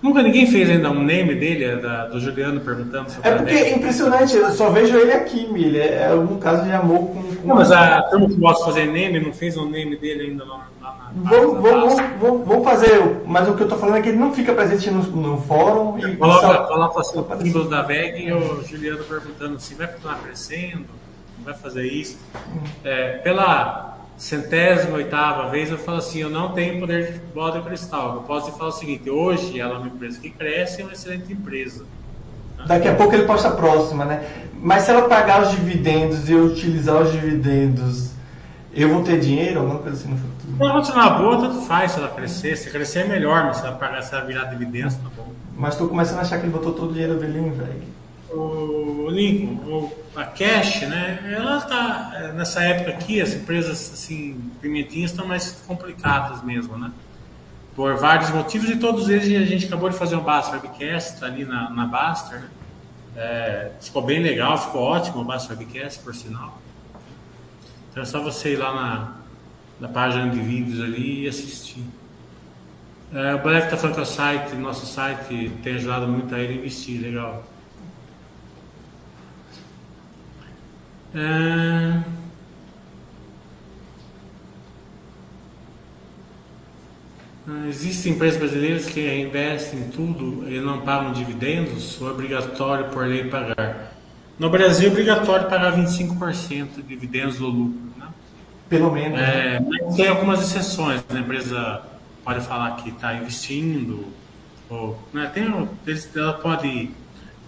Nunca 0.02 0.22
ninguém 0.22 0.46
fez 0.46 0.70
ainda 0.70 0.90
um 0.90 1.02
name 1.02 1.34
dele, 1.34 1.64
é 1.64 1.76
da, 1.76 2.06
do 2.06 2.18
Juliano 2.18 2.58
perguntando 2.60 3.10
sobre 3.10 3.28
É 3.28 3.34
porque 3.34 3.52
é 3.52 3.76
impressionante, 3.76 4.34
eu 4.34 4.50
só 4.52 4.70
vejo 4.70 4.96
ele 4.96 5.12
aqui, 5.12 5.46
Milha. 5.52 5.82
É 5.82 6.08
algum 6.08 6.38
caso 6.38 6.64
de 6.64 6.72
amor 6.72 7.08
com. 7.08 7.22
com 7.22 7.48
não, 7.48 7.56
mas 7.56 7.70
a 7.70 8.00
turma 8.04 8.26
que 8.26 8.36
gosta 8.36 8.64
de 8.64 8.70
fazer 8.70 8.86
name 8.90 9.20
não 9.20 9.32
fez 9.32 9.58
um 9.58 9.68
name 9.68 9.96
dele 9.96 10.30
ainda 10.30 10.44
na. 10.46 10.69
Vamos, 11.14 11.60
vamos, 11.60 11.94
vamos, 12.20 12.46
vamos, 12.46 12.64
fazer, 12.64 13.22
mas 13.26 13.48
o 13.48 13.54
que 13.54 13.62
eu 13.62 13.66
estou 13.66 13.78
falando 13.78 13.96
é 13.96 14.02
que 14.02 14.10
ele 14.10 14.18
não 14.18 14.32
fica 14.32 14.52
presente 14.52 14.90
no, 14.90 15.02
no 15.02 15.40
fórum. 15.42 15.98
E 15.98 16.16
coloca, 16.16 16.40
só, 16.40 16.62
coloca 16.64 17.00
assim, 17.00 17.18
o 17.18 17.42
símbolo 17.42 17.68
da 17.68 17.82
VEG 17.82 18.26
e 18.26 18.32
o 18.32 18.64
Juliano 18.64 19.04
perguntando 19.04 19.58
se 19.58 19.74
vai 19.74 19.88
continuar 19.88 20.20
crescendo, 20.20 20.86
não 21.38 21.44
vai 21.44 21.54
fazer 21.54 21.84
isso. 21.86 22.18
É, 22.84 23.18
pela 23.18 23.98
centésima, 24.16 24.96
oitava 24.96 25.48
vez, 25.48 25.70
eu 25.70 25.78
falo 25.78 25.98
assim, 25.98 26.20
eu 26.20 26.30
não 26.30 26.52
tenho 26.52 26.78
poder 26.78 27.12
de 27.12 27.18
bola 27.34 27.58
de 27.58 27.66
cristal. 27.66 28.16
Eu 28.16 28.22
posso 28.22 28.50
te 28.50 28.56
falar 28.56 28.68
o 28.68 28.72
seguinte, 28.72 29.10
hoje 29.10 29.58
ela 29.58 29.76
é 29.76 29.78
uma 29.78 29.86
empresa 29.86 30.20
que 30.20 30.30
cresce, 30.30 30.82
é 30.82 30.84
uma 30.84 30.92
excelente 30.92 31.32
empresa. 31.32 31.84
Daqui 32.66 32.86
a 32.86 32.94
pouco 32.94 33.14
ele 33.14 33.24
posta 33.24 33.48
a 33.48 33.52
próxima, 33.52 34.04
né? 34.04 34.22
Mas 34.62 34.82
se 34.82 34.90
ela 34.90 35.08
pagar 35.08 35.42
os 35.42 35.50
dividendos 35.50 36.28
e 36.28 36.34
eu 36.34 36.44
utilizar 36.44 37.00
os 37.00 37.10
dividendos, 37.10 38.10
eu 38.72 38.88
vou 38.88 39.02
ter 39.02 39.20
dinheiro, 39.20 39.60
alguma 39.60 39.78
coisa 39.78 39.96
assim 39.96 40.08
no 40.08 40.16
futuro? 40.16 40.56
Ela 40.60 40.72
continuar 40.72 41.10
boa, 41.18 41.40
tanto 41.40 41.60
faz 41.62 41.92
se 41.92 41.98
ela 41.98 42.08
crescer. 42.08 42.56
Se 42.56 42.70
crescer 42.70 43.00
é 43.00 43.08
melhor, 43.08 43.44
mas 43.44 43.56
se 43.58 43.66
ela, 43.66 43.76
pagar, 43.76 44.02
se 44.02 44.14
ela 44.14 44.24
virar 44.24 44.44
dividendos, 44.44 44.94
tá 44.94 45.08
bom. 45.16 45.32
Mas 45.56 45.74
estou 45.74 45.88
começando 45.88 46.18
a 46.18 46.22
achar 46.22 46.38
que 46.38 46.46
ele 46.46 46.52
botou 46.52 46.72
todo 46.72 46.90
o 46.90 46.92
dinheiro 46.92 47.18
dele 47.18 47.38
em 47.38 47.50
velho 47.50 48.00
o 48.32 49.08
Lincoln, 49.10 49.90
a 50.14 50.24
Cash, 50.24 50.82
né, 50.82 51.34
ela 51.36 51.58
está, 51.58 52.12
é, 52.14 52.32
nessa 52.32 52.62
época 52.62 52.90
aqui, 52.90 53.20
as 53.20 53.34
empresas 53.34 53.92
assim, 53.92 54.50
pimentinhas 54.60 55.10
estão 55.10 55.26
mais 55.26 55.62
complicadas 55.66 56.42
mesmo, 56.42 56.76
né? 56.78 56.90
Por 57.74 57.96
vários 57.96 58.30
motivos 58.30 58.68
e 58.68 58.76
todos 58.76 59.08
eles 59.08 59.26
a 59.40 59.46
gente 59.46 59.66
acabou 59.66 59.88
de 59.88 59.96
fazer 59.96 60.16
um 60.16 60.20
Baster 60.20 60.60
Webcast 60.60 61.24
ali 61.24 61.44
na, 61.44 61.70
na 61.70 61.86
Baster, 61.86 62.40
né? 62.40 62.48
É, 63.16 63.72
ficou 63.80 64.02
bem 64.02 64.22
legal, 64.22 64.56
ficou 64.56 64.82
ótimo 64.82 65.22
o 65.22 65.24
Baster 65.24 65.56
Webcast, 65.56 66.00
por 66.00 66.14
sinal. 66.14 66.58
Então 67.90 68.02
é 68.02 68.06
só 68.06 68.22
você 68.22 68.52
ir 68.52 68.56
lá 68.56 68.74
na, 68.74 69.14
na 69.80 69.88
página 69.88 70.30
de 70.30 70.40
vídeos 70.40 70.80
ali 70.80 71.24
e 71.24 71.28
assistir. 71.28 71.84
É, 73.12 73.34
o 73.34 73.38
Black 73.42 73.64
está 73.64 73.76
falando 73.76 73.96
que 73.96 74.02
o 74.02 74.06
site, 74.06 74.54
nosso 74.54 74.86
site 74.86 75.50
tem 75.62 75.74
ajudado 75.74 76.06
muito 76.06 76.32
a 76.32 76.38
ele 76.38 76.54
investir, 76.54 77.00
legal. 77.00 77.44
É... 81.12 82.20
Existem 87.68 88.12
empresas 88.12 88.38
brasileiras 88.38 88.86
que 88.86 89.00
investem 89.20 89.80
em 89.80 89.88
tudo 89.90 90.48
e 90.48 90.60
não 90.60 90.82
pagam 90.82 91.12
dividendos 91.12 92.00
ou 92.00 92.08
é 92.08 92.12
obrigatório 92.12 92.90
por 92.90 93.04
lei 93.06 93.24
pagar? 93.24 93.99
No 94.40 94.48
Brasil 94.48 94.88
é 94.88 94.90
obrigatório 94.90 95.50
pagar 95.50 95.76
25% 95.76 96.76
de 96.76 96.82
dividendos 96.82 97.36
do 97.36 97.46
lucro. 97.46 97.78
Né? 97.98 98.06
Pelo 98.70 98.90
menos. 98.90 99.20
É, 99.20 99.60
mas 99.60 99.94
tem 99.94 100.08
algumas 100.08 100.40
exceções. 100.40 101.04
Né? 101.10 101.18
A 101.18 101.20
empresa 101.20 101.82
pode 102.24 102.40
falar 102.46 102.76
que 102.76 102.88
está 102.88 103.12
investindo, 103.12 104.06
ou, 104.70 104.98
né? 105.12 105.30
tem, 105.34 105.44
ela 106.16 106.32
pode 106.32 106.90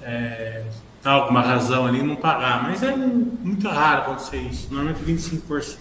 é, 0.02 0.64
dar 1.02 1.12
alguma 1.12 1.40
razão 1.40 1.86
ali 1.86 2.00
e 2.00 2.02
não 2.02 2.14
pagar, 2.14 2.62
mas 2.62 2.82
é 2.82 2.94
muito 2.94 3.66
raro 3.68 4.02
acontecer 4.02 4.42
isso. 4.42 4.68
Normalmente 4.70 5.02
25%. 5.02 5.78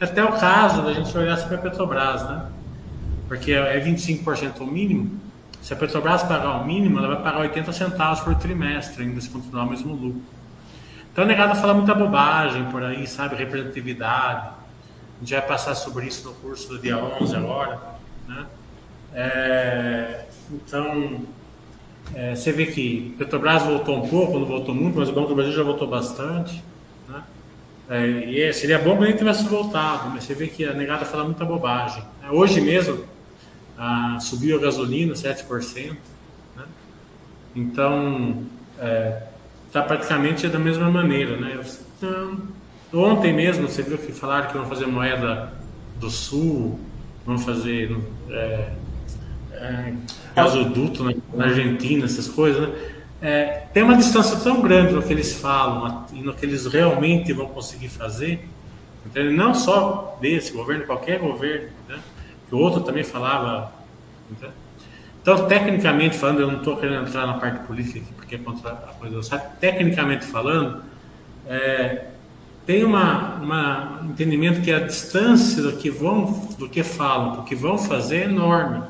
Até 0.00 0.24
o 0.24 0.32
caso 0.32 0.80
da 0.80 0.94
gente 0.94 1.14
olhar 1.18 1.36
para 1.46 1.58
a 1.58 1.60
Petrobras, 1.60 2.26
né? 2.26 2.46
porque 3.28 3.52
é 3.52 3.78
25% 3.84 4.60
o 4.60 4.66
mínimo. 4.66 5.20
Se 5.60 5.74
a 5.74 5.76
Petrobras 5.76 6.22
pagar 6.22 6.62
o 6.62 6.66
mínimo, 6.66 7.00
ela 7.00 7.08
vai 7.08 7.22
pagar 7.22 7.40
80 7.40 7.70
centavos 7.74 8.20
por 8.20 8.34
trimestre, 8.36 9.02
ainda 9.02 9.20
se 9.20 9.28
continuar 9.28 9.64
o 9.64 9.68
mesmo 9.68 9.92
lucro. 9.92 10.37
Então, 11.18 11.26
a 11.26 11.28
negada 11.30 11.56
fala 11.56 11.74
muita 11.74 11.96
bobagem 11.96 12.64
por 12.66 12.80
aí, 12.80 13.04
sabe? 13.04 13.34
Representatividade. 13.34 14.50
A 15.16 15.18
gente 15.18 15.32
vai 15.32 15.42
passar 15.42 15.74
sobre 15.74 16.06
isso 16.06 16.28
no 16.28 16.34
curso 16.34 16.68
do 16.68 16.78
dia 16.78 16.96
11 16.96 17.34
agora. 17.34 17.80
Né? 18.28 18.46
É, 19.12 20.26
então, 20.48 21.22
é, 22.14 22.36
você 22.36 22.52
vê 22.52 22.66
que 22.66 23.16
Petrobras 23.18 23.64
voltou 23.64 23.96
um 23.96 24.08
pouco, 24.08 24.38
não 24.38 24.46
voltou 24.46 24.72
muito, 24.72 24.96
mas 24.96 25.08
o 25.08 25.12
Banco 25.12 25.30
do 25.30 25.34
Brasil 25.34 25.52
já 25.52 25.64
voltou 25.64 25.88
bastante. 25.88 26.62
Né? 27.08 27.22
É, 27.90 28.06
e 28.06 28.40
é, 28.40 28.52
seria 28.52 28.78
bom 28.78 28.96
que 28.96 29.02
ele 29.02 29.14
tivesse 29.14 29.42
voltado, 29.42 30.10
mas 30.10 30.22
você 30.22 30.34
vê 30.34 30.46
que 30.46 30.64
a 30.64 30.72
negada 30.72 31.04
fala 31.04 31.24
muita 31.24 31.44
bobagem. 31.44 32.04
Hoje 32.30 32.60
mesmo, 32.60 33.04
ah, 33.76 34.18
subiu 34.20 34.56
a 34.56 34.60
gasolina 34.60 35.14
7%. 35.14 35.96
Né? 36.54 36.64
Então, 37.56 38.44
é, 38.78 39.22
tá 39.72 39.82
praticamente 39.82 40.48
da 40.48 40.58
mesma 40.58 40.90
maneira. 40.90 41.36
Né? 41.36 41.60
Então, 41.96 42.38
ontem 42.92 43.32
mesmo, 43.32 43.68
você 43.68 43.82
viu 43.82 43.98
que 43.98 44.12
falaram 44.12 44.48
que 44.48 44.56
vão 44.56 44.66
fazer 44.66 44.86
moeda 44.86 45.52
do 45.96 46.10
Sul, 46.10 46.78
vão 47.26 47.38
fazer 47.38 47.96
é, 48.30 48.72
é, 49.52 49.92
gasoduto 50.34 51.04
na, 51.04 51.14
na, 51.34 51.44
Argentina, 51.44 52.04
essas 52.04 52.28
coisas. 52.28 52.68
Né? 52.68 52.74
É, 53.20 53.44
tem 53.72 53.82
uma 53.82 53.96
distância 53.96 54.38
tão 54.38 54.62
grande 54.62 54.92
no 54.92 55.02
que 55.02 55.12
eles 55.12 55.34
falam 55.34 56.06
e 56.12 56.22
no 56.22 56.32
que 56.32 56.46
eles 56.46 56.66
realmente 56.66 57.32
vão 57.32 57.46
conseguir 57.46 57.88
fazer. 57.88 58.48
Então, 59.04 59.24
não 59.32 59.54
só 59.54 60.16
desse 60.20 60.52
governo, 60.52 60.86
qualquer 60.86 61.18
governo. 61.18 61.68
Né? 61.88 61.98
que 62.48 62.54
o 62.54 62.58
outro 62.58 62.80
também 62.80 63.04
falava. 63.04 63.72
Então, 64.30 64.50
então, 65.30 65.46
tecnicamente 65.46 66.16
falando, 66.16 66.40
eu 66.40 66.46
não 66.46 66.56
estou 66.56 66.78
querendo 66.78 67.06
entrar 67.06 67.26
na 67.26 67.34
parte 67.34 67.58
política 67.66 67.98
aqui, 67.98 68.14
porque 68.14 68.36
é 68.36 68.38
contra 68.38 68.70
a 68.70 68.94
coisa 68.94 69.20
do 69.20 69.38
Tecnicamente 69.60 70.24
falando, 70.24 70.82
é, 71.46 72.06
tem 72.64 72.82
uma, 72.82 73.34
uma 73.34 74.00
entendimento 74.04 74.62
que 74.62 74.72
a 74.72 74.78
distância 74.78 75.62
do 75.62 75.72
que 75.72 75.90
vão, 75.90 76.48
do 76.58 76.66
que 76.66 76.82
falam, 76.82 77.36
do 77.36 77.42
que 77.42 77.54
vão 77.54 77.76
fazer 77.76 78.22
é 78.22 78.24
enorme. 78.24 78.84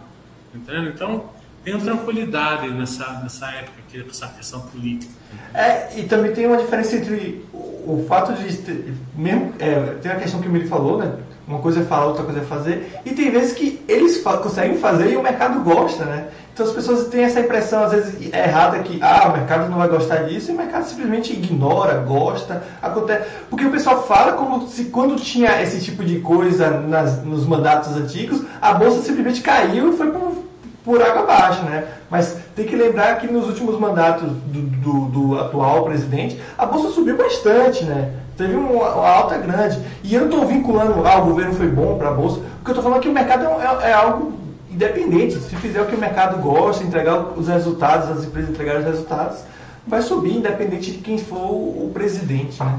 Entendeu? 0.54 0.84
Então, 0.84 1.24
tenho 1.64 1.80
tranquilidade 1.80 2.68
nessa, 2.68 3.14
nessa 3.20 3.50
época, 3.50 3.80
aqui, 3.88 4.06
essa 4.08 4.28
questão 4.28 4.60
política. 4.60 5.12
É, 5.52 5.98
e 5.98 6.04
também 6.04 6.32
tem 6.32 6.46
uma 6.46 6.58
diferença 6.58 6.98
entre 6.98 7.44
o, 7.52 7.56
o 7.56 8.06
fato 8.08 8.32
de. 8.34 8.94
Mesmo, 9.16 9.54
é, 9.58 9.94
tem 10.00 10.12
a 10.12 10.16
questão 10.20 10.40
que 10.40 10.46
o 10.46 10.52
Mili 10.52 10.68
falou, 10.68 10.98
né? 10.98 11.16
Uma 11.48 11.60
coisa 11.60 11.80
é 11.80 11.84
falar, 11.84 12.06
outra 12.06 12.24
coisa 12.24 12.40
é 12.40 12.44
fazer. 12.44 13.00
E 13.06 13.12
tem 13.12 13.30
vezes 13.30 13.54
que 13.54 13.82
eles 13.88 14.22
conseguem 14.22 14.76
fazer 14.76 15.12
e 15.12 15.16
o 15.16 15.22
mercado 15.22 15.60
gosta, 15.60 16.04
né? 16.04 16.28
Então 16.52 16.66
as 16.66 16.72
pessoas 16.72 17.08
têm 17.08 17.22
essa 17.22 17.40
impressão, 17.40 17.84
às 17.84 17.92
vezes, 17.92 18.32
errada 18.34 18.80
que 18.80 18.98
ah, 19.00 19.28
o 19.30 19.32
mercado 19.38 19.70
não 19.70 19.78
vai 19.78 19.88
gostar 19.88 20.24
disso, 20.24 20.50
e 20.50 20.54
o 20.54 20.56
mercado 20.56 20.84
simplesmente 20.84 21.32
ignora, 21.32 21.94
gosta, 22.00 22.64
acontece. 22.82 23.28
Porque 23.48 23.64
o 23.64 23.70
pessoal 23.70 24.02
fala 24.06 24.32
como 24.32 24.66
se 24.68 24.86
quando 24.86 25.16
tinha 25.16 25.62
esse 25.62 25.80
tipo 25.80 26.04
de 26.04 26.18
coisa 26.18 26.70
nas, 26.70 27.24
nos 27.24 27.46
mandatos 27.46 27.96
antigos, 27.96 28.42
a 28.60 28.74
bolsa 28.74 29.02
simplesmente 29.02 29.40
caiu 29.40 29.92
e 29.92 29.96
foi 29.96 30.10
por, 30.10 30.47
por 30.88 31.02
água 31.02 31.20
abaixo, 31.20 31.62
né? 31.64 31.86
Mas 32.10 32.38
tem 32.56 32.64
que 32.64 32.74
lembrar 32.74 33.20
que 33.20 33.26
nos 33.30 33.46
últimos 33.46 33.78
mandatos 33.78 34.30
do, 34.46 34.62
do, 34.62 35.04
do 35.08 35.38
atual 35.38 35.84
presidente, 35.84 36.40
a 36.56 36.64
bolsa 36.64 36.88
subiu 36.94 37.14
bastante, 37.14 37.84
né? 37.84 38.14
Teve 38.38 38.54
uma, 38.56 38.86
alta 38.86 39.36
grande. 39.36 39.78
E 40.02 40.14
eu 40.14 40.22
não 40.22 40.30
estou 40.30 40.46
vinculando, 40.46 41.06
ah, 41.06 41.18
o 41.18 41.26
governo 41.26 41.52
foi 41.52 41.68
bom 41.68 41.98
para 41.98 42.08
a 42.08 42.14
Bolsa. 42.14 42.38
O 42.38 42.64
que 42.64 42.70
eu 42.70 42.72
estou 42.72 42.82
falando 42.82 43.00
é 43.00 43.02
que 43.02 43.08
o 43.10 43.12
mercado 43.12 43.44
é, 43.44 43.86
é, 43.86 43.90
é, 43.90 43.92
algo 43.92 44.32
independente. 44.70 45.34
Se 45.34 45.54
fizer 45.56 45.82
o 45.82 45.84
que 45.84 45.94
o 45.94 45.98
mercado 45.98 46.40
gosta, 46.40 46.82
entregar 46.82 47.18
os 47.36 47.48
resultados, 47.48 48.08
as 48.08 48.24
empresas 48.24 48.48
entregarem 48.48 48.80
os 48.80 48.86
resultados, 48.86 49.40
vai 49.86 50.00
subir, 50.00 50.36
independente 50.36 50.92
de 50.92 50.98
quem 50.98 51.18
for 51.18 51.36
o 51.36 51.90
presidente. 51.92 52.58
Né? 52.62 52.78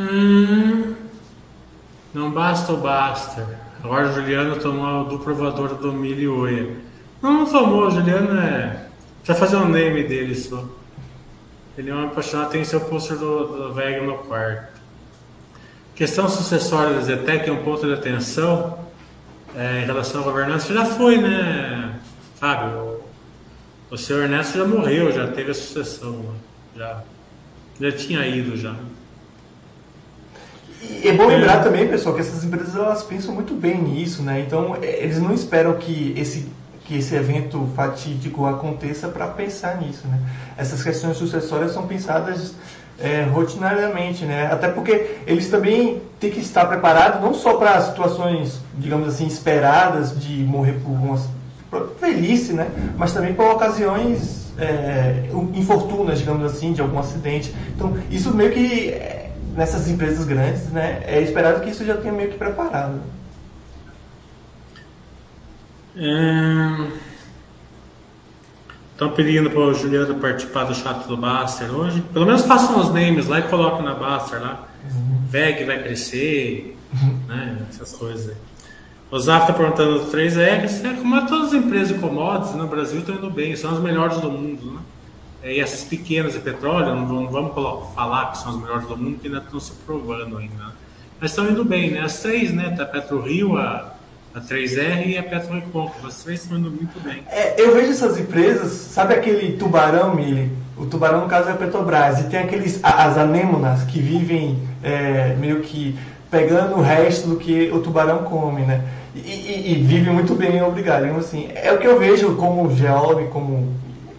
Hum, 0.00 0.94
não 2.12 2.32
basta 2.32 2.72
o 2.72 2.78
basta. 2.78 3.65
Agora 3.86 4.08
o 4.08 4.12
Juliano 4.12 4.56
tomou 4.56 5.04
do 5.04 5.20
provador 5.20 5.76
do 5.76 5.92
milho 5.92 6.40
oia. 6.40 6.76
Não, 7.22 7.32
não 7.32 7.46
tomou, 7.46 7.86
o 7.86 7.90
Juliano 7.90 8.36
é. 8.36 8.84
Precisa 9.22 9.38
fazer 9.38 9.56
um 9.58 9.68
name 9.68 10.02
dele 10.02 10.34
só. 10.34 10.64
Ele 11.78 11.90
é 11.90 11.94
um 11.94 12.06
apaixonado, 12.06 12.50
tem 12.50 12.64
seu 12.64 12.80
pôster 12.80 13.16
do, 13.16 13.70
do 13.70 14.02
no 14.02 14.18
quarto. 14.24 14.80
Questão 15.94 16.28
sucessória 16.28 16.94
da 16.94 17.00
Zetec 17.00 17.48
é 17.48 17.52
um 17.52 17.62
ponto 17.62 17.86
de 17.86 17.94
atenção 17.94 18.76
é, 19.54 19.82
em 19.82 19.86
relação 19.86 20.22
à 20.22 20.24
governança. 20.24 20.74
Já 20.74 20.84
foi, 20.84 21.18
né, 21.18 21.94
Fábio? 22.40 23.02
O, 23.88 23.96
senhor 23.96 24.24
Ernesto 24.24 24.58
já 24.58 24.64
morreu, 24.64 25.12
já 25.12 25.28
teve 25.28 25.52
a 25.52 25.54
sucessão. 25.54 26.34
Já, 26.76 27.04
já 27.80 27.92
tinha 27.92 28.26
ido 28.26 28.56
já. 28.56 28.74
E 30.82 31.08
é 31.08 31.12
bom 31.12 31.26
lembrar 31.26 31.60
é. 31.60 31.62
também, 31.62 31.88
pessoal, 31.88 32.14
que 32.14 32.20
essas 32.20 32.44
empresas 32.44 32.74
elas 32.74 33.02
pensam 33.02 33.34
muito 33.34 33.54
bem 33.54 33.80
nisso, 33.80 34.22
né? 34.22 34.44
Então 34.46 34.76
eles 34.82 35.18
não 35.18 35.32
esperam 35.32 35.74
que 35.74 36.14
esse 36.16 36.46
que 36.86 36.96
esse 36.96 37.16
evento 37.16 37.68
fatídico 37.74 38.46
aconteça 38.46 39.08
para 39.08 39.26
pensar 39.26 39.80
nisso, 39.80 40.06
né? 40.06 40.20
Essas 40.56 40.82
questões 40.82 41.16
sucessórias 41.16 41.72
são 41.72 41.84
pensadas 41.86 42.54
é, 42.98 43.22
rotinariamente, 43.22 44.24
né? 44.24 44.46
Até 44.52 44.68
porque 44.68 45.16
eles 45.26 45.48
também 45.48 46.00
têm 46.20 46.30
que 46.30 46.40
estar 46.40 46.64
preparados 46.66 47.20
não 47.20 47.34
só 47.34 47.54
para 47.54 47.80
situações, 47.80 48.60
digamos 48.78 49.08
assim, 49.08 49.26
esperadas 49.26 50.18
de 50.18 50.44
morrer 50.44 50.74
por 50.74 50.90
uma 50.90 51.20
velhice, 52.00 52.52
né? 52.52 52.68
Mas 52.96 53.12
também 53.12 53.34
para 53.34 53.52
ocasiões 53.52 54.52
é, 54.58 55.24
infortunas, 55.54 56.18
digamos 56.18 56.50
assim, 56.50 56.72
de 56.72 56.80
algum 56.80 56.98
acidente. 56.98 57.54
Então, 57.74 57.96
isso 58.10 58.32
meio 58.32 58.52
que 58.52 58.90
é, 58.90 59.25
nessas 59.56 59.88
empresas 59.88 60.24
grandes, 60.26 60.70
né? 60.70 61.02
É 61.06 61.20
esperado 61.20 61.60
que 61.60 61.70
isso 61.70 61.84
já 61.84 61.96
tenha 61.96 62.12
meio 62.12 62.30
que 62.30 62.38
preparado. 62.38 63.00
Estão 68.92 69.10
pedindo 69.12 69.50
para 69.50 69.60
o 69.60 69.74
Juliano 69.74 70.14
participar 70.16 70.64
do 70.64 70.74
chat 70.74 71.06
do 71.06 71.16
Baster 71.16 71.74
hoje. 71.74 72.02
Pelo 72.12 72.26
menos 72.26 72.42
façam 72.42 72.78
os 72.78 72.92
names 72.92 73.26
lá 73.26 73.40
e 73.40 73.42
coloquem 73.44 73.84
na 73.84 73.94
Baster 73.94 74.40
lá. 74.40 74.68
Uhum. 74.84 75.18
VEG 75.28 75.64
vai 75.64 75.82
crescer, 75.82 76.78
uhum. 76.92 77.20
né? 77.26 77.58
essas 77.68 77.92
coisas 77.92 78.28
aí. 78.28 78.36
O 79.10 79.18
Zaf 79.18 79.42
está 79.42 79.52
perguntando 79.52 79.96
os 79.96 80.10
três 80.10 80.36
R's. 80.36 80.84
É, 80.84 80.94
como 80.94 81.16
é 81.16 81.26
todas 81.26 81.48
as 81.48 81.54
empresas 81.54 81.88
de 81.88 81.94
commodities 81.94 82.54
no 82.54 82.66
Brasil 82.66 83.00
estão 83.00 83.14
indo 83.14 83.30
bem, 83.30 83.54
são 83.54 83.72
as 83.72 83.80
melhores 83.80 84.18
do 84.18 84.30
mundo. 84.30 84.72
Né? 84.72 84.78
É, 85.46 85.54
e 85.54 85.60
essas 85.60 85.84
pequenas 85.84 86.32
de 86.32 86.40
petróleo, 86.40 86.94
não 86.96 87.28
vamos, 87.28 87.54
falar 87.94 88.32
que 88.32 88.38
são 88.38 88.50
as 88.50 88.60
melhores 88.60 88.88
do 88.88 88.96
mundo, 88.96 89.18
que 89.20 89.28
ainda 89.28 89.38
estão 89.38 89.60
se 89.60 89.70
provando 89.86 90.38
ainda. 90.38 90.54
Né? 90.54 90.72
Mas 91.20 91.30
estão 91.30 91.48
indo 91.48 91.64
bem, 91.64 91.92
né? 91.92 92.00
As 92.00 92.20
três, 92.20 92.52
né? 92.52 92.74
Tá 92.76 92.84
PetroRio, 92.84 93.56
a 93.56 93.96
a 94.34 94.40
3R 94.40 95.06
e 95.06 95.16
a 95.16 95.22
Petrorecon, 95.22 95.90
as 96.04 96.22
três 96.22 96.42
estão 96.42 96.58
indo 96.58 96.70
muito 96.70 97.00
bem. 97.02 97.22
É, 97.26 97.58
eu 97.58 97.74
vejo 97.74 97.92
essas 97.92 98.18
empresas, 98.20 98.70
sabe 98.70 99.14
aquele 99.14 99.56
tubarão, 99.56 100.14
Mili? 100.14 100.52
O 100.76 100.84
tubarão, 100.84 101.22
no 101.22 101.26
caso, 101.26 101.48
é 101.48 101.52
a 101.52 101.56
Petrobras. 101.56 102.20
E 102.20 102.24
tem 102.24 102.40
aqueles, 102.40 102.78
as 102.82 103.16
anêmonas 103.16 103.84
que 103.84 103.98
vivem 103.98 104.58
é, 104.82 105.34
meio 105.40 105.62
que 105.62 105.98
pegando 106.30 106.76
o 106.76 106.82
resto 106.82 107.28
do 107.28 107.36
que 107.36 107.70
o 107.72 107.80
tubarão 107.80 108.24
come, 108.24 108.60
né? 108.60 108.84
E, 109.14 109.20
e, 109.20 109.72
e 109.72 109.82
vivem 109.82 110.12
muito 110.12 110.34
bem, 110.34 110.60
obrigado. 110.62 111.04
Assim, 111.16 111.48
é 111.54 111.72
o 111.72 111.78
que 111.78 111.86
eu 111.86 111.98
vejo 111.98 112.36
como 112.36 112.76
geólogo, 112.76 113.30
como 113.30 113.74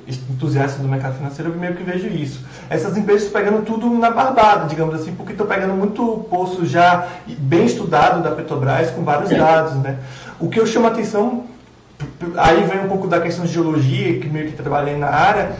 entusiasta 0.07 0.81
do 0.81 0.87
mercado 0.87 1.15
financeiro, 1.15 1.51
eu 1.51 1.59
meio 1.59 1.75
que 1.75 1.83
vejo 1.83 2.07
isso. 2.07 2.45
Essas 2.69 2.95
empresas 2.97 3.29
pegando 3.29 3.63
tudo 3.63 3.89
na 3.89 4.09
barbada, 4.09 4.65
digamos 4.67 4.95
assim, 4.95 5.13
porque 5.13 5.33
estão 5.33 5.45
pegando 5.45 5.73
muito 5.73 6.25
poço 6.29 6.65
já 6.65 7.07
bem 7.27 7.65
estudado 7.65 8.23
da 8.23 8.31
Petrobras 8.31 8.91
com 8.91 9.03
vários 9.03 9.29
dados, 9.29 9.73
né? 9.75 9.97
O 10.39 10.49
que 10.49 10.59
eu 10.59 10.65
chamo 10.65 10.87
a 10.87 10.89
atenção, 10.89 11.45
aí 12.37 12.63
vem 12.63 12.85
um 12.85 12.87
pouco 12.87 13.07
da 13.07 13.19
questão 13.19 13.45
de 13.45 13.51
geologia, 13.51 14.19
que 14.19 14.29
meio 14.29 14.47
que 14.47 14.55
trabalhei 14.55 14.97
na 14.97 15.07
área, 15.07 15.51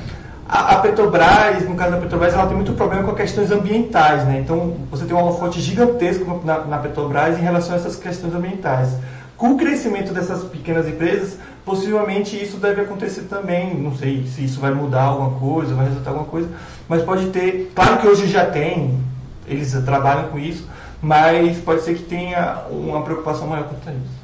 a, 0.50 0.78
Petrobras, 0.78 1.68
no 1.68 1.76
caso 1.76 1.91
da 1.91 1.98
Petrobras, 1.98 2.34
ela 2.34 2.48
tem 2.48 2.56
muito 2.56 2.72
problema 2.72 3.04
com 3.04 3.14
questões 3.14 3.52
ambientais, 3.52 4.24
né? 4.24 4.39
Então, 4.39 4.78
você 4.89 5.04
tem 5.04 5.16
uma 5.16 5.34
fonte 5.34 5.60
gigantesca 5.60 6.24
na, 6.45 6.60
na 6.60 6.78
Petrobras 6.78 7.38
em 7.38 7.41
relação 7.41 7.74
a 7.74 7.76
essas 7.76 7.98
questões 7.98 8.34
ambientais. 8.34 8.95
Com 9.38 9.52
o 9.52 9.58
crescimento 9.58 10.12
dessas 10.14 10.44
pequenas 10.44 10.88
empresas, 10.88 11.38
possivelmente 11.64 12.42
isso 12.42 12.58
deve 12.58 12.82
acontecer 12.82 13.24
também. 13.24 13.76
Não 13.76 13.96
sei 13.96 14.26
se 14.26 14.44
isso 14.44 14.60
vai 14.60 14.74
mudar 14.74 15.04
alguma 15.04 15.40
coisa, 15.40 15.76
vai 15.76 15.86
resultar 15.86 16.10
alguma 16.10 16.28
coisa, 16.28 16.50
mas 16.90 17.04
pode 17.04 17.28
ter. 17.28 17.72
Claro 17.76 18.00
que 18.00 18.08
hoje 18.08 18.28
já 18.28 18.48
tem, 18.48 19.00
eles 19.48 19.72
trabalham 19.86 20.30
com 20.30 20.40
isso, 20.40 20.68
mas 21.02 21.60
pode 21.60 21.82
ser 21.82 21.96
que 21.96 22.04
tenha 22.04 22.64
uma 22.72 23.04
preocupação 23.04 23.48
maior 23.48 23.68
quanto 23.68 23.88
a 23.88 23.94
isso. 23.94 24.18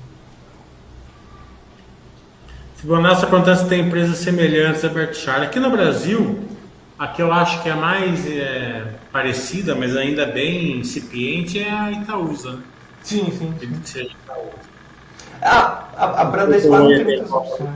Fibonacci 2.77 3.15
está 3.15 3.27
perguntando 3.27 3.59
se 3.59 3.69
tem 3.69 3.81
empresas 3.81 4.17
semelhantes 4.17 4.83
a 4.83 4.89
Berkshire. 4.89 5.43
Aqui 5.43 5.59
no 5.59 5.69
Brasil, 5.69 6.39
a 6.99 7.07
que 7.07 7.21
eu 7.21 7.31
acho 7.31 7.61
que 7.61 7.69
é 7.69 7.75
mais 7.75 8.27
é, 8.27 8.95
parecida, 9.11 9.75
mas 9.75 9.95
ainda 9.95 10.25
bem 10.25 10.79
incipiente, 10.79 11.59
é 11.59 11.71
a 11.71 11.91
Itaúsa. 11.91 12.53
Né? 12.53 12.63
Sim, 13.03 13.31
sim. 13.37 13.53
sim. 13.85 14.09
Ah, 14.27 14.37
a, 15.43 16.21
a 16.21 16.25
Bradespar 16.25 16.79
não 16.79 16.87
tem 16.87 17.03
muitas 17.03 17.31
opções. 17.31 17.69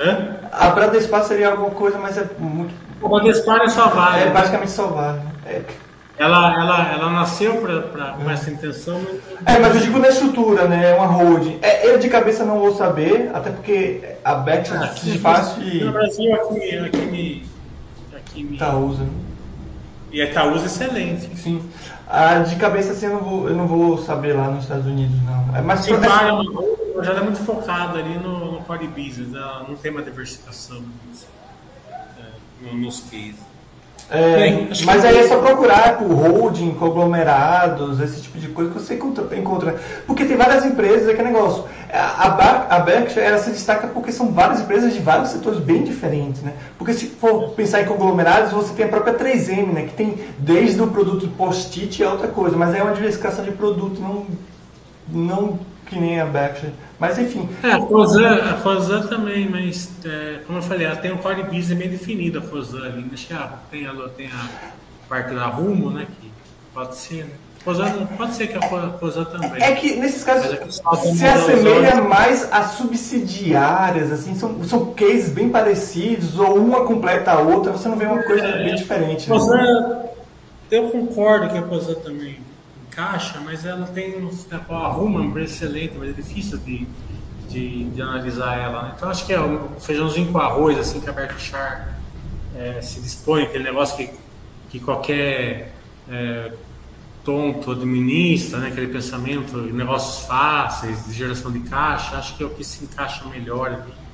Hã? 0.00 0.36
A 0.52 0.70
Bradespar 0.70 1.24
seria 1.24 1.50
alguma 1.50 1.70
coisa, 1.70 1.98
mas 1.98 2.18
é 2.18 2.28
muito. 2.38 2.74
A 3.02 3.08
Bradespar 3.08 3.62
é 3.62 3.68
só 3.68 3.88
vale. 3.88 4.24
É 4.24 4.30
basicamente 4.30 4.70
só 4.70 4.86
vale. 4.86 5.20
É. 5.46 5.62
Ela, 6.16 6.54
ela, 6.54 6.92
ela 6.92 7.10
nasceu 7.10 7.56
pra, 7.56 7.80
pra, 7.82 8.10
com 8.12 8.30
essa 8.30 8.48
intenção. 8.48 9.00
Mas... 9.44 9.56
É, 9.56 9.58
mas 9.58 9.74
eu 9.74 9.80
digo 9.80 9.98
na 9.98 10.08
estrutura, 10.08 10.68
né? 10.68 10.92
É 10.92 10.94
uma 10.94 11.06
holding. 11.06 11.58
É, 11.60 11.90
eu 11.90 11.98
de 11.98 12.08
cabeça 12.08 12.44
não 12.44 12.60
vou 12.60 12.74
saber, 12.76 13.30
até 13.34 13.50
porque 13.50 14.00
a 14.24 14.34
Bex 14.36 14.70
é 14.70 14.76
ah, 14.76 14.94
fácil 15.20 15.62
e. 15.64 15.82
No 15.82 15.92
Brasil, 15.92 16.34
aqui, 16.34 16.78
aqui 16.78 16.98
me. 16.98 17.46
Aqui 18.16 18.44
me... 18.44 18.54
Itaúsa. 18.54 19.02
Né? 19.02 19.10
E 20.12 20.22
a 20.22 20.26
Itaúsa 20.26 20.62
é 20.62 20.66
excelente. 20.66 21.36
Sim. 21.36 21.68
Ah, 22.06 22.40
de 22.40 22.56
cabeça 22.56 22.92
assim 22.92 23.06
eu 23.06 23.14
não, 23.14 23.20
vou, 23.20 23.48
eu 23.48 23.56
não 23.56 23.66
vou 23.66 23.98
saber 23.98 24.34
lá 24.34 24.50
nos 24.50 24.64
Estados 24.64 24.86
Unidos, 24.86 25.16
não. 25.22 25.56
É 25.56 25.62
mais 25.62 25.80
Sim, 25.80 25.98
pra... 25.98 26.34
o 26.34 26.92
projeto 26.92 27.18
é 27.18 27.22
muito 27.22 27.38
focado 27.38 27.98
ali 27.98 28.18
no, 28.18 28.52
no 28.52 28.64
core 28.64 28.86
business, 28.88 29.28
né? 29.28 29.64
não 29.66 29.74
tem 29.76 29.90
uma 29.90 30.02
diversificação 30.02 30.82
é, 32.18 32.74
nos 32.74 33.00
cases. 33.00 33.53
É, 34.10 34.36
Bem, 34.36 34.68
mas 34.84 35.04
aí 35.04 35.18
é 35.18 35.26
só 35.26 35.38
procurar 35.38 35.96
por 35.96 36.08
holding, 36.08 36.74
conglomerados, 36.74 38.00
esse 38.00 38.20
tipo 38.20 38.38
de 38.38 38.48
coisa 38.48 38.70
que 38.70 38.78
você 38.78 38.94
encontra. 38.94 39.36
encontra. 39.36 39.76
Porque 40.06 40.26
tem 40.26 40.36
várias 40.36 40.64
empresas, 40.64 41.08
é 41.08 41.14
que 41.14 41.22
negócio. 41.22 41.64
A, 41.90 42.28
a, 42.28 42.76
a 42.76 42.78
Berkshire 42.80 43.24
ela 43.24 43.38
se 43.38 43.50
destaca 43.50 43.86
porque 43.88 44.12
são 44.12 44.30
várias 44.30 44.60
empresas 44.60 44.92
de 44.92 45.00
vários 45.00 45.30
setores 45.30 45.58
bem 45.58 45.84
diferentes. 45.84 46.42
Né? 46.42 46.52
Porque 46.76 46.92
se 46.92 47.06
for 47.06 47.50
pensar 47.50 47.80
em 47.80 47.86
conglomerados, 47.86 48.52
você 48.52 48.74
tem 48.74 48.84
a 48.84 48.88
própria 48.88 49.14
3M, 49.14 49.72
né? 49.72 49.82
que 49.84 49.94
tem 49.94 50.18
desde 50.38 50.82
o 50.82 50.88
produto 50.88 51.26
post-it 51.38 52.02
a 52.04 52.10
outra 52.10 52.28
coisa, 52.28 52.56
mas 52.56 52.74
é 52.74 52.82
uma 52.82 52.92
diversificação 52.92 53.44
de 53.44 53.52
produto, 53.52 54.00
não, 54.00 54.26
não 55.08 55.58
que 55.86 55.98
nem 55.98 56.20
a 56.20 56.26
Berkshire. 56.26 56.72
Mas 57.08 57.18
enfim. 57.18 57.48
É, 57.62 57.72
a 57.72 57.80
Fozan, 57.80 58.36
a 58.36 58.56
Fozan 58.56 59.02
também, 59.02 59.48
mas 59.48 59.90
é, 60.04 60.38
como 60.46 60.58
eu 60.58 60.62
falei, 60.62 60.86
ela 60.86 60.96
tem 60.96 61.12
um 61.12 61.18
core 61.18 61.42
business 61.42 61.78
bem 61.78 61.88
definido, 61.90 62.38
a 62.38 62.42
Fozan 62.42 62.84
ali. 62.84 63.10
Acho 63.12 63.26
que 63.26 63.34
tem, 63.70 63.86
a, 63.86 63.92
tem 64.16 64.26
a 64.28 64.48
parte 65.08 65.34
da 65.34 65.46
Rumo, 65.46 65.90
né? 65.90 66.06
Que 66.20 66.30
pode 66.72 66.96
ser, 66.96 67.24
né? 67.24 67.30
Fozan, 67.64 68.06
pode 68.16 68.34
ser 68.34 68.48
que 68.48 68.58
a 68.58 68.92
Fozan 68.98 69.24
também. 69.24 69.62
É 69.62 69.72
que 69.72 69.96
nesses 69.96 70.22
casos 70.24 70.52
é 70.52 70.56
que 70.56 70.72
se 70.72 71.26
assemelha 71.26 72.02
mais 72.02 72.50
a 72.52 72.64
subsidiárias, 72.64 74.12
assim, 74.12 74.34
são, 74.34 74.62
são 74.64 74.92
cases 74.92 75.30
bem 75.30 75.48
parecidos, 75.48 76.38
ou 76.38 76.56
uma 76.56 76.84
completa 76.84 77.32
a 77.32 77.38
outra, 77.38 77.72
você 77.72 77.88
não 77.88 77.96
vê 77.96 78.04
uma 78.04 78.22
coisa 78.22 78.46
é, 78.46 78.64
bem 78.64 78.74
diferente. 78.74 79.30
Né? 79.30 79.36
Fozan, 79.36 80.04
eu 80.70 80.90
concordo 80.90 81.48
que 81.48 81.58
a 81.58 81.62
Fozan 81.62 81.94
também 81.94 82.38
encaixa, 82.94 83.40
mas 83.44 83.66
ela 83.66 83.86
tem 83.86 84.14
um 84.24 84.30
arruma 84.74 85.20
um 85.20 85.32
preço 85.32 85.54
excelente, 85.54 85.94
mas 85.98 86.10
é 86.10 86.12
difícil 86.12 86.58
de, 86.58 86.86
de, 87.48 87.84
de 87.90 88.00
analisar 88.00 88.56
ela. 88.56 88.82
Né? 88.84 88.92
Então 88.96 89.10
acho 89.10 89.26
que 89.26 89.32
é 89.32 89.40
um 89.40 89.80
feijãozinho 89.80 90.30
com 90.30 90.38
arroz, 90.38 90.78
assim, 90.78 91.00
que 91.00 91.10
a 91.10 91.12
Berkshire 91.12 91.88
é, 92.56 92.80
se 92.80 93.00
dispõe, 93.00 93.42
aquele 93.42 93.64
negócio 93.64 93.96
que, 93.96 94.10
que 94.70 94.78
qualquer 94.78 95.72
é, 96.08 96.52
tonto 97.24 97.72
administra, 97.72 98.60
né? 98.60 98.68
aquele 98.68 98.88
pensamento, 98.88 99.56
negócios 99.56 100.24
fáceis, 100.26 101.04
de 101.06 101.12
geração 101.12 101.50
de 101.50 101.60
caixa, 101.60 102.16
acho 102.16 102.36
que 102.36 102.44
é 102.44 102.46
o 102.46 102.50
que 102.50 102.62
se 102.62 102.84
encaixa 102.84 103.24
melhor 103.26 103.72
ali. 103.72 104.04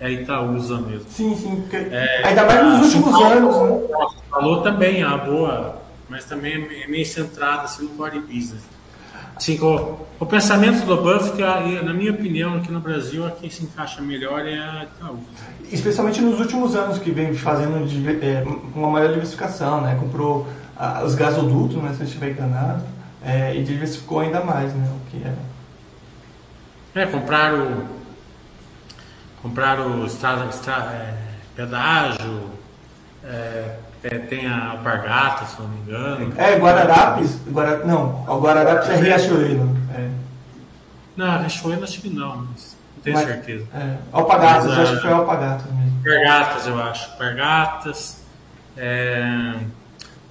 É 0.00 0.06
a 0.06 0.10
Itaúsa 0.10 0.80
mesmo. 0.80 1.04
Sim, 1.10 1.36
sim. 1.36 1.62
É, 1.74 2.26
ainda 2.26 2.46
mais 2.46 2.78
nos 2.78 2.94
últimos 2.94 3.20
anos, 3.20 3.54
né? 3.54 4.06
Falou 4.30 4.62
também, 4.62 5.02
a 5.02 5.18
boa 5.18 5.79
mas 6.10 6.24
também 6.24 6.54
é 6.82 6.88
meio 6.88 7.06
centrado 7.06 7.62
assim, 7.62 7.84
no 7.84 7.90
core 7.90 8.18
business. 8.18 8.62
Assim, 9.36 9.58
o, 9.60 10.06
o 10.18 10.26
pensamento 10.26 10.84
do 10.84 10.96
Buffett, 10.96 11.40
na 11.82 11.94
minha 11.94 12.10
opinião, 12.10 12.56
aqui 12.56 12.70
no 12.70 12.80
Brasil, 12.80 13.24
a 13.24 13.30
quem 13.30 13.48
se 13.48 13.62
encaixa 13.62 14.02
melhor 14.02 14.46
é 14.46 14.58
a 14.58 14.84
Itaú. 14.84 15.18
Especialmente 15.72 16.20
nos 16.20 16.38
últimos 16.40 16.74
anos, 16.74 16.98
que 16.98 17.10
vem 17.10 17.32
fazendo 17.32 17.76
é, 18.22 18.44
uma 18.74 18.90
maior 18.90 19.08
diversificação, 19.08 19.80
né? 19.80 19.96
Comprou 19.98 20.46
a, 20.76 21.04
os 21.04 21.14
gasodutos, 21.14 21.80
né, 21.82 21.94
se 21.94 22.00
eu 22.00 22.06
estiver 22.06 22.32
enganado, 22.32 22.84
é, 23.24 23.54
e 23.54 23.62
diversificou 23.62 24.20
ainda 24.20 24.42
mais 24.42 24.74
né, 24.74 24.90
o 24.94 25.10
que 25.10 25.22
era. 25.24 25.50
É, 26.92 27.06
compraram, 27.06 27.84
compraram 29.40 30.04
estrada, 30.04 30.46
estrada, 30.50 30.90
é, 30.92 31.16
pedágio, 31.54 32.50
é, 33.22 33.76
é, 34.02 34.18
tem 34.18 34.46
a 34.46 34.70
Alpargata, 34.70 35.46
se 35.46 35.60
não 35.60 35.68
me 35.68 35.80
engano. 35.80 36.32
É, 36.36 36.56
Guararapes. 36.56 37.38
Guara, 37.48 37.84
não, 37.84 38.24
o 38.26 38.40
Guararapes 38.40 38.88
é 38.88 38.96
Riachuelo. 38.96 39.76
É. 39.94 40.08
Não, 41.16 41.38
Riachuelo 41.38 41.84
acho 41.84 42.00
que 42.00 42.08
não, 42.08 42.36
mas 42.36 42.76
não 42.96 43.02
tenho 43.02 43.16
mas, 43.16 43.26
certeza. 43.26 43.66
É, 43.74 43.96
Alpagatas, 44.12 44.66
mas, 44.66 44.78
acho 44.78 44.96
que 44.96 45.02
foi 45.02 45.12
Alpagatas 45.12 45.72
mesmo. 45.72 45.96
Alpargatas, 45.98 46.66
eu 46.66 46.82
acho. 46.82 47.10
Alpargatas. 47.10 48.20
É, 48.76 49.54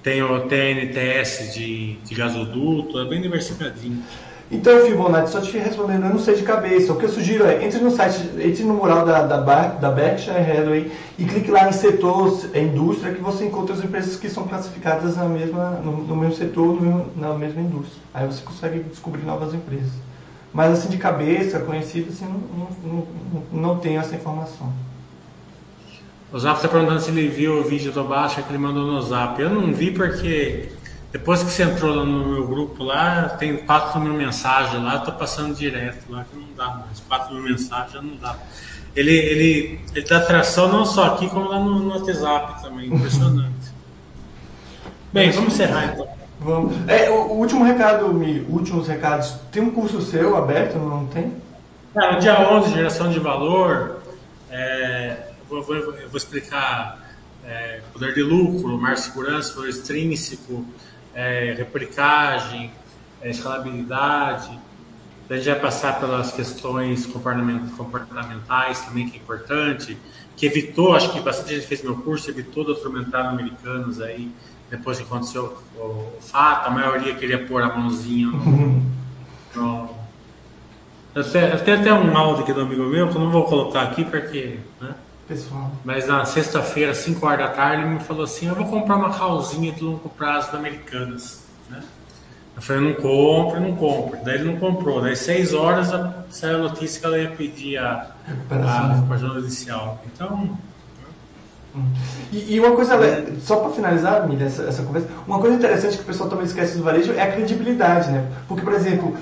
tem 0.02 0.22
o 0.22 0.48
TNTS 0.48 1.54
de, 1.54 1.96
de 1.96 2.14
gasoduto, 2.14 2.98
é 2.98 3.04
bem 3.04 3.20
diversificadinho. 3.20 4.02
Então, 4.50 4.84
Fibonacci, 4.84 5.32
só 5.32 5.40
te 5.40 5.56
respondendo, 5.58 6.06
eu 6.06 6.10
não 6.10 6.18
sei 6.18 6.34
de 6.34 6.42
cabeça. 6.42 6.92
O 6.92 6.96
que 6.96 7.04
eu 7.04 7.08
sugiro 7.08 7.46
é, 7.46 7.64
entre 7.64 7.78
no 7.78 7.90
site, 7.90 8.30
entre 8.36 8.64
no 8.64 8.74
mural 8.74 9.06
da, 9.06 9.24
da, 9.24 9.38
da 9.68 9.90
Berkshire 9.92 10.36
Hathaway 10.36 10.90
e 11.16 11.24
clique 11.24 11.52
lá 11.52 11.68
em 11.68 11.72
setor 11.72 12.36
indústria 12.52 13.14
que 13.14 13.20
você 13.20 13.44
encontra 13.44 13.76
as 13.76 13.84
empresas 13.84 14.16
que 14.16 14.28
são 14.28 14.48
classificadas 14.48 15.16
na 15.16 15.26
mesma, 15.26 15.80
no, 15.84 15.98
no 15.98 16.16
mesmo 16.16 16.34
setor, 16.34 16.82
no 16.82 17.06
na 17.14 17.32
mesma 17.34 17.60
indústria. 17.60 18.02
Aí 18.12 18.26
você 18.26 18.42
consegue 18.42 18.80
descobrir 18.80 19.22
novas 19.22 19.54
empresas. 19.54 19.92
Mas 20.52 20.72
assim, 20.72 20.88
de 20.88 20.98
cabeça, 20.98 21.60
conhecido, 21.60 22.10
assim, 22.10 22.24
não, 22.24 22.42
não, 22.58 22.68
não, 22.82 23.06
não 23.52 23.78
tenho 23.78 24.00
essa 24.00 24.16
informação. 24.16 24.72
O 26.32 26.38
Zap 26.38 26.56
está 26.56 26.68
perguntando 26.68 27.00
se 27.00 27.10
ele 27.10 27.28
viu 27.28 27.60
o 27.60 27.62
vídeo 27.62 27.92
do 27.92 28.02
Baixa 28.02 28.42
que 28.42 28.50
ele 28.50 28.58
mandou 28.58 28.84
no 28.84 29.00
Zap. 29.00 29.40
Eu 29.40 29.50
não 29.50 29.72
vi 29.72 29.92
porque 29.92 30.70
depois 31.12 31.42
que 31.42 31.50
você 31.50 31.64
entrou 31.64 32.06
no 32.06 32.28
meu 32.28 32.46
grupo 32.46 32.84
lá, 32.84 33.30
tem 33.30 33.56
4 33.56 34.00
mil 34.00 34.14
mensagens 34.14 34.80
lá, 34.82 35.00
tô 35.00 35.10
passando 35.10 35.54
direto 35.54 36.04
lá, 36.08 36.24
que 36.24 36.36
não 36.36 36.46
dá 36.56 36.68
mais. 36.68 37.00
4 37.00 37.34
mil 37.34 37.42
mensagens 37.42 37.92
já 37.92 38.00
não 38.02 38.14
dá. 38.16 38.36
Ele, 38.94 39.12
ele, 39.12 39.80
ele 39.92 40.06
dá 40.06 40.18
atração 40.18 40.68
não 40.68 40.84
só 40.84 41.14
aqui, 41.14 41.28
como 41.28 41.48
lá 41.48 41.58
no, 41.58 41.80
no 41.80 41.88
WhatsApp 41.90 42.62
também. 42.62 42.86
Impressionante. 42.94 43.72
Bem, 45.12 45.32
vamos 45.32 45.54
encerrar 45.54 45.92
então. 45.92 46.08
Vamos. 46.38 46.76
É, 46.88 47.10
o, 47.10 47.32
último 47.32 47.64
recado, 47.64 48.14
Mi, 48.14 48.46
últimos 48.48 48.86
recados. 48.86 49.34
Tem 49.50 49.62
um 49.62 49.70
curso 49.72 50.00
seu 50.02 50.36
aberto, 50.36 50.78
não 50.78 51.06
tem? 51.06 51.34
É, 51.96 52.12
no 52.12 52.20
dia 52.20 52.40
11, 52.52 52.72
geração 52.72 53.10
de 53.10 53.18
valor. 53.18 54.00
É, 54.48 55.16
eu, 55.50 55.60
vou, 55.60 55.74
eu 55.74 56.08
vou 56.08 56.16
explicar 56.16 57.00
é, 57.44 57.80
poder 57.92 58.14
de 58.14 58.22
lucro, 58.22 58.78
mar 58.78 58.96
segurança, 58.96 59.54
valor 59.54 59.68
extrínseco 59.68 60.64
é, 61.14 61.54
replicagem, 61.56 62.70
é, 63.20 63.30
escalabilidade. 63.30 64.58
A 65.28 65.36
gente 65.36 65.48
vai 65.48 65.60
passar 65.60 66.00
pelas 66.00 66.32
questões 66.32 67.06
comportamentais 67.06 68.80
também, 68.80 69.08
que 69.08 69.16
é 69.16 69.20
importante, 69.20 69.96
que 70.36 70.44
evitou, 70.44 70.96
acho 70.96 71.12
que 71.12 71.20
bastante 71.20 71.54
gente 71.54 71.66
fez 71.66 71.82
meu 71.82 71.96
curso, 71.98 72.28
evitou 72.30 72.64
de 72.64 72.72
atormentar 72.72 73.26
americanos 73.26 74.00
aí, 74.00 74.32
depois 74.68 74.98
que 74.98 75.04
aconteceu 75.04 75.56
o, 75.76 75.80
o, 75.80 76.20
fato, 76.20 76.66
a 76.66 76.70
maioria 76.70 77.14
queria 77.14 77.46
pôr 77.46 77.62
a 77.62 77.76
mãozinha 77.76 78.26
no... 78.26 78.80
no 79.54 80.00
eu 81.14 81.64
tenho 81.64 81.80
até 81.80 81.92
um 81.92 82.16
áudio 82.16 82.44
aqui 82.44 82.52
do 82.52 82.60
amigo 82.60 82.84
meu, 82.84 83.08
que 83.08 83.16
eu 83.16 83.20
não 83.20 83.30
vou 83.30 83.44
colocar 83.44 83.82
aqui 83.82 84.04
porque... 84.04 84.58
Né? 84.80 84.94
Pessoal. 85.30 85.70
Mas 85.84 86.08
na 86.08 86.24
sexta-feira, 86.24 86.92
5 86.92 87.24
horas 87.24 87.38
da 87.38 87.48
tarde, 87.48 87.82
ele 87.82 87.94
me 87.94 88.00
falou 88.00 88.24
assim: 88.24 88.48
Eu 88.48 88.54
vou 88.56 88.66
comprar 88.66 88.96
uma 88.96 89.16
calzinha 89.16 89.70
de 89.72 89.82
longo 89.82 90.08
prazo 90.08 90.50
da 90.50 90.58
Americanas. 90.58 91.44
Né? 91.70 91.80
Eu 92.56 92.60
falei: 92.60 92.82
Não 92.82 92.94
compro, 92.94 93.60
não 93.60 93.76
compro. 93.76 94.18
Daí 94.24 94.34
ele 94.34 94.44
não 94.44 94.56
comprou. 94.56 95.00
Daí, 95.00 95.14
6 95.14 95.54
horas, 95.54 95.88
saiu 96.30 96.56
a 96.56 96.58
notícia 96.58 97.00
que 97.00 97.06
ela 97.06 97.18
ia 97.18 97.30
pedir 97.30 97.78
a 97.78 98.10
recuperação 98.26 99.34
judicial. 99.34 100.02
Então. 100.12 100.58
E, 102.32 102.56
e 102.56 102.60
uma 102.60 102.74
coisa, 102.74 102.98
só 103.40 103.56
para 103.60 103.70
finalizar, 103.70 104.28
Milha, 104.28 104.46
essa, 104.46 104.64
essa, 104.64 104.82
conversa, 104.82 105.06
uma 105.24 105.38
coisa 105.38 105.54
interessante 105.54 105.96
que 105.96 106.02
o 106.02 106.06
pessoal 106.06 106.28
também 106.28 106.44
esquece 106.44 106.76
do 106.76 106.82
varejo 106.82 107.12
é 107.12 107.22
a 107.22 107.30
credibilidade, 107.30 108.10
né? 108.10 108.28
Porque, 108.48 108.64
por 108.64 108.72
exemplo, 108.72 109.16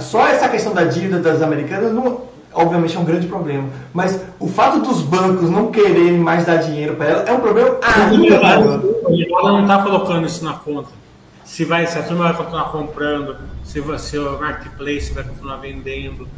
só 0.00 0.26
essa 0.26 0.48
questão 0.48 0.74
da 0.74 0.82
dívida 0.82 1.20
das 1.20 1.40
americanas 1.40 1.92
não, 1.92 2.22
obviamente 2.52 2.96
é 2.96 3.00
um 3.00 3.04
grande 3.04 3.26
problema. 3.26 3.68
Mas 3.92 4.20
o 4.38 4.46
fato 4.46 4.80
dos 4.80 5.02
bancos 5.02 5.50
não 5.50 5.70
quererem 5.70 6.18
mais 6.18 6.46
dar 6.46 6.56
dinheiro 6.56 6.96
para 6.96 7.06
ela 7.06 7.22
é 7.24 7.32
um 7.32 7.40
problema 7.40 7.78
ainda 7.82 8.40
maior. 8.40 8.82
Ela 9.40 9.52
não 9.52 9.62
está 9.62 9.82
colocando 9.82 10.26
isso 10.26 10.44
na 10.44 10.54
conta. 10.54 10.88
Se, 11.44 11.64
vai, 11.64 11.86
se 11.86 11.98
a 11.98 12.02
turma 12.02 12.24
vai 12.24 12.34
continuar 12.34 12.70
comprando, 12.70 13.36
se, 13.64 13.82
se 13.98 14.18
o 14.18 14.38
marketplace 14.38 15.12
vai 15.12 15.24
continuar 15.24 15.56
vendendo, 15.56 16.28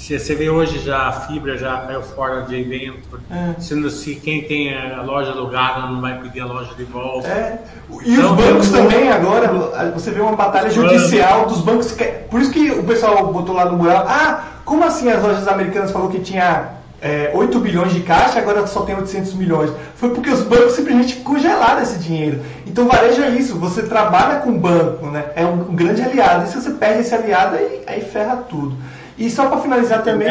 se 0.00 0.18
você 0.18 0.34
vê 0.34 0.48
hoje 0.48 0.78
já 0.78 1.08
a 1.08 1.12
fibra 1.12 1.58
já 1.58 1.76
caiu 1.82 2.02
fora 2.02 2.40
de 2.42 2.58
evento, 2.58 3.20
é. 3.30 3.60
sendo 3.60 3.90
se 3.90 4.14
quem 4.14 4.42
tem 4.42 4.74
a 4.74 5.02
loja 5.02 5.30
alugada 5.30 5.86
não 5.88 6.00
vai 6.00 6.18
pedir 6.20 6.40
a 6.40 6.46
loja 6.46 6.74
de 6.74 6.84
volta. 6.84 7.28
É. 7.28 7.58
E 8.02 8.14
então, 8.14 8.34
os 8.34 8.42
bancos 8.42 8.70
também 8.70 9.12
agora, 9.12 9.92
você 9.92 10.10
vê 10.10 10.22
uma 10.22 10.34
batalha 10.34 10.70
judicial 10.70 11.44
dos 11.44 11.60
bancos. 11.60 11.92
Que, 11.92 12.04
por 12.30 12.40
isso 12.40 12.50
que 12.50 12.70
o 12.70 12.82
pessoal 12.82 13.30
botou 13.30 13.54
lá 13.54 13.66
no 13.66 13.76
mural, 13.76 14.06
ah, 14.08 14.44
como 14.64 14.84
assim 14.84 15.10
as 15.10 15.22
lojas 15.22 15.46
americanas 15.46 15.90
falou 15.90 16.08
que 16.08 16.20
tinha 16.20 16.70
é, 17.02 17.30
8 17.34 17.60
bilhões 17.60 17.92
de 17.92 18.00
caixa, 18.00 18.38
agora 18.38 18.66
só 18.66 18.80
tem 18.82 18.96
800 18.96 19.34
milhões. 19.34 19.70
Foi 19.96 20.08
porque 20.10 20.30
os 20.30 20.40
bancos 20.42 20.72
simplesmente 20.72 21.16
congelaram 21.16 21.82
esse 21.82 21.98
dinheiro. 21.98 22.40
Então, 22.66 22.88
varejo 22.88 23.22
é 23.22 23.28
isso, 23.30 23.58
você 23.58 23.82
trabalha 23.82 24.40
com 24.40 24.50
o 24.50 24.58
banco, 24.58 25.06
né? 25.08 25.26
é 25.36 25.44
um, 25.44 25.60
um, 25.60 25.74
grande 25.74 26.00
aliado. 26.00 26.44
E 26.44 26.48
se 26.48 26.58
você 26.58 26.70
perde 26.70 27.00
esse 27.00 27.14
aliado, 27.14 27.56
aí, 27.56 27.82
aí 27.86 28.00
ferra 28.00 28.36
tudo. 28.48 28.74
E 29.20 29.30
só 29.30 29.48
para 29.50 29.60
finalizar 29.60 30.02
também. 30.02 30.28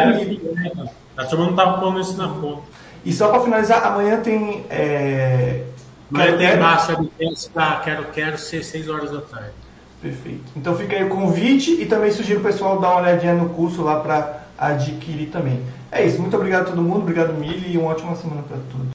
A 1.16 1.26
turma 1.26 1.46
não 1.46 1.52
estava 1.52 1.80
pondo 1.80 2.00
isso 2.00 2.18
na 2.18 2.28
conta. 2.28 2.64
E 3.06 3.14
só 3.14 3.30
para 3.30 3.42
finalizar, 3.42 3.86
amanhã 3.86 4.20
tem. 4.20 4.66
É... 4.68 5.64
Amanhã 6.12 6.38
tem 6.38 6.58
massa 6.58 6.96
de 6.96 7.10
quero, 7.84 8.06
quero 8.06 8.38
ser 8.40 8.64
6 8.64 8.90
horas 8.90 9.12
da 9.12 9.22
tarde. 9.22 9.52
Perfeito. 10.02 10.46
Então 10.56 10.76
fica 10.76 10.96
aí 10.96 11.04
o 11.04 11.10
convite 11.10 11.72
e 11.80 11.86
também 11.86 12.12
sugiro 12.12 12.40
o 12.40 12.44
pessoal 12.44 12.80
dar 12.80 12.90
uma 12.90 13.02
olhadinha 13.02 13.36
no 13.36 13.50
curso 13.50 13.84
lá 13.84 14.00
para 14.00 14.44
adquirir 14.58 15.28
também. 15.28 15.62
É 15.92 16.04
isso. 16.04 16.20
Muito 16.20 16.36
obrigado 16.36 16.64
a 16.64 16.66
todo 16.72 16.82
mundo. 16.82 17.02
Obrigado, 17.02 17.34
Mili, 17.34 17.74
e 17.74 17.78
uma 17.78 17.92
ótima 17.92 18.16
semana 18.16 18.42
para 18.42 18.58
todos. 18.72 18.88